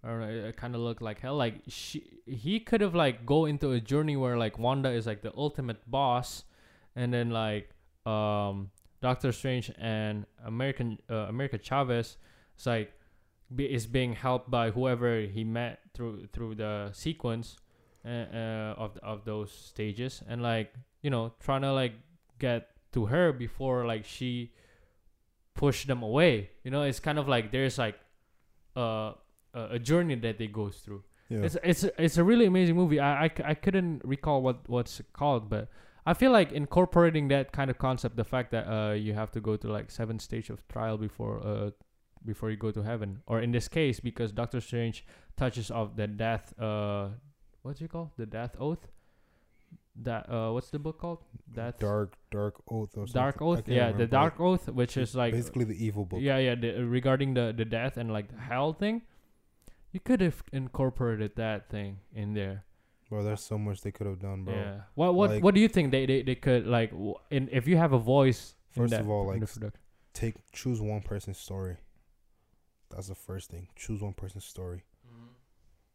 [0.03, 1.35] or it kind of looked like hell.
[1.35, 5.21] Like she he could have like go into a journey where like wanda is like
[5.21, 6.43] the ultimate boss
[6.95, 7.69] and then like
[8.05, 12.17] um doctor strange and american uh, america chavez
[12.57, 12.93] is like
[13.53, 17.57] be, is being helped by whoever he met through through the sequence
[18.05, 20.21] uh, uh, of of those stages.
[20.27, 21.93] And like you know trying to like
[22.39, 24.51] get to her before like she
[25.57, 26.49] push them away.
[26.63, 27.95] You know it's kind of like there's like
[28.75, 29.13] uh,
[29.53, 31.03] a a journey that they goes through.
[31.29, 31.39] Yeah.
[31.39, 32.99] it's it's it's a really amazing movie.
[32.99, 35.67] I, I, I couldn't recall what what's called but
[36.05, 39.41] I feel like incorporating that kind of concept the fact that uh you have to
[39.41, 41.71] go to like seven stage of trial before uh
[42.23, 45.05] before you go to heaven or in this case because Doctor Strange
[45.35, 47.09] touches of the death uh
[47.63, 48.11] what's it called?
[48.17, 48.87] The death oath
[50.03, 51.19] that uh what's the book called
[51.53, 53.21] death dark dark oath or something.
[53.21, 56.19] Darkhold yeah remember, the Darkhold which it's is like basically the evil book.
[56.21, 59.01] yeah yeah the, regarding the the death and like the hell thing
[59.91, 62.63] you could have incorporated that thing in there
[63.09, 64.53] Bro, there's so much they could have done, bro.
[64.53, 67.49] yeah what what Like- what do you think they they, they could like w- in
[67.51, 69.71] if you have a voice in First that- of all, like the s-
[70.13, 71.77] take choose one person's story.
[72.91, 73.67] That's the first thing.
[73.75, 74.83] Choose one person's story.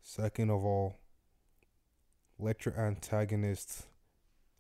[0.02, 0.98] Second of all,
[2.38, 3.86] let your antagonist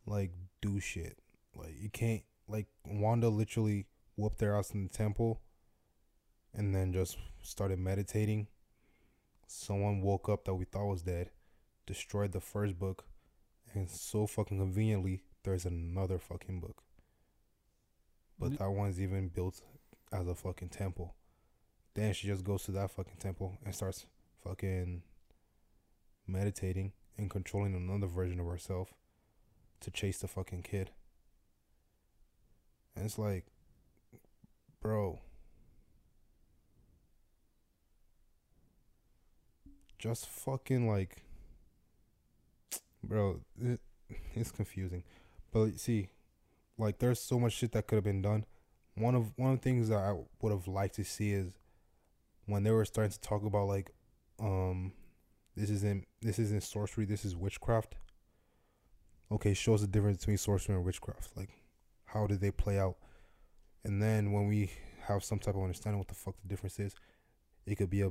[0.06, 1.18] like do shit.
[1.54, 5.40] Like you can't like Wanda literally whooped their ass in the temple
[6.54, 8.48] and then just started meditating.
[9.46, 11.30] Someone woke up that we thought was dead,
[11.86, 13.04] destroyed the first book,
[13.74, 16.82] and so fucking conveniently there's another fucking book.
[18.38, 19.60] But that one's even built
[20.12, 21.14] as a fucking temple.
[21.94, 24.06] Then she just goes to that fucking temple and starts
[24.42, 25.02] fucking
[26.26, 28.94] meditating and controlling another version of herself
[29.82, 30.90] to chase the fucking kid.
[32.94, 33.46] And it's like,
[34.80, 35.20] bro,
[39.98, 41.22] just fucking like,
[43.02, 43.80] bro, it,
[44.34, 45.04] it's confusing.
[45.52, 46.08] But see,
[46.78, 48.44] like, there's so much shit that could have been done.
[48.94, 51.58] One of one of the things that I would have liked to see is
[52.46, 53.90] when they were starting to talk about like,
[54.38, 54.92] um,
[55.56, 57.94] this isn't this isn't sorcery, this is witchcraft.
[59.32, 61.36] Okay, show us the difference between sorcery and witchcraft.
[61.36, 61.48] Like,
[62.04, 62.96] how did they play out?
[63.82, 64.70] And then when we
[65.06, 66.94] have some type of understanding what the fuck the difference is,
[67.66, 68.10] it could be a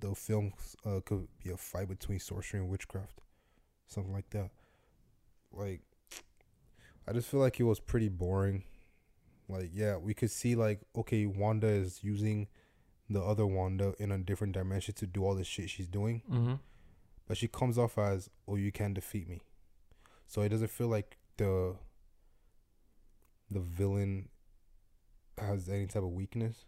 [0.00, 0.52] the film
[0.86, 3.20] uh, could be a fight between sorcery and witchcraft,
[3.86, 4.50] something like that.
[5.52, 5.82] Like,
[7.06, 8.64] I just feel like it was pretty boring.
[9.48, 12.48] Like, yeah, we could see like, okay, Wanda is using
[13.10, 16.54] the other Wanda in a different dimension to do all the shit she's doing, mm-hmm.
[17.26, 19.42] but she comes off as, "Oh, you can't defeat me,"
[20.26, 21.74] so it doesn't feel like the
[23.50, 24.28] the villain
[25.38, 26.64] has any type of weakness.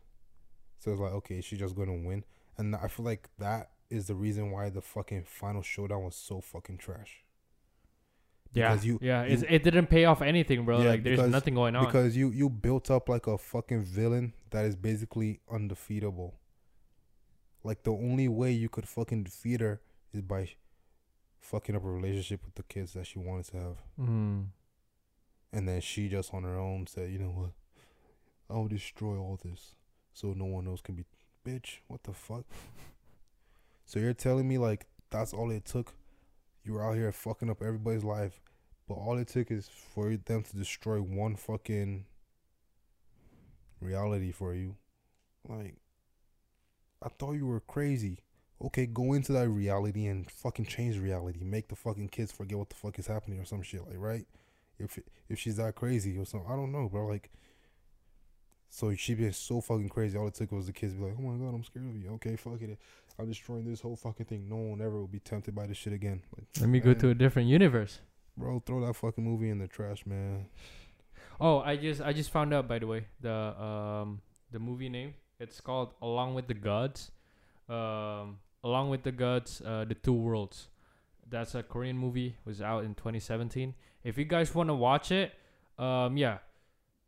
[0.78, 2.24] So it's like, okay, she's just going to win,
[2.58, 6.40] and I feel like that is the reason why the fucking final showdown was so
[6.40, 7.22] fucking trash.
[8.52, 11.30] yeah you- yeah you- it's, it didn't pay off anything bro Yeah, like there's because-
[11.32, 15.40] nothing going on Because you you built up like a fucking villain that is basically
[15.50, 16.34] undefeatable.
[17.64, 19.80] Like the only way you could fucking defeat her
[20.12, 20.50] is by
[21.50, 23.76] fucking up a relationship with the kids that she wanted to have.
[24.00, 24.46] mm.
[25.52, 27.50] And then she just on her own said, you know what?
[28.50, 29.74] I'll destroy all this
[30.12, 31.04] so no one else can be
[31.46, 32.44] bitch, what the fuck?
[33.88, 35.94] So you're telling me like that's all it took?
[36.64, 38.40] You were out here fucking up everybody's life,
[38.88, 42.04] but all it took is for them to destroy one fucking
[43.80, 44.74] reality for you.
[45.48, 45.76] Like,
[47.00, 48.24] I thought you were crazy.
[48.62, 51.40] Okay, go into that reality and fucking change reality.
[51.44, 54.26] Make the fucking kids forget what the fuck is happening or some shit like right.
[54.78, 57.06] If if she's that crazy or something, I don't know, bro.
[57.06, 57.30] Like,
[58.68, 60.16] so she been so fucking crazy.
[60.18, 62.10] All it took was the kids be like, "Oh my god, I'm scared of you."
[62.14, 62.78] Okay, fuck it.
[63.18, 64.48] I'm destroying this whole fucking thing.
[64.48, 66.22] No one ever will be tempted by this shit again.
[66.36, 68.00] Like, Let me go to a different universe.
[68.36, 68.60] bro.
[68.66, 70.46] Throw that fucking movie in the trash, man.
[71.40, 74.20] Oh, I just I just found out by the way the um
[74.50, 75.14] the movie name.
[75.38, 77.10] It's called Along with the Gods.
[77.68, 80.68] Um, Along with the Gods, uh, the Two Worlds.
[81.28, 82.36] That's a Korean movie.
[82.44, 83.74] Was out in 2017.
[84.04, 85.32] If you guys want to watch it,
[85.78, 86.38] um, yeah,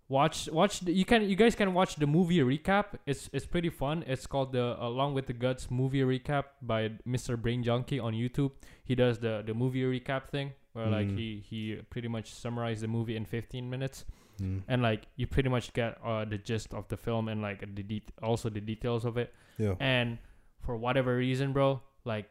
[0.09, 0.81] watch watch.
[0.81, 2.87] The, you can you guys can watch the movie recap.
[3.07, 4.05] It's it's pretty fun.
[4.07, 7.41] It's called the Along with the Gods movie recap by Mr.
[7.41, 8.53] Brain Junkie on YouTube.
[8.85, 11.19] He does the the movie recap thing where like Mm.
[11.19, 14.05] he he pretty much summarized the movie in 15 minutes
[14.41, 14.63] Mm.
[14.69, 17.83] and like you pretty much get uh, the gist of the film and like the
[17.83, 19.75] de- also the details of it Yeah.
[19.81, 20.19] and
[20.61, 22.29] for whatever reason bro like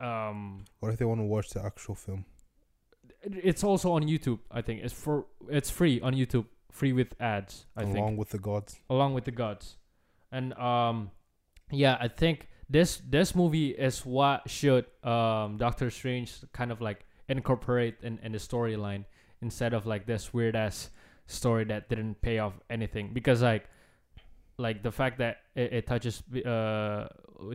[0.00, 2.24] um What if they want to watch the actual film?
[3.22, 7.66] it's also on youtube i think it's for it's free on youtube free with ads
[7.76, 8.78] i along think with the gods.
[8.88, 9.76] along with the gods
[10.32, 11.10] and um
[11.70, 17.04] yeah i think this this movie is what should um doctor strange kind of like
[17.28, 19.04] incorporate in, in the storyline
[19.42, 20.88] instead of like this weird ass
[21.26, 23.68] story that didn't pay off anything because like
[24.66, 27.08] like the fact that it, it touches uh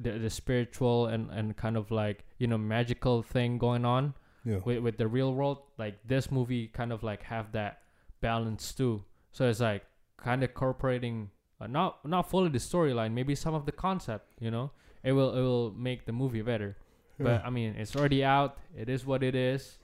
[0.06, 4.14] the, the spiritual and and kind of like you know magical thing going on
[4.44, 4.60] Yeah.
[4.66, 7.74] with, with the real world like this movie kind of like have that
[8.22, 9.04] balance too.
[9.32, 9.84] So it's like
[10.18, 11.30] kind of incorporating
[11.62, 14.72] uh, not not fully the storyline maybe some of the concept you know?
[15.04, 16.72] It will it will make the movie better.
[17.20, 18.58] But i mean it's already out.
[18.82, 19.78] It is what it is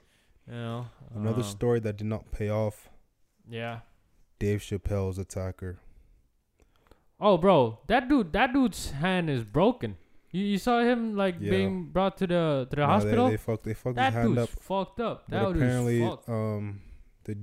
[0.48, 0.88] you know?
[1.16, 2.90] Another um, story that did not pay off.
[3.60, 3.80] yeah.
[4.40, 5.78] Dave Chappelle's attacker.
[7.22, 9.96] Oh bro that dude that dude's hand is broken
[10.32, 11.50] you, you saw him like Yeah.
[11.52, 13.64] being brought to the to the Nah, hospital They, they fucked.
[13.64, 14.50] They fucked that his hand up.
[14.50, 16.30] fucked up that apparently, fucked.
[16.30, 16.82] um,
[17.26, 17.38] the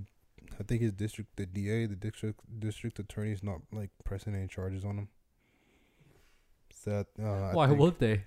[0.60, 4.84] I think his district, the DA, the district district attorney's not like pressing any charges
[4.84, 5.08] on him.
[6.72, 8.24] So that, uh, why think- would they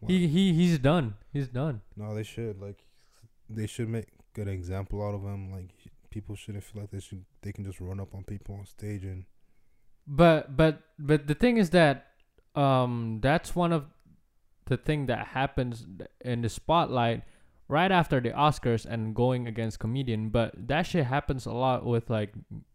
[0.00, 0.08] Wow.
[0.08, 2.84] he he he's done he's done No, they should like,
[3.50, 5.50] they should make good example out of him.
[5.50, 5.70] Like
[6.10, 7.24] people shouldn't feel like they should.
[7.42, 9.24] They can just run up on people on stage and
[10.08, 12.06] but but but the thing is that
[12.56, 13.84] um that's one of
[14.64, 15.86] the thing that happens
[16.22, 17.22] in the spotlight
[17.68, 22.08] right after the oscars and going against comedian but that shit happens a lot with
[22.08, 22.32] like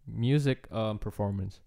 [0.07, 1.59] music um performance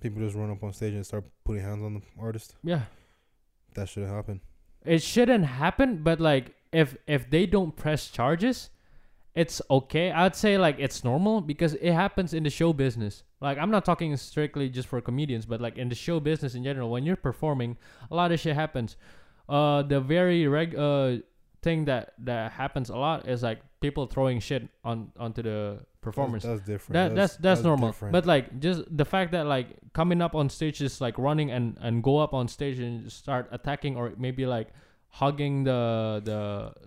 [0.00, 2.54] people just run up on stage and start putting hands on the artist.
[2.64, 2.82] yeah
[3.74, 4.40] That shouldn't happen.
[4.84, 8.70] it shouldn't happen but like if if they don't press charges
[9.36, 10.10] it's okay.
[10.10, 13.22] I'd say like it's normal because it happens in the show business.
[13.40, 16.64] Like i'm not talking strictly just for comedians but like in the show business in
[16.64, 17.76] general when you're performing
[18.10, 18.96] a lot of shit happens.
[19.48, 21.18] Uh the very reg uh
[21.62, 26.44] thing that that happens a lot is like people throwing shit on onto the performers.
[26.44, 26.94] That's, that's different.
[26.94, 27.90] that that's that's, normal.
[27.90, 28.12] different.
[28.12, 31.76] but like just the fact that like coming up on stage is like running and
[31.80, 34.68] and go up on stage and start attacking or maybe like
[35.20, 35.80] hugging the
[36.24, 36.40] the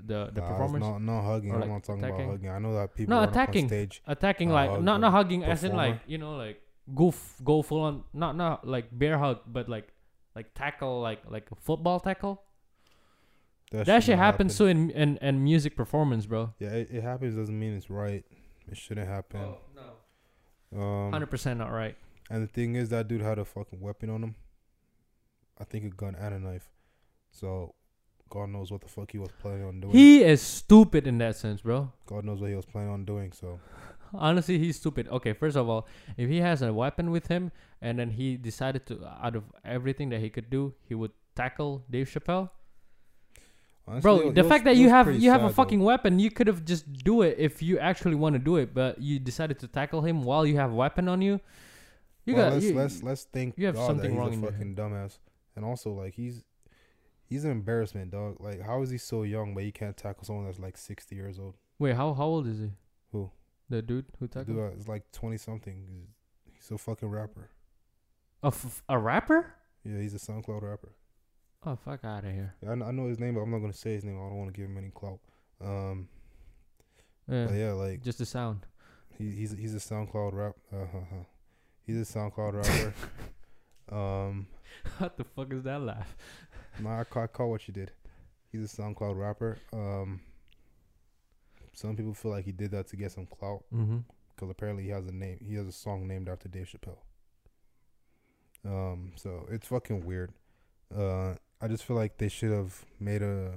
[0.09, 1.51] the the Nah, performers not hugging.
[1.51, 2.25] Or, I'm like, not talking attacking.
[2.25, 2.49] about hugging.
[2.49, 3.67] I know that people No, attacking.
[3.67, 4.01] stage.
[4.07, 6.61] attacking like hug not not hugging as in like you know like
[6.93, 9.87] go f- go full on not not like bear hug but like
[10.35, 12.41] like tackle like like a football tackle
[13.71, 14.89] that, should shit happens too happen.
[14.91, 18.23] in, in in music performance bro Yeah, it, it happens doesn't mean it's right.
[18.71, 19.41] It shouldn't happen.
[19.75, 21.95] no Um, 100% not right
[22.31, 24.35] and the thing is, that dude had a fucking weapon on him.
[25.59, 26.69] I think a gun and a knife.
[27.31, 27.73] So,
[28.29, 29.93] God knows what the fuck he was planning on doing.
[29.93, 33.31] he is stupid in that sense bro God knows what he was planning on doing.
[33.31, 33.59] So,
[34.13, 35.07] Honestly, he's stupid.
[35.09, 35.87] Okay, first of all,
[36.17, 40.09] if he has a weapon with him and then he decided to, out of everything
[40.09, 42.49] that he could do, he would tackle Dave Chappelle.
[43.87, 45.53] honestly, Bro, it the was- fact that you have you have a sad, though.
[45.61, 48.73] fucking weapon, you could have just do it if you actually want to do it,
[48.73, 51.39] but you decided to tackle him while you have a weapon on you.
[52.25, 54.43] You well, got let's you, let's let's think you have God something that he's wrong
[54.43, 55.17] a in fucking dumbass,
[55.55, 56.43] and also like he's
[57.29, 58.37] he's an embarrassment, dog.
[58.39, 61.39] Like, how is he so young, but he can't tackle someone that's like sixty years
[61.39, 61.55] old?
[61.77, 62.71] Wait, how how old is he?
[63.11, 63.31] Who?
[63.69, 64.57] The dude who tackled?
[64.57, 65.85] dude is like twenty something.
[65.87, 66.07] He's,
[66.53, 67.49] he's a fucking rapper.
[68.43, 69.53] A, f- a rapper?
[69.83, 70.95] Yeah, he's a SoundCloud rapper.
[71.65, 72.55] Oh fuck out of here!
[72.63, 74.15] Yeah, I, I know his name, but I'm not gonna say his name.
[74.15, 75.19] I don't want to give him any clout.
[75.61, 76.07] Um,
[77.29, 78.65] Yeah, yeah, like just the sound.
[79.17, 80.55] he, he's he's a SoundCloud rap.
[80.73, 81.23] Uh, huh.
[81.85, 82.93] He's a SoundCloud rapper.
[83.95, 84.47] um,
[84.99, 86.15] what the fuck is that laugh?
[86.81, 87.91] Nah, I call, I call what you did.
[88.51, 89.57] He's a SoundCloud rapper.
[89.73, 90.21] Um,
[91.73, 93.97] some people feel like he did that to get some clout Mm-hmm.
[94.35, 95.37] because apparently he has a name.
[95.45, 96.97] He has a song named after Dave Chappelle.
[98.65, 100.31] Um, so it's fucking weird.
[100.95, 103.53] Uh, I just feel like they should have made a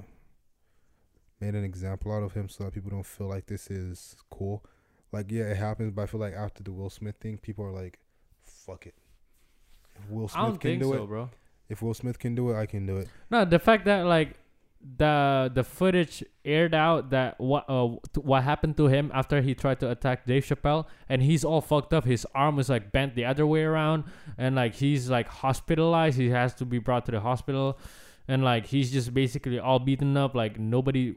[1.40, 4.64] made an example out of him so that people don't feel like this is cool.
[5.10, 7.72] Like, yeah, it happens, but I feel like after the Will Smith thing, people are
[7.72, 7.98] like,
[8.44, 8.94] "Fuck it."
[10.08, 11.06] Will Smith can do so, it.
[11.06, 11.30] bro.
[11.72, 13.08] If Will Smith can do it, I can do it.
[13.30, 14.38] No, the fact that like
[14.98, 17.86] the the footage aired out that what uh
[18.20, 21.94] what happened to him after he tried to attack Dave Chappelle and he's all fucked
[21.94, 22.04] up.
[22.04, 24.04] His arm is like bent the other way around
[24.36, 26.18] and like he's like hospitalized.
[26.18, 27.78] He has to be brought to the hospital
[28.28, 30.34] and like he's just basically all beaten up.
[30.34, 31.14] Like nobody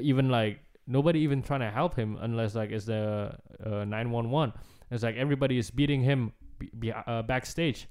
[0.00, 4.52] even like nobody even trying to help him unless like it's the uh, 911.
[4.90, 7.88] It's like everybody is beating him be, be, uh, backstage.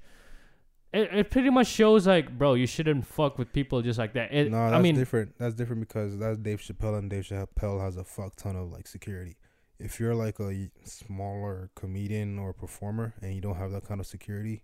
[0.94, 4.32] It, it pretty much shows like, bro, you shouldn't fuck with people just like that.
[4.32, 5.34] It, no, that's I mean, different.
[5.38, 8.86] That's different because that's Dave Chappelle, and Dave Chappelle has a fuck ton of like
[8.86, 9.36] security.
[9.78, 14.06] If you're like a smaller comedian or performer and you don't have that kind of
[14.06, 14.62] security,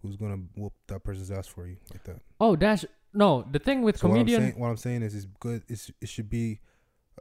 [0.00, 2.20] who's gonna whoop that person's ass for you like that?
[2.40, 3.44] oh, that's no.
[3.50, 5.62] The thing with So what I'm comedian, saying, what I'm saying is, it's good.
[5.68, 6.60] It's, it should be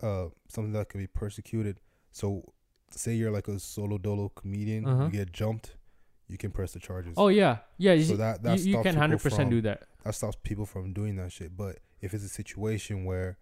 [0.01, 1.79] uh something that can be persecuted.
[2.11, 2.53] So,
[2.91, 5.05] say you're like a solo dolo comedian, Uh-huh.
[5.05, 5.75] you get jumped,
[6.33, 7.13] you can press the charges.
[7.15, 9.83] oh yeah, yeah, you, so that that you, you can hundred percent do that.
[10.03, 11.55] that stops people from doing that shit.
[11.55, 13.37] But if it's a situation where,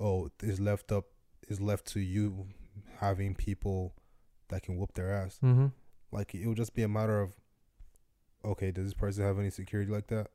[0.00, 1.06] oh, is left up
[1.48, 2.46] is left to you
[2.98, 3.94] having people
[4.48, 5.66] that can whoop their ass, Mm-hmm.
[6.12, 7.32] like it will just be a matter of,
[8.44, 10.28] okay, does this person have any security like that?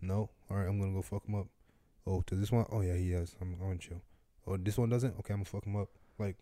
[0.00, 0.30] No.
[0.50, 1.46] All right, I'm gonna go fuck him up.
[2.06, 2.66] Oh, does this one?
[2.70, 3.36] Oh yeah, he has.
[3.40, 4.02] I'm, I'm gonna chill.
[4.46, 5.14] Oh, this one doesn't.
[5.20, 5.88] Okay, I'm gonna fuck him up.
[6.18, 6.36] Like,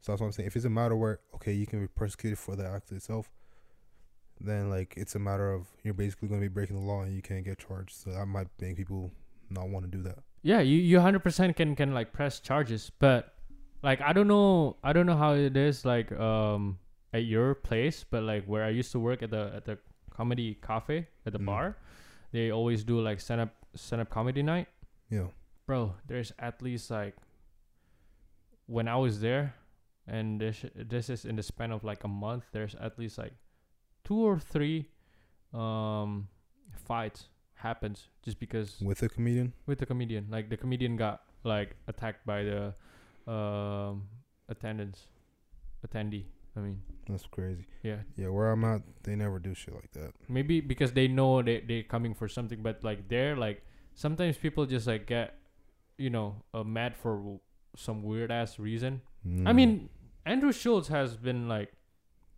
[0.00, 0.46] so that's what I'm saying.
[0.48, 3.30] If it's a matter where okay, you can be persecuted for the act itself,
[4.40, 7.22] then like it's a matter of you're basically gonna be breaking the law and you
[7.22, 7.92] can't get charged.
[7.94, 9.10] So that might make people
[9.50, 10.18] not want to do that.
[10.42, 13.34] Yeah, you you hundred percent can can like press charges, but
[13.82, 16.78] like I don't know, I don't know how it is like um
[17.12, 19.78] at your place, but like where I used to work at the at the
[20.10, 21.46] comedy cafe at the Mm.
[21.46, 21.76] bar,
[22.32, 24.68] they always do like stand up stand up comedy night.
[25.10, 25.28] Yeah.
[25.66, 27.14] bro there's at least like
[28.66, 29.54] when i was there
[30.06, 33.32] and this this is in the span of like a month there's at least like
[34.06, 34.78] two or three
[35.52, 36.28] um
[36.88, 39.52] fights happens just because With a comedian.
[39.66, 42.60] with the comedian like the comedian got like attacked by the
[43.26, 44.04] um
[44.48, 45.06] attendants
[45.86, 46.24] attendee
[46.56, 47.64] i mean That's crazy.
[47.82, 50.12] yeah Yeah, where I'm at, they never do shit like that.
[50.28, 53.62] maybe because they know they they're coming for something but like there like
[53.94, 55.34] sometimes people just like get
[55.98, 57.40] you know uh, mad for w-
[57.76, 59.54] some weird ass reason i Mm.
[59.56, 59.88] mean
[60.24, 61.72] andrew schulz has been like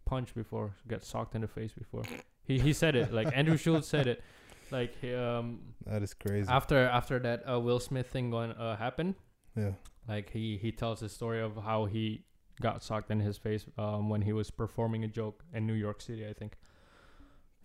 [0.09, 2.03] punched before got socked in the face before
[2.49, 4.23] he he said it like andrew schulz said it
[4.71, 6.49] like he, um that is crazy.
[6.49, 9.15] after after that uh, will smith thing going uh happened
[9.57, 9.73] yeah.
[10.09, 12.25] like he he tells the story of how he
[12.61, 16.01] got socked in his face um when he was performing a joke in new york
[16.01, 16.57] city i think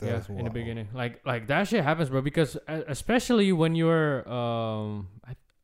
[0.02, 2.22] yeah, in the beginning, like like that shit happens, bro.
[2.22, 5.08] Because uh, especially when you're um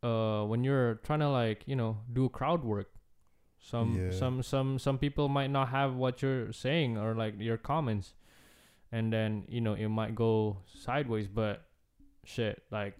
[0.03, 2.91] uh when you're trying to like you know do crowd work,
[3.59, 4.11] some Yeah.
[4.11, 8.13] some some some people might not have what you're saying or like your comments,
[8.91, 11.27] and then you know it might go sideways.
[11.27, 11.61] But
[12.23, 12.95] shit, like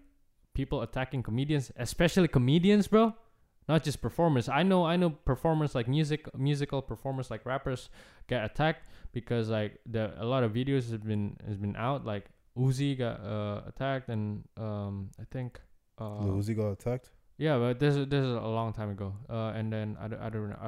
[0.54, 3.14] people attacking comedians, especially comedians, bro.
[3.68, 4.48] Not just performers.
[4.48, 7.88] I know I know performers like music musical performers like rappers
[8.26, 12.26] get attacked because like the a lot of videos has been has been out like
[12.58, 15.60] Uzi got uh, attacked and um I think
[16.00, 17.10] uh Lil Uzi got attacked.
[17.40, 19.08] Yeah but this is this is a long time ago.
[19.28, 20.60] Uh and then I, don't- I don't know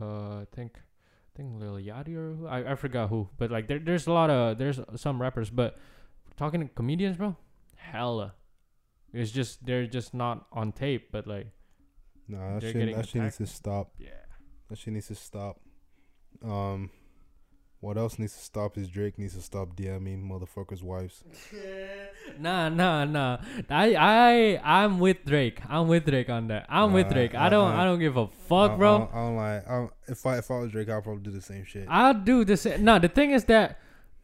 [0.00, 3.66] I uh think I think Lil Yachty or who I, I forgot who but like
[3.66, 5.76] there, there's a lot of there's some rappers but
[6.36, 7.36] talking to comedians bro?
[7.76, 8.34] Hella.
[9.12, 11.48] It's just they're just not on tape but like
[12.30, 13.90] Nah, that shit, that shit needs to stop.
[13.98, 14.22] yeah.
[14.68, 15.58] That shit needs to stop.
[16.44, 16.90] Um,
[17.80, 21.24] what else needs to stop is Drake needs to stop DMing motherfuckers' wives.
[22.38, 23.38] nah, nah, nah.
[23.70, 25.60] I, I, I'm with Drake.
[25.66, 26.66] I'm with Drake on that.
[26.68, 27.34] I'm with Drake.
[27.34, 29.10] I uh, don't, uh, I don't give a fuck, I, bro.
[29.10, 29.68] I don't like.
[29.68, 31.86] I if I if I was Drake, I'd probably do the same shit.
[31.88, 32.66] I'll do this.
[32.66, 33.78] No, the thing is that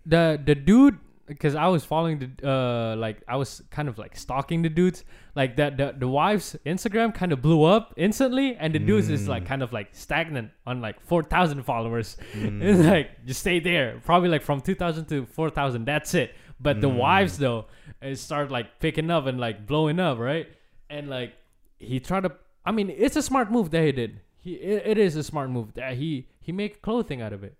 [0.04, 4.16] the the dude, because I was following the, uh, like I was kind of like
[4.16, 5.04] stalking the dudes.
[5.34, 9.28] Like that, the the wife's Instagram kind of blew up instantly, and the dude's is
[9.28, 9.46] like Mm.
[9.46, 12.16] kind of like stagnant on like four thousand followers.
[12.34, 12.62] Mm.
[12.62, 14.00] It's like just stay there.
[14.04, 15.84] Probably like from two thousand to four thousand.
[15.84, 16.34] That's it.
[16.60, 16.96] But the Mm.
[16.96, 17.66] wives though,
[18.00, 20.46] it start like picking up and like blowing up, right?
[20.88, 21.34] And like
[21.78, 22.32] he tried to.
[22.64, 24.20] I mean, it's a smart move that he did.
[24.38, 27.56] He it, it is a smart move that he he make clothing out of it.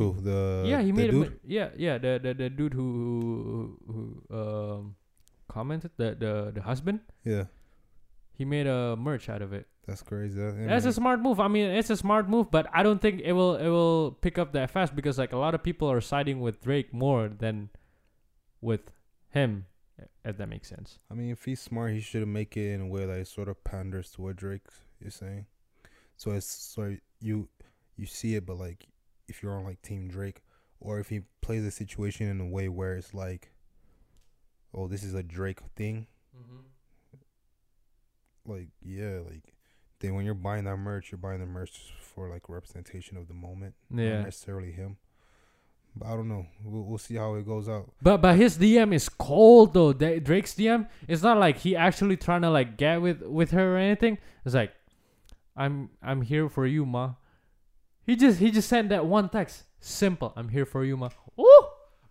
[0.00, 1.26] Who the yeah, he the made dude?
[1.26, 1.40] him.
[1.44, 1.98] Yeah, yeah.
[1.98, 2.88] The the, the dude who
[3.86, 3.92] who,
[4.28, 4.96] who um
[5.48, 7.44] commented the the the husband Yeah,
[8.32, 9.66] he made a merch out of it.
[9.86, 10.38] that's crazy.
[10.40, 11.40] That's a smart move.
[11.40, 14.38] I mean, it's a smart move, but I don't think it will it will pick
[14.38, 17.68] up that fast because like a lot of people are siding with Drake more than
[18.60, 18.90] with
[19.30, 19.66] him.
[20.24, 20.98] If that makes sense.
[21.10, 23.62] I mean, if he's smart, he should make it in a way that sort of
[23.64, 24.64] panders to what Drake
[25.00, 25.44] is saying.
[26.16, 27.48] So it's so you
[27.96, 28.86] you see it, but like
[29.30, 30.42] if you're on like Team Drake,
[30.80, 33.52] or if he plays the situation in a way where it's like,
[34.74, 36.06] oh, this is a Drake thing.
[36.36, 36.56] Mm-hmm.
[38.52, 39.54] Like yeah, like
[40.00, 43.34] then when you're buying that merch, you're buying the merch for like representation of the
[43.34, 44.22] moment, not Yeah.
[44.22, 44.96] necessarily him.
[45.94, 46.46] But I don't know.
[46.64, 47.90] We'll we'll see how it goes out.
[48.00, 49.92] But but his DM is cold though.
[49.92, 50.88] Da- Drake's DM.
[51.08, 54.18] It's not like he actually trying to like get with with her or anything.
[54.44, 54.72] It's like,
[55.56, 57.14] I'm I'm here for you, ma.
[58.06, 59.64] He just he just sent that one text.
[59.80, 60.32] Simple.
[60.36, 61.10] I'm here for you, ma.
[61.38, 61.64] Ooh,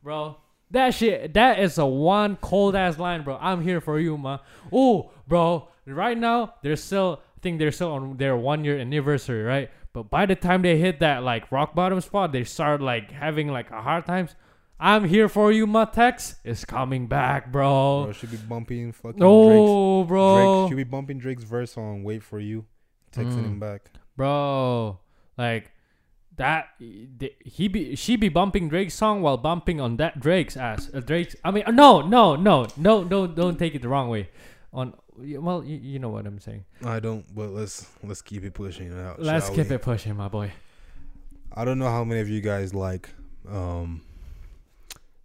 [0.04, 0.38] bro.
[0.72, 1.34] That shit.
[1.34, 3.38] That is a one cold ass line, bro.
[3.42, 4.40] I'm here for you, ma.
[4.74, 5.68] Ooh, bro.
[5.86, 7.22] Right now they're still.
[7.38, 9.72] I think they're still on their one year anniversary, right?
[9.94, 13.48] But by the time they hit that like rock bottom spot, they start like having
[13.48, 14.36] like a hard times.
[14.82, 18.04] I'm here for you, my text is coming back, bro.
[18.06, 22.04] Bro, should be bumping fucking Drake's Oh, bro, Drake should be bumping Drake's verse on
[22.04, 22.66] "Wait for You,"
[23.12, 23.46] texting Mm.
[23.46, 23.90] him back.
[24.16, 25.00] bro,
[25.38, 25.72] like
[26.40, 26.70] that.
[26.80, 30.90] He be she be bumping Drake's song while bumping on that Drake's ass.
[30.94, 31.36] Uh, Drake's.
[31.46, 34.30] I mean, uh, no, no, no, no, don't don't take it the wrong way.
[34.74, 36.66] On well, you, you know what I'm saying.
[36.84, 39.22] I don't, but let's let's keep it pushing it out.
[39.22, 39.76] Let's keep we?
[39.76, 40.52] it pushing, my boy.
[41.54, 43.10] I don't know how many of you guys like
[43.48, 44.02] um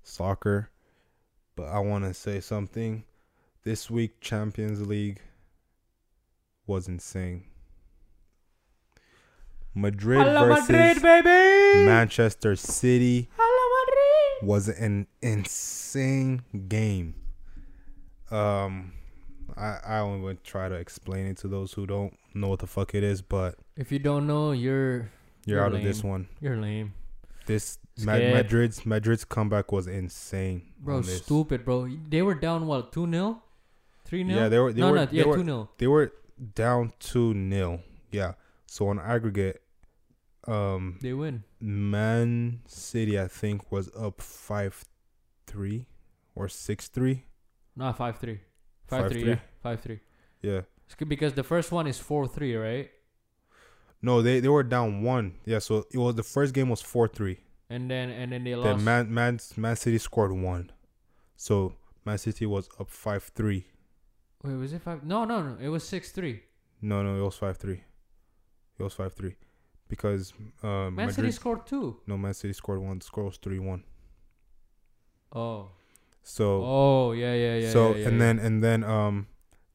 [0.02, 0.70] soccer,
[1.56, 3.04] but I want to say something.
[3.62, 5.20] This week Champions League
[6.66, 7.44] was insane.
[9.74, 11.84] Madrid Hello, versus Madrid, baby.
[11.86, 14.48] Manchester City Hello, Madrid.
[14.48, 17.14] was an insane game.
[18.30, 18.92] Um,
[19.56, 22.66] I I won't even try to explain it to those who don't know what the
[22.66, 25.10] fuck it is, but If you don't know, you're
[25.46, 26.28] you're, You're out of this one.
[26.40, 26.94] you're lame,
[27.46, 31.02] This Ma- Madrid's Madrid's comeback was insane, bro.
[31.02, 31.88] Stupid, bro.
[32.08, 33.42] They were down what two 0
[34.04, 36.12] three 0 Yeah, they were they no, were no, they yeah, two 0 they were
[36.54, 37.80] down two nil.
[38.10, 38.32] Yeah,
[38.66, 39.60] so on aggregate,
[40.46, 41.44] um, They win.
[41.60, 44.84] Man City I think was up five
[45.46, 45.86] three
[46.34, 47.24] or six three.
[47.76, 48.40] Not five three.
[48.86, 49.22] Five three.
[49.22, 49.26] 5-3?
[49.26, 50.00] Yeah, five three.
[50.42, 50.60] Yeah.
[50.86, 52.90] It's good because the first one is four three, right?
[54.02, 55.36] No, they, they were down one.
[55.46, 57.38] Yeah, so it was the first game was four three.
[57.70, 58.84] And then and then they Then lost.
[58.84, 60.70] Man Man Man City scored one.
[61.36, 63.66] So Man City was up five three.
[64.42, 65.04] Wait, was it five?
[65.04, 65.56] No, no, no.
[65.58, 66.42] It was six three.
[66.82, 67.82] No, no, it was five three.
[68.78, 69.36] It was five three.
[69.88, 70.32] Because
[70.62, 72.00] uh, Man City Madrid, scored two.
[72.06, 72.98] no Man City scored one.
[72.98, 73.84] The score was three one.
[75.32, 75.68] Oh.
[76.22, 77.70] So Oh yeah yeah yeah.
[77.70, 78.18] so yeah, yeah, and yeah.
[78.24, 79.26] then and then um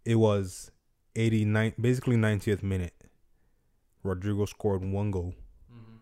[0.05, 0.71] it was
[1.15, 2.93] 89 basically 90th minute.
[4.03, 5.33] Rodrygo scored one goal.
[5.71, 5.99] Mhm.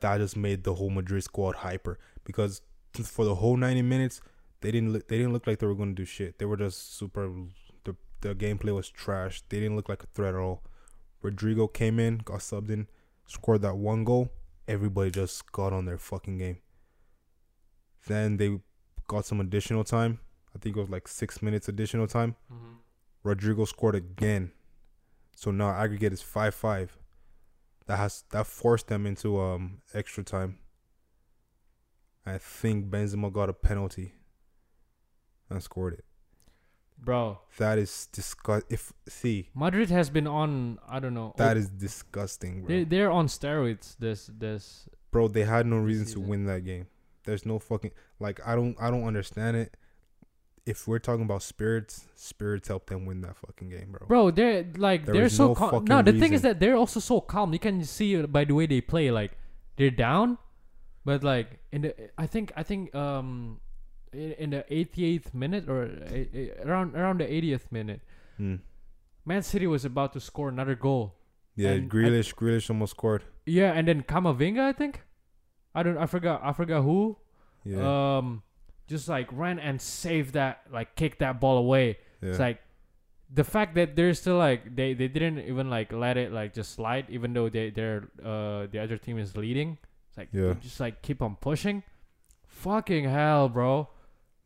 [0.00, 2.62] that just made the whole Madrid squad hyper because
[3.04, 4.20] for the whole 90 minutes
[4.60, 6.38] they didn't look they didn't look like they were going to do shit.
[6.38, 7.28] They were just super
[7.84, 9.42] the the gameplay was trash.
[9.48, 10.62] They didn't look like a threat at all.
[11.22, 12.88] Rodrygo came in, got subbed in,
[13.26, 14.30] scored that one goal.
[14.68, 16.58] Everybody just got on their fucking game.
[18.06, 18.60] Then they
[19.06, 20.20] got some additional time.
[20.54, 22.36] I think it was like 6 minutes additional time.
[22.52, 22.76] Mhm.
[23.24, 24.52] Rodrygo scored again.
[25.36, 26.98] So now aggregate is 5-5
[27.86, 30.58] that has that forced them into um extra time.
[32.24, 34.14] I think Benzema got a penalty
[35.50, 36.04] and scored it.
[37.04, 38.66] Bro, That is disgust.
[38.70, 40.78] If see, Madrid has been on.
[40.88, 41.34] I don't know.
[41.36, 42.68] that is disgusting, bro.
[42.68, 43.96] They they're on steroids.
[43.98, 44.88] This this.
[45.10, 46.86] bro, they had no reason to win that game.
[47.24, 49.76] There's no fucking like I don't I don't understand it.
[50.64, 54.06] If we're talking about spirits, spirits help them win that fucking game, bro.
[54.06, 55.84] Bro, they're like There they're so no calm.
[55.86, 57.52] No, the thing is that they're also so calm.
[57.52, 59.10] You can see it by the way they play.
[59.10, 59.32] Like
[59.76, 60.38] they're down,
[61.04, 63.58] but like in the I think I think um
[64.12, 68.00] in, the 88th minute or uh, uh, around around the 80th minute,
[68.36, 68.56] Hmm.
[69.24, 71.14] Man City was about to score another goal.
[71.54, 73.22] Yeah, And I- Grealish, Grealish almost scored.
[73.46, 75.02] Yeah, and then Kamavinga, I think.
[75.74, 75.96] I don't.
[75.98, 76.40] I forgot.
[76.42, 77.16] I forgot who.
[77.64, 78.42] Yeah, Um,
[78.88, 81.98] just like ran and saved that, like kicked that ball away.
[82.20, 82.30] yeah.
[82.30, 82.60] It's like
[83.32, 86.72] the fact that they're still like they they didn't even like let it like just
[86.74, 89.78] slide, even though they they're uh the other team is leading.
[90.08, 90.54] It's like Yeah.
[90.60, 91.82] just like keep on pushing.
[92.46, 93.88] Fucking hell, bro.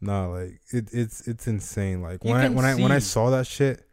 [0.07, 2.01] Nah, like it, it's it's insane.
[2.03, 3.85] Like when I when I when I saw that shit,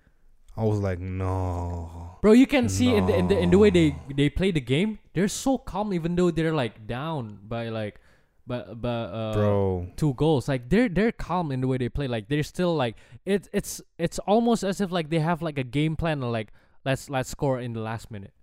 [0.55, 2.17] I was like, no.
[2.21, 4.61] Bro, you can see in the in the in the way they they play the
[4.61, 7.99] game, they're so calm even though they're like down by like
[8.45, 9.87] but but uh, bro.
[9.95, 10.47] two goals.
[10.47, 12.07] Like they're they're calm in the way they play.
[12.07, 12.95] Like they're still like
[13.25, 16.21] it's it's it's almost as if like they have like a game plan.
[16.21, 16.53] Of, like
[16.85, 18.33] let's let's score in the last minute.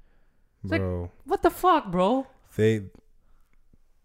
[0.63, 2.27] It's like- Bro, What the fuck, bro?
[2.57, 2.83] they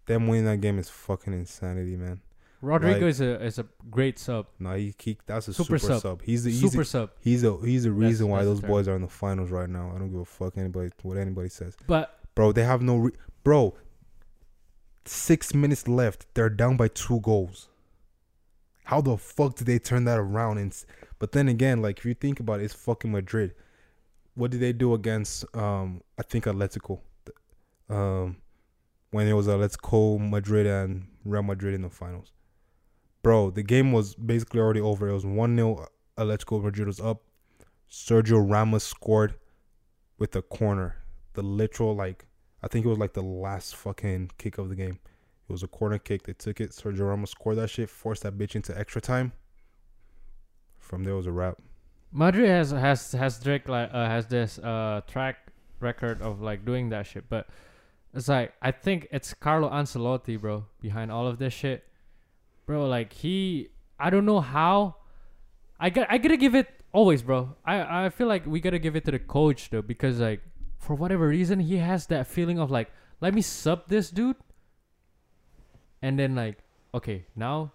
[0.05, 2.21] them winning that game is fucking insanity, man.
[2.63, 5.93] Rodrygo Like- is a is a great sub, No, he, he that's a Super super,
[5.93, 6.01] sub.
[6.01, 6.21] sub.
[6.23, 7.09] He's the he's super the, sub.
[7.19, 9.91] he's a he's the reason why that's those boys are in the finals right now.
[9.95, 11.75] I don't give a fuck anybody what anybody says.
[11.87, 13.11] But Bro, they have no re-
[13.43, 13.75] bro.
[15.05, 16.25] Six minutes left.
[16.33, 17.69] They're down by two goals.
[18.85, 20.57] How the fuck did they turn that around?
[20.57, 20.75] And
[21.19, 23.53] but then again, like if you think about it, it's fucking Madrid.
[24.33, 26.99] What did they do against um I think Atletico,
[27.89, 28.37] um
[29.11, 32.31] when it was Atletico Madrid and Real Madrid in the finals.
[33.25, 35.09] Bro, the game was basically already over.
[35.09, 37.23] It was one 0 Atletico Madrid was up.
[37.89, 39.33] Sergio Ramos scored
[40.19, 40.97] with a corner
[41.33, 42.27] the literal like
[42.61, 44.99] I think it was like the last fucking kick of the game.
[45.49, 46.21] It was a corner kick.
[46.21, 46.69] They took it.
[46.69, 49.31] Sergio Ramos scored that shit, forced that bitch into extra time.
[50.77, 51.57] From there was a wrap.
[52.11, 55.47] Madrid has has has Drake like uh, has this uh track
[55.79, 57.47] record of like doing that shit, but
[58.13, 61.85] it's like I think it's Carlo Ancelotti, bro, behind all of this shit,
[62.65, 62.87] bro.
[62.87, 63.69] Like he,
[63.99, 64.97] I don't know how.
[65.79, 67.55] I got I gotta give it always, bro.
[67.65, 70.41] I I feel like we gotta give it to the coach though because like
[70.77, 74.37] for whatever reason he has that feeling of like let me sub this dude,
[76.01, 76.59] and then like
[76.93, 77.71] okay now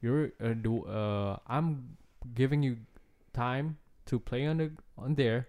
[0.00, 1.96] you're uh, do uh I'm
[2.34, 2.78] giving you
[3.32, 5.48] time to play on the on there.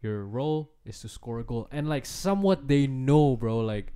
[0.00, 3.58] Your role is to score a goal, and like somewhat they know, bro.
[3.58, 3.92] Like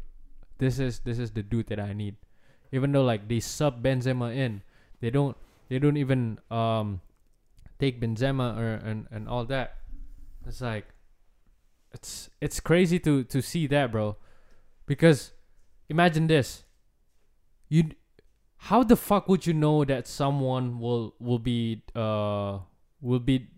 [0.59, 2.17] this is this is the dude that I need.
[2.73, 4.62] Even though like they sub Benzema in,
[5.01, 5.36] they don't
[5.69, 7.01] they don't even um
[7.78, 9.77] take Benzema or and and all that.
[10.47, 10.86] It's like
[11.93, 14.16] it's it's crazy to to see that, bro.
[14.86, 15.32] Because
[15.89, 16.65] imagine this.
[17.69, 17.90] You
[18.57, 22.59] how the fuck would you know that someone will will be uh
[23.01, 23.49] will be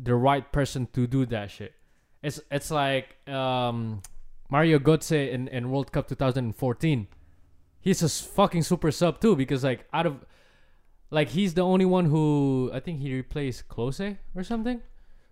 [0.00, 1.74] the right person to do that shit?
[2.22, 4.02] It's it's like um
[4.50, 7.08] Mario Götze in, in World Cup 2014.
[7.86, 10.26] He's a fucking super sub too because like out of
[11.12, 14.82] like he's the only one who I think he replaced Klose or something.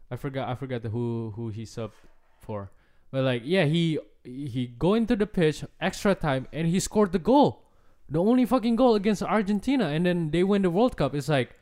[0.09, 1.99] I forgot I forgot the who who he subbed
[2.39, 2.71] for.
[3.11, 7.19] But like yeah, he he go into the pitch extra time and he scored the
[7.19, 7.65] goal.
[8.09, 11.13] The only fucking goal against Argentina and then they win the World Cup.
[11.13, 11.59] It's like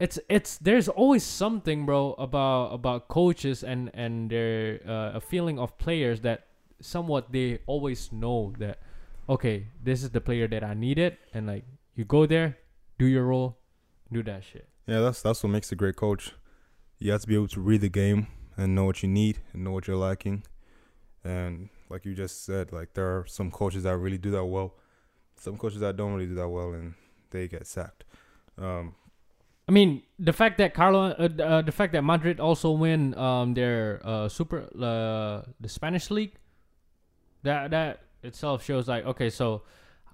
[0.00, 5.60] it's it's there's always something bro about about coaches and and their uh, a feeling
[5.60, 6.48] of players that
[6.80, 8.80] somewhat they always know that
[9.28, 11.64] okay this is the player that I needed and like
[11.94, 12.58] you go there
[12.98, 13.58] do your role
[14.12, 16.32] do that shit Yeah, that's that's what makes a great coach.
[16.98, 18.26] You have to be able to read the game
[18.56, 20.44] and know what you need and know what you're lacking.
[21.24, 24.76] And like you just said, like there are some coaches that really do that well.
[25.40, 26.94] Some coaches that don't really do that well and
[27.30, 28.04] they get sacked.
[28.58, 28.94] Um,
[29.66, 33.54] I mean the fact that Carlo uh, uh, the fact that Madrid also win um
[33.54, 36.36] their uh super uh the Spanish league
[37.42, 39.62] that that itself shows like okay so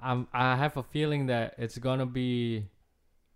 [0.02, 2.66] um I have a feeling that it's gonna be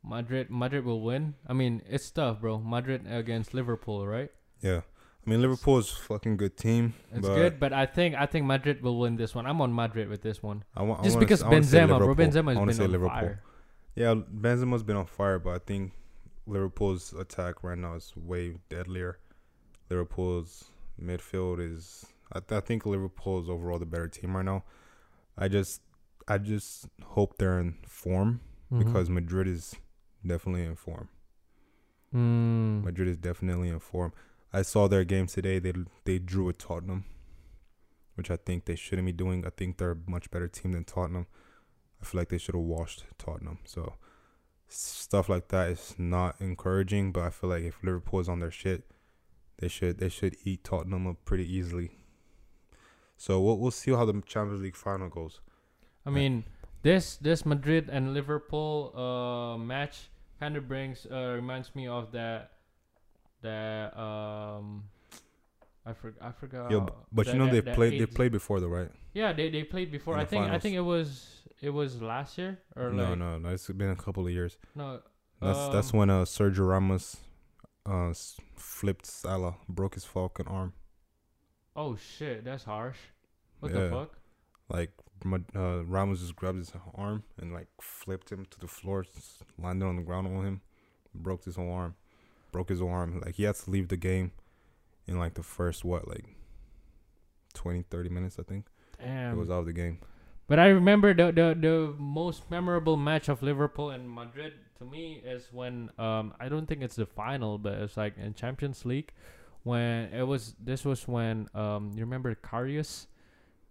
[0.02, 1.34] Madrid Madrid will win.
[1.46, 2.58] I mean it's tough, bro.
[2.58, 4.30] Madrid against Liverpool, right?
[4.60, 4.80] yeah.
[5.26, 6.92] I mean Liverpool is a fucking good team.
[7.10, 9.46] It's but good, but I think I think Madrid will win this one.
[9.46, 10.64] I'm on Madrid with this one.
[10.76, 12.14] I want Just I because say Benzema, bro.
[12.14, 13.08] Benzema has been on Liverpool.
[13.08, 13.42] fire.
[13.94, 15.92] Yeah, Benzema's been on fire, but I think
[16.46, 19.18] Liverpool's attack right now is way deadlier.
[19.88, 20.64] Liverpool's
[21.02, 22.04] midfield is.
[22.34, 24.64] I, th- I think Liverpool is overall the better team right now.
[25.38, 25.80] I just,
[26.26, 28.40] I just hope they're in form
[28.72, 28.84] Mhm.
[28.84, 29.74] because Madrid is
[30.26, 31.08] definitely in form.
[32.14, 32.84] Mm.
[32.84, 34.12] Madrid is definitely in form.
[34.52, 35.58] I saw their game today.
[35.58, 35.72] They
[36.04, 37.04] they drew with Tottenham,
[38.14, 39.44] which I think they shouldn't be doing.
[39.44, 41.26] I think they're a much better team than Tottenham.
[42.00, 43.58] I feel like they should have washed Tottenham.
[43.64, 43.94] So
[44.68, 47.10] stuff like that is not encouraging.
[47.12, 48.84] But I feel like if Liverpool is on their shit,
[49.58, 51.90] they should they should eat Tottenham up pretty easily.
[53.16, 55.40] So we'll we'll see how the Champions League final goes.
[56.06, 56.44] I mean,
[56.82, 60.10] this this Madrid and Liverpool uh match
[60.40, 62.52] kind of brings uh reminds me of that
[63.42, 64.84] that um
[65.86, 66.70] I for, I forgot.
[66.70, 66.80] B-
[67.12, 68.90] but that- you know that- they that played they played before though, right?
[69.12, 70.14] Yeah, they they played before.
[70.14, 73.38] in I think I think it was it was last year or No, like no,
[73.38, 73.48] no.
[73.50, 74.56] It's been a couple of years.
[74.74, 75.00] no.
[75.40, 77.16] That's that's um, when uh Sergio Ramos
[77.86, 78.12] uh
[78.56, 80.72] flipped Salah, broke his fucking arm.
[81.76, 82.98] Oh shit, that's harsh.
[83.60, 83.84] What Yeah.
[83.84, 84.18] the fuck?
[84.68, 84.92] Like
[85.54, 89.04] uh, Ramos just grabbed his arm and like flipped him to the floor,
[89.58, 90.60] landed on the ground on him,
[91.14, 91.94] broke his whole arm,
[92.52, 93.20] broke his whole arm.
[93.24, 94.32] Like he had to leave the game
[95.06, 96.24] in like the first what like
[97.54, 98.66] 20, 30 minutes I think.
[98.98, 99.34] Damn.
[99.34, 99.98] It was out of the game.
[100.46, 105.22] But I remember the, the the most memorable match of Liverpool and Madrid to me
[105.24, 109.12] is when um I don't think it's the final, but it's like in Champions League
[109.64, 113.06] when it was this was when um you remember Karius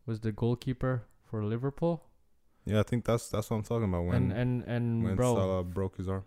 [0.05, 2.03] was the goalkeeper for Liverpool
[2.65, 4.05] Yeah, I think that's that's what I'm talking about.
[4.05, 6.23] When and and and when bro Salah broke his arm.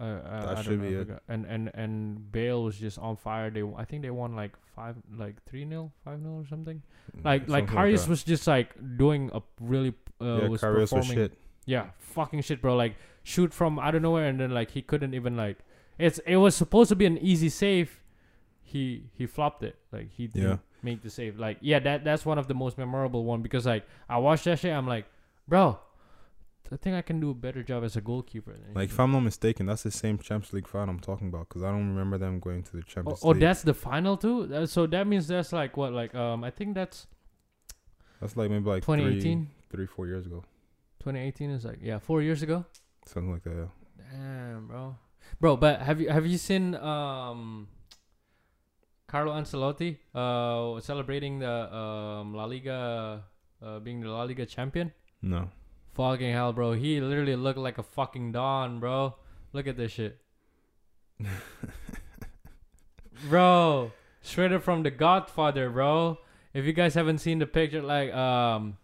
[0.00, 1.08] uh, uh, that I should know, be it.
[1.28, 3.50] and and and Bale was just on fire.
[3.50, 6.82] They I think they won like five like three 0 five 0 or something.
[7.24, 8.10] Like like Something Karius that.
[8.10, 11.32] was just like doing a really uh, yeah, was Karius was performing shit.
[11.66, 12.76] yeah, fucking shit, bro.
[12.76, 15.58] Like shoot from out of nowhere, and then like he couldn't even like
[15.98, 18.00] it's it was supposed to be an easy save.
[18.72, 19.76] He he flopped it.
[19.92, 20.58] Like he didn't Yeah.
[20.82, 21.38] make the save.
[21.38, 24.58] Like yeah, that that's one of the most memorable one because like I watched that
[24.58, 24.72] shit.
[24.72, 25.06] I'm like,
[25.46, 25.78] bro,
[26.70, 28.54] I think I can do a better job as a goalkeeper.
[28.74, 31.62] Like if I'm not mistaken, that's the same Champions League final I'm talking about because
[31.62, 33.40] I don't remember them going to the oh, Champions oh, League.
[33.40, 34.66] that's the final too.
[34.66, 37.06] So that means that's like what like um I think that's
[38.20, 39.48] That's like maybe like three, 2018.
[39.70, 40.44] three, four years ago,
[41.00, 42.64] 2018 is like yeah four years ago.
[43.06, 43.56] something like that.
[43.56, 43.70] Yeah.
[44.12, 44.96] Damn, bro.
[45.40, 47.68] Bro, but have you have you seen um
[49.08, 53.24] Carlo Ancelotti uh celebrating the um La Liga
[53.62, 54.92] uh being the La Liga champion?
[55.22, 55.48] No,
[55.94, 56.74] Fucking hell, bro.
[56.74, 59.16] He literally looked like a fucking Don, bro.
[59.52, 60.20] Look at this shit.
[63.28, 63.90] bro,
[64.20, 66.18] straight up from the Godfather, bro.
[66.54, 68.76] If you guys haven't seen the picture, like, um,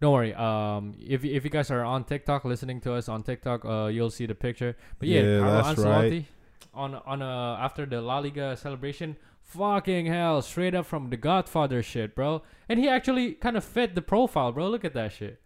[0.00, 0.34] don't worry.
[0.34, 4.10] Um, if if you guys are on TikTok, listening to us on TikTok, uh, you'll
[4.10, 4.76] see the picture.
[4.98, 6.26] But yeah, Yeah, Carlo Ancelotti right.
[6.74, 9.16] on on uh after the La Liga celebration,
[9.46, 12.42] fucking hell, straight up from the Godfather shit, bro.
[12.68, 14.68] And he actually kind of fit the profile, bro.
[14.68, 15.40] Look at that shit.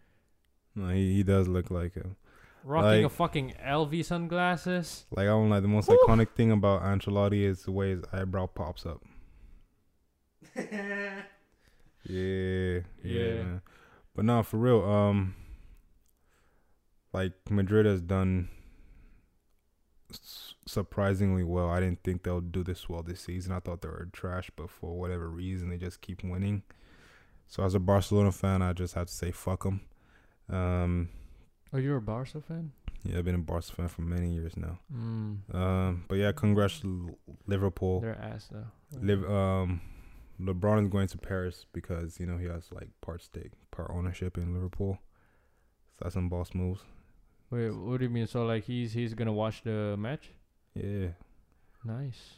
[0.75, 2.17] no, he, he does look like him.
[2.65, 5.07] Rocking a fucking LV sunglasses.
[5.11, 5.97] Like I don't like the most Woo.
[6.07, 9.03] iconic thing about Ancelotti is the way his eyebrow pops up.
[10.57, 11.21] Yeah,
[12.05, 12.81] yeah.
[13.05, 13.35] Yeah.
[13.43, 13.63] man.
[14.17, 14.83] But no, for real.
[14.85, 15.35] Um,
[17.13, 18.49] like Madrid has done
[20.71, 21.69] surprisingly well.
[21.69, 23.53] I didn't think they'll do this well this season.
[23.53, 26.63] I thought they were trash, but for whatever reason, they just keep winning.
[27.49, 29.81] So as a Barcelona fan, I just have to say fuck them.
[30.49, 31.09] Um,
[31.73, 32.73] Oh, you're a Barca fan?
[33.05, 34.79] yeah, I've been a Barca fan for many years now.
[34.95, 35.55] Mm.
[35.55, 36.83] Um, but yeah, congrats
[37.47, 38.01] Liverpool.
[38.01, 38.67] They're ass though.
[39.01, 39.81] Live, um,
[40.41, 44.37] LeBron is going to Paris because you know he has like part stake, part ownership
[44.39, 44.99] in Liverpool.
[45.99, 46.83] So that's some boss moves.
[47.51, 48.27] Wait, what do you mean?
[48.27, 50.31] So like he's he's gonna watch the match?
[50.75, 51.09] Yeah,
[51.85, 52.35] Nice.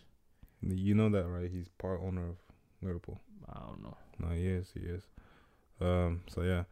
[0.63, 1.51] you know that, right?
[1.51, 2.37] He's part owner of
[2.81, 3.21] Liverpool.
[3.53, 4.71] I don't know, No, he is.
[4.73, 5.03] He is.
[5.81, 6.23] Um.
[6.29, 6.65] So yeah,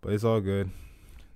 [0.00, 0.70] but it's all good,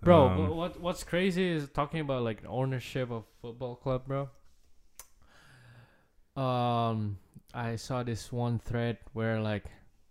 [0.02, 0.28] bro.
[0.28, 4.28] Um, what what's crazy is talking about like ownership of football club, bro.
[6.36, 7.18] Um,
[7.54, 9.64] I saw this one thread where like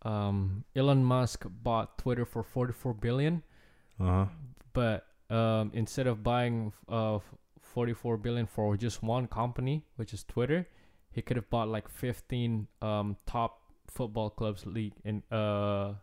[0.03, 3.43] um Elon Musk bought Twitter for 44 billion.
[3.99, 4.25] Uh huh.
[4.73, 7.19] but um, instead of buying uh
[7.77, 10.67] 44 billion for just one company which is twitter.
[11.11, 15.93] He could have bought like 15 um top football clubs league in uh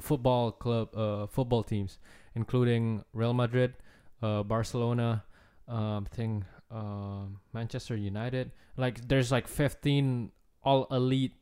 [0.00, 1.98] football club uh football teams
[2.34, 3.74] including real madrid
[4.22, 5.22] uh barcelona
[5.68, 8.50] um thing um manchester united.
[8.78, 10.32] Like there's like 15
[10.64, 11.34] all elite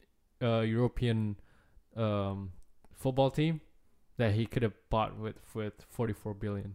[0.43, 1.37] uh european
[1.97, 2.51] um
[2.97, 3.61] football team
[4.17, 6.75] that he could have bought with with 44 billion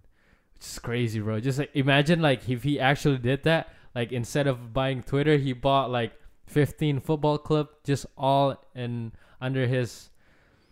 [0.65, 4.73] is crazy bro just like imagine like if he actually did that like instead of
[4.73, 6.13] buying twitter he bought like
[6.47, 9.11] 15 football club just all in
[9.41, 10.09] under his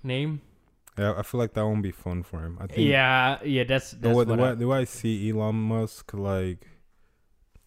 [0.03, 0.41] name
[0.97, 2.57] Yeah, I feel like that won't be fun for him.
[2.59, 2.87] I think.
[2.89, 6.67] yeah yeah that's The way, the, way, I- the way I see Elon Musk, like,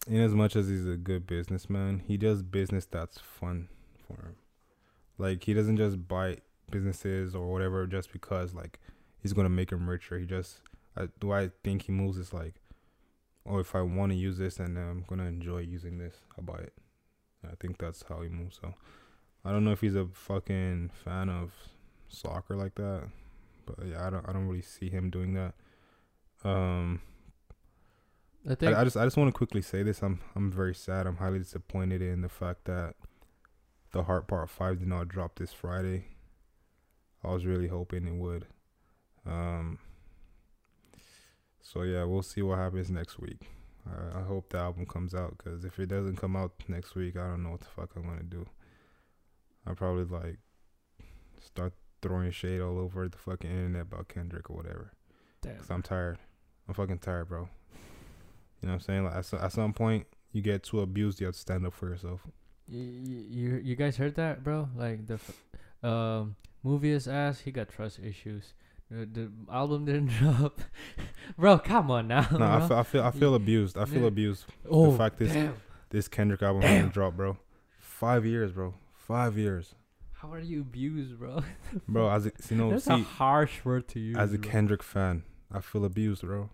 [0.07, 3.67] in as much as he's a good businessman, he does business that's fun
[4.07, 4.35] for him.
[5.17, 6.37] Like, he doesn't just buy
[6.69, 8.79] businesses or whatever just because, like,
[9.19, 10.19] he's going to make him richer.
[10.19, 10.61] He just,
[10.97, 12.55] I, way I think he moves is like,
[13.45, 16.43] oh, if I want to use this and I'm going to enjoy using this, I'll
[16.45, 16.73] buy it.
[17.45, 18.59] I think that's how he moves.
[18.61, 18.73] So,
[19.43, 21.51] I don't know if he's a fucking fan of
[22.07, 23.03] soccer like that,
[23.65, 25.53] but yeah, I don't, I don't really see him doing that.
[26.43, 27.01] Um,
[28.49, 30.03] I think I, I just I just want to quickly say this.
[30.03, 31.07] I'm I'm very sad.
[31.07, 32.93] I'm highly disappointed in the fact that
[33.91, 36.05] the Heart Part Five did not drop this Friday.
[37.23, 38.45] I was really hoping it would.
[39.25, 39.79] Um.
[41.67, 43.49] So yeah, we'll see what happens next week.
[43.89, 47.15] I, I hope the album comes out because if it doesn't come out next week,
[47.17, 48.45] I don't know what the fuck I'm gonna do.
[49.65, 50.37] I'll probably like
[51.39, 51.73] start
[52.03, 54.91] throwing shade all over the fucking internet about Kendrick or whatever.
[55.41, 55.57] Damn.
[55.57, 56.19] Cause I'm tired.
[56.67, 57.49] I'm fucking tired, bro.
[58.61, 59.03] You know what I'm saying?
[59.05, 61.19] Like at, so- at some point, you get too abused.
[61.19, 62.21] You have to stand up for yourself.
[62.67, 65.43] you, you you guys heard that bro like the f-
[65.83, 70.61] um movie is ass he got trust issues Uh, Uh, the album didn't drop,
[71.37, 71.57] bro.
[71.59, 72.27] Come on now.
[72.31, 73.77] No, I feel, I feel I feel abused.
[73.77, 74.07] I feel Yeah.
[74.07, 74.45] abused.
[74.69, 75.55] oh, fact is- damn.
[75.89, 76.71] This Kendrick album Damn.
[76.75, 77.37] hasn't drop, bro.
[77.79, 78.73] Five years, bro.
[78.95, 79.75] Five years,
[80.13, 81.41] How are you abused, bro?
[81.87, 82.09] bro.
[82.09, 84.17] As a, you know, That's a harsh word to use.
[84.17, 84.49] as a bro.
[84.49, 86.49] Kendrick fan, I feel abused, bro.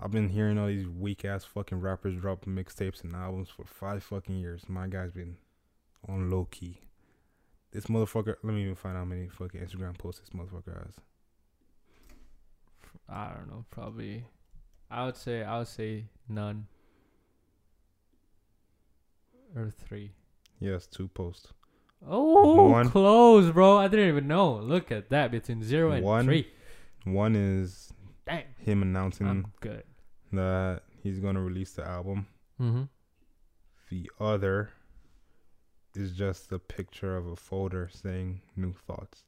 [0.00, 4.02] I've been hearing all these weak ass fucking rappers drop mixtapes and albums for five
[4.04, 4.68] fucking years.
[4.68, 5.36] My guy's been
[6.08, 6.80] on low key.
[7.72, 8.36] This motherfucker.
[8.42, 10.94] Let me even find out how many fucking Instagram posts this motherfucker has.
[13.08, 13.64] I don't know.
[13.70, 14.24] Probably.
[14.90, 15.42] I would say.
[15.42, 16.66] I would say none.
[19.56, 20.12] Or three.
[20.60, 21.52] Yes, two posts.
[22.06, 22.90] Oh, One.
[22.90, 23.76] close, bro.
[23.78, 24.56] I didn't even know.
[24.56, 25.30] Look at that.
[25.30, 26.24] Between zero and One.
[26.26, 26.48] three.
[27.04, 27.92] One is
[28.26, 28.44] Dang.
[28.58, 29.82] him announcing I'm good.
[30.32, 32.26] that he's gonna release the album.
[32.60, 32.82] Mm-hmm.
[33.90, 34.70] The other
[35.94, 39.24] is just a picture of a folder saying new thoughts.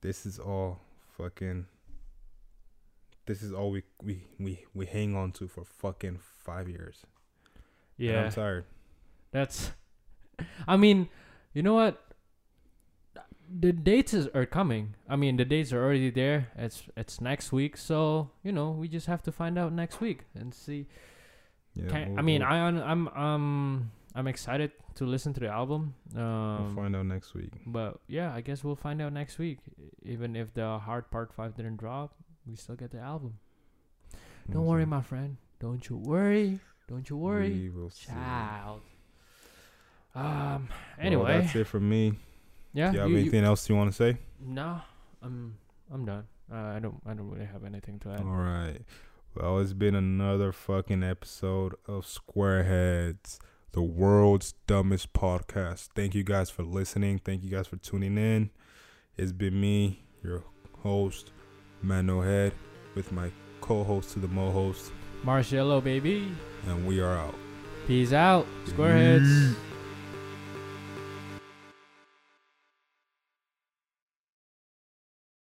[0.00, 0.80] This is all
[1.18, 1.66] fucking
[3.26, 7.04] this is all we we we, we hang on to for fucking five years.
[7.98, 8.24] And Yeah.
[8.24, 8.64] I'm tired.
[9.32, 9.72] That's.
[10.68, 11.08] I mean,
[11.54, 12.02] you know what?
[13.48, 14.94] The dates is, are coming.
[15.08, 16.48] I mean, the dates are already there.
[16.56, 20.24] It's it's next week, so you know we just have to find out next week
[20.34, 20.86] and see.
[21.74, 21.86] Yeah.
[21.88, 22.58] Can, we'll- I mean, we'll- I
[22.90, 25.94] I'm um I'm excited to listen to the album.
[26.12, 27.52] we'll Um, find out next week.
[27.66, 29.58] but yeah, I guess we'll find out next week.
[30.02, 32.16] Even if the Heart Part five didn't drop,
[32.46, 33.38] we still get the album.
[34.50, 35.36] Don't We'll worry, my friend.
[35.58, 36.60] Don't you worry.
[36.88, 38.06] Don't you worry, We will see.
[38.06, 38.80] child.
[40.14, 40.68] Um.
[40.68, 42.14] Well, Anyway, that's it from me.
[42.72, 42.90] yeah.
[42.90, 44.18] Do you have you- you- anything else you want to say?
[44.40, 44.80] No,
[45.22, 45.58] I'm
[45.92, 46.26] I'm done.
[46.50, 48.20] Uh, I don't I don't really have anything to add.
[48.20, 48.80] All right.
[49.34, 53.38] Well, it's been another fucking episode of Squareheads,
[53.72, 55.88] the world's dumbest podcast.
[55.94, 57.18] Thank you guys for listening.
[57.18, 58.50] Thank you guys for tuning in.
[59.18, 60.44] It's been me, your
[60.82, 61.32] host,
[61.86, 62.52] ManNoHead,
[62.94, 63.30] with my
[63.60, 64.92] co-host to the mo host,
[65.24, 66.32] MarshYellow, baby.
[66.66, 67.34] and we are out.
[67.86, 68.46] Peace out.
[68.66, 69.22] Squareheads.
[69.26, 69.54] Mm.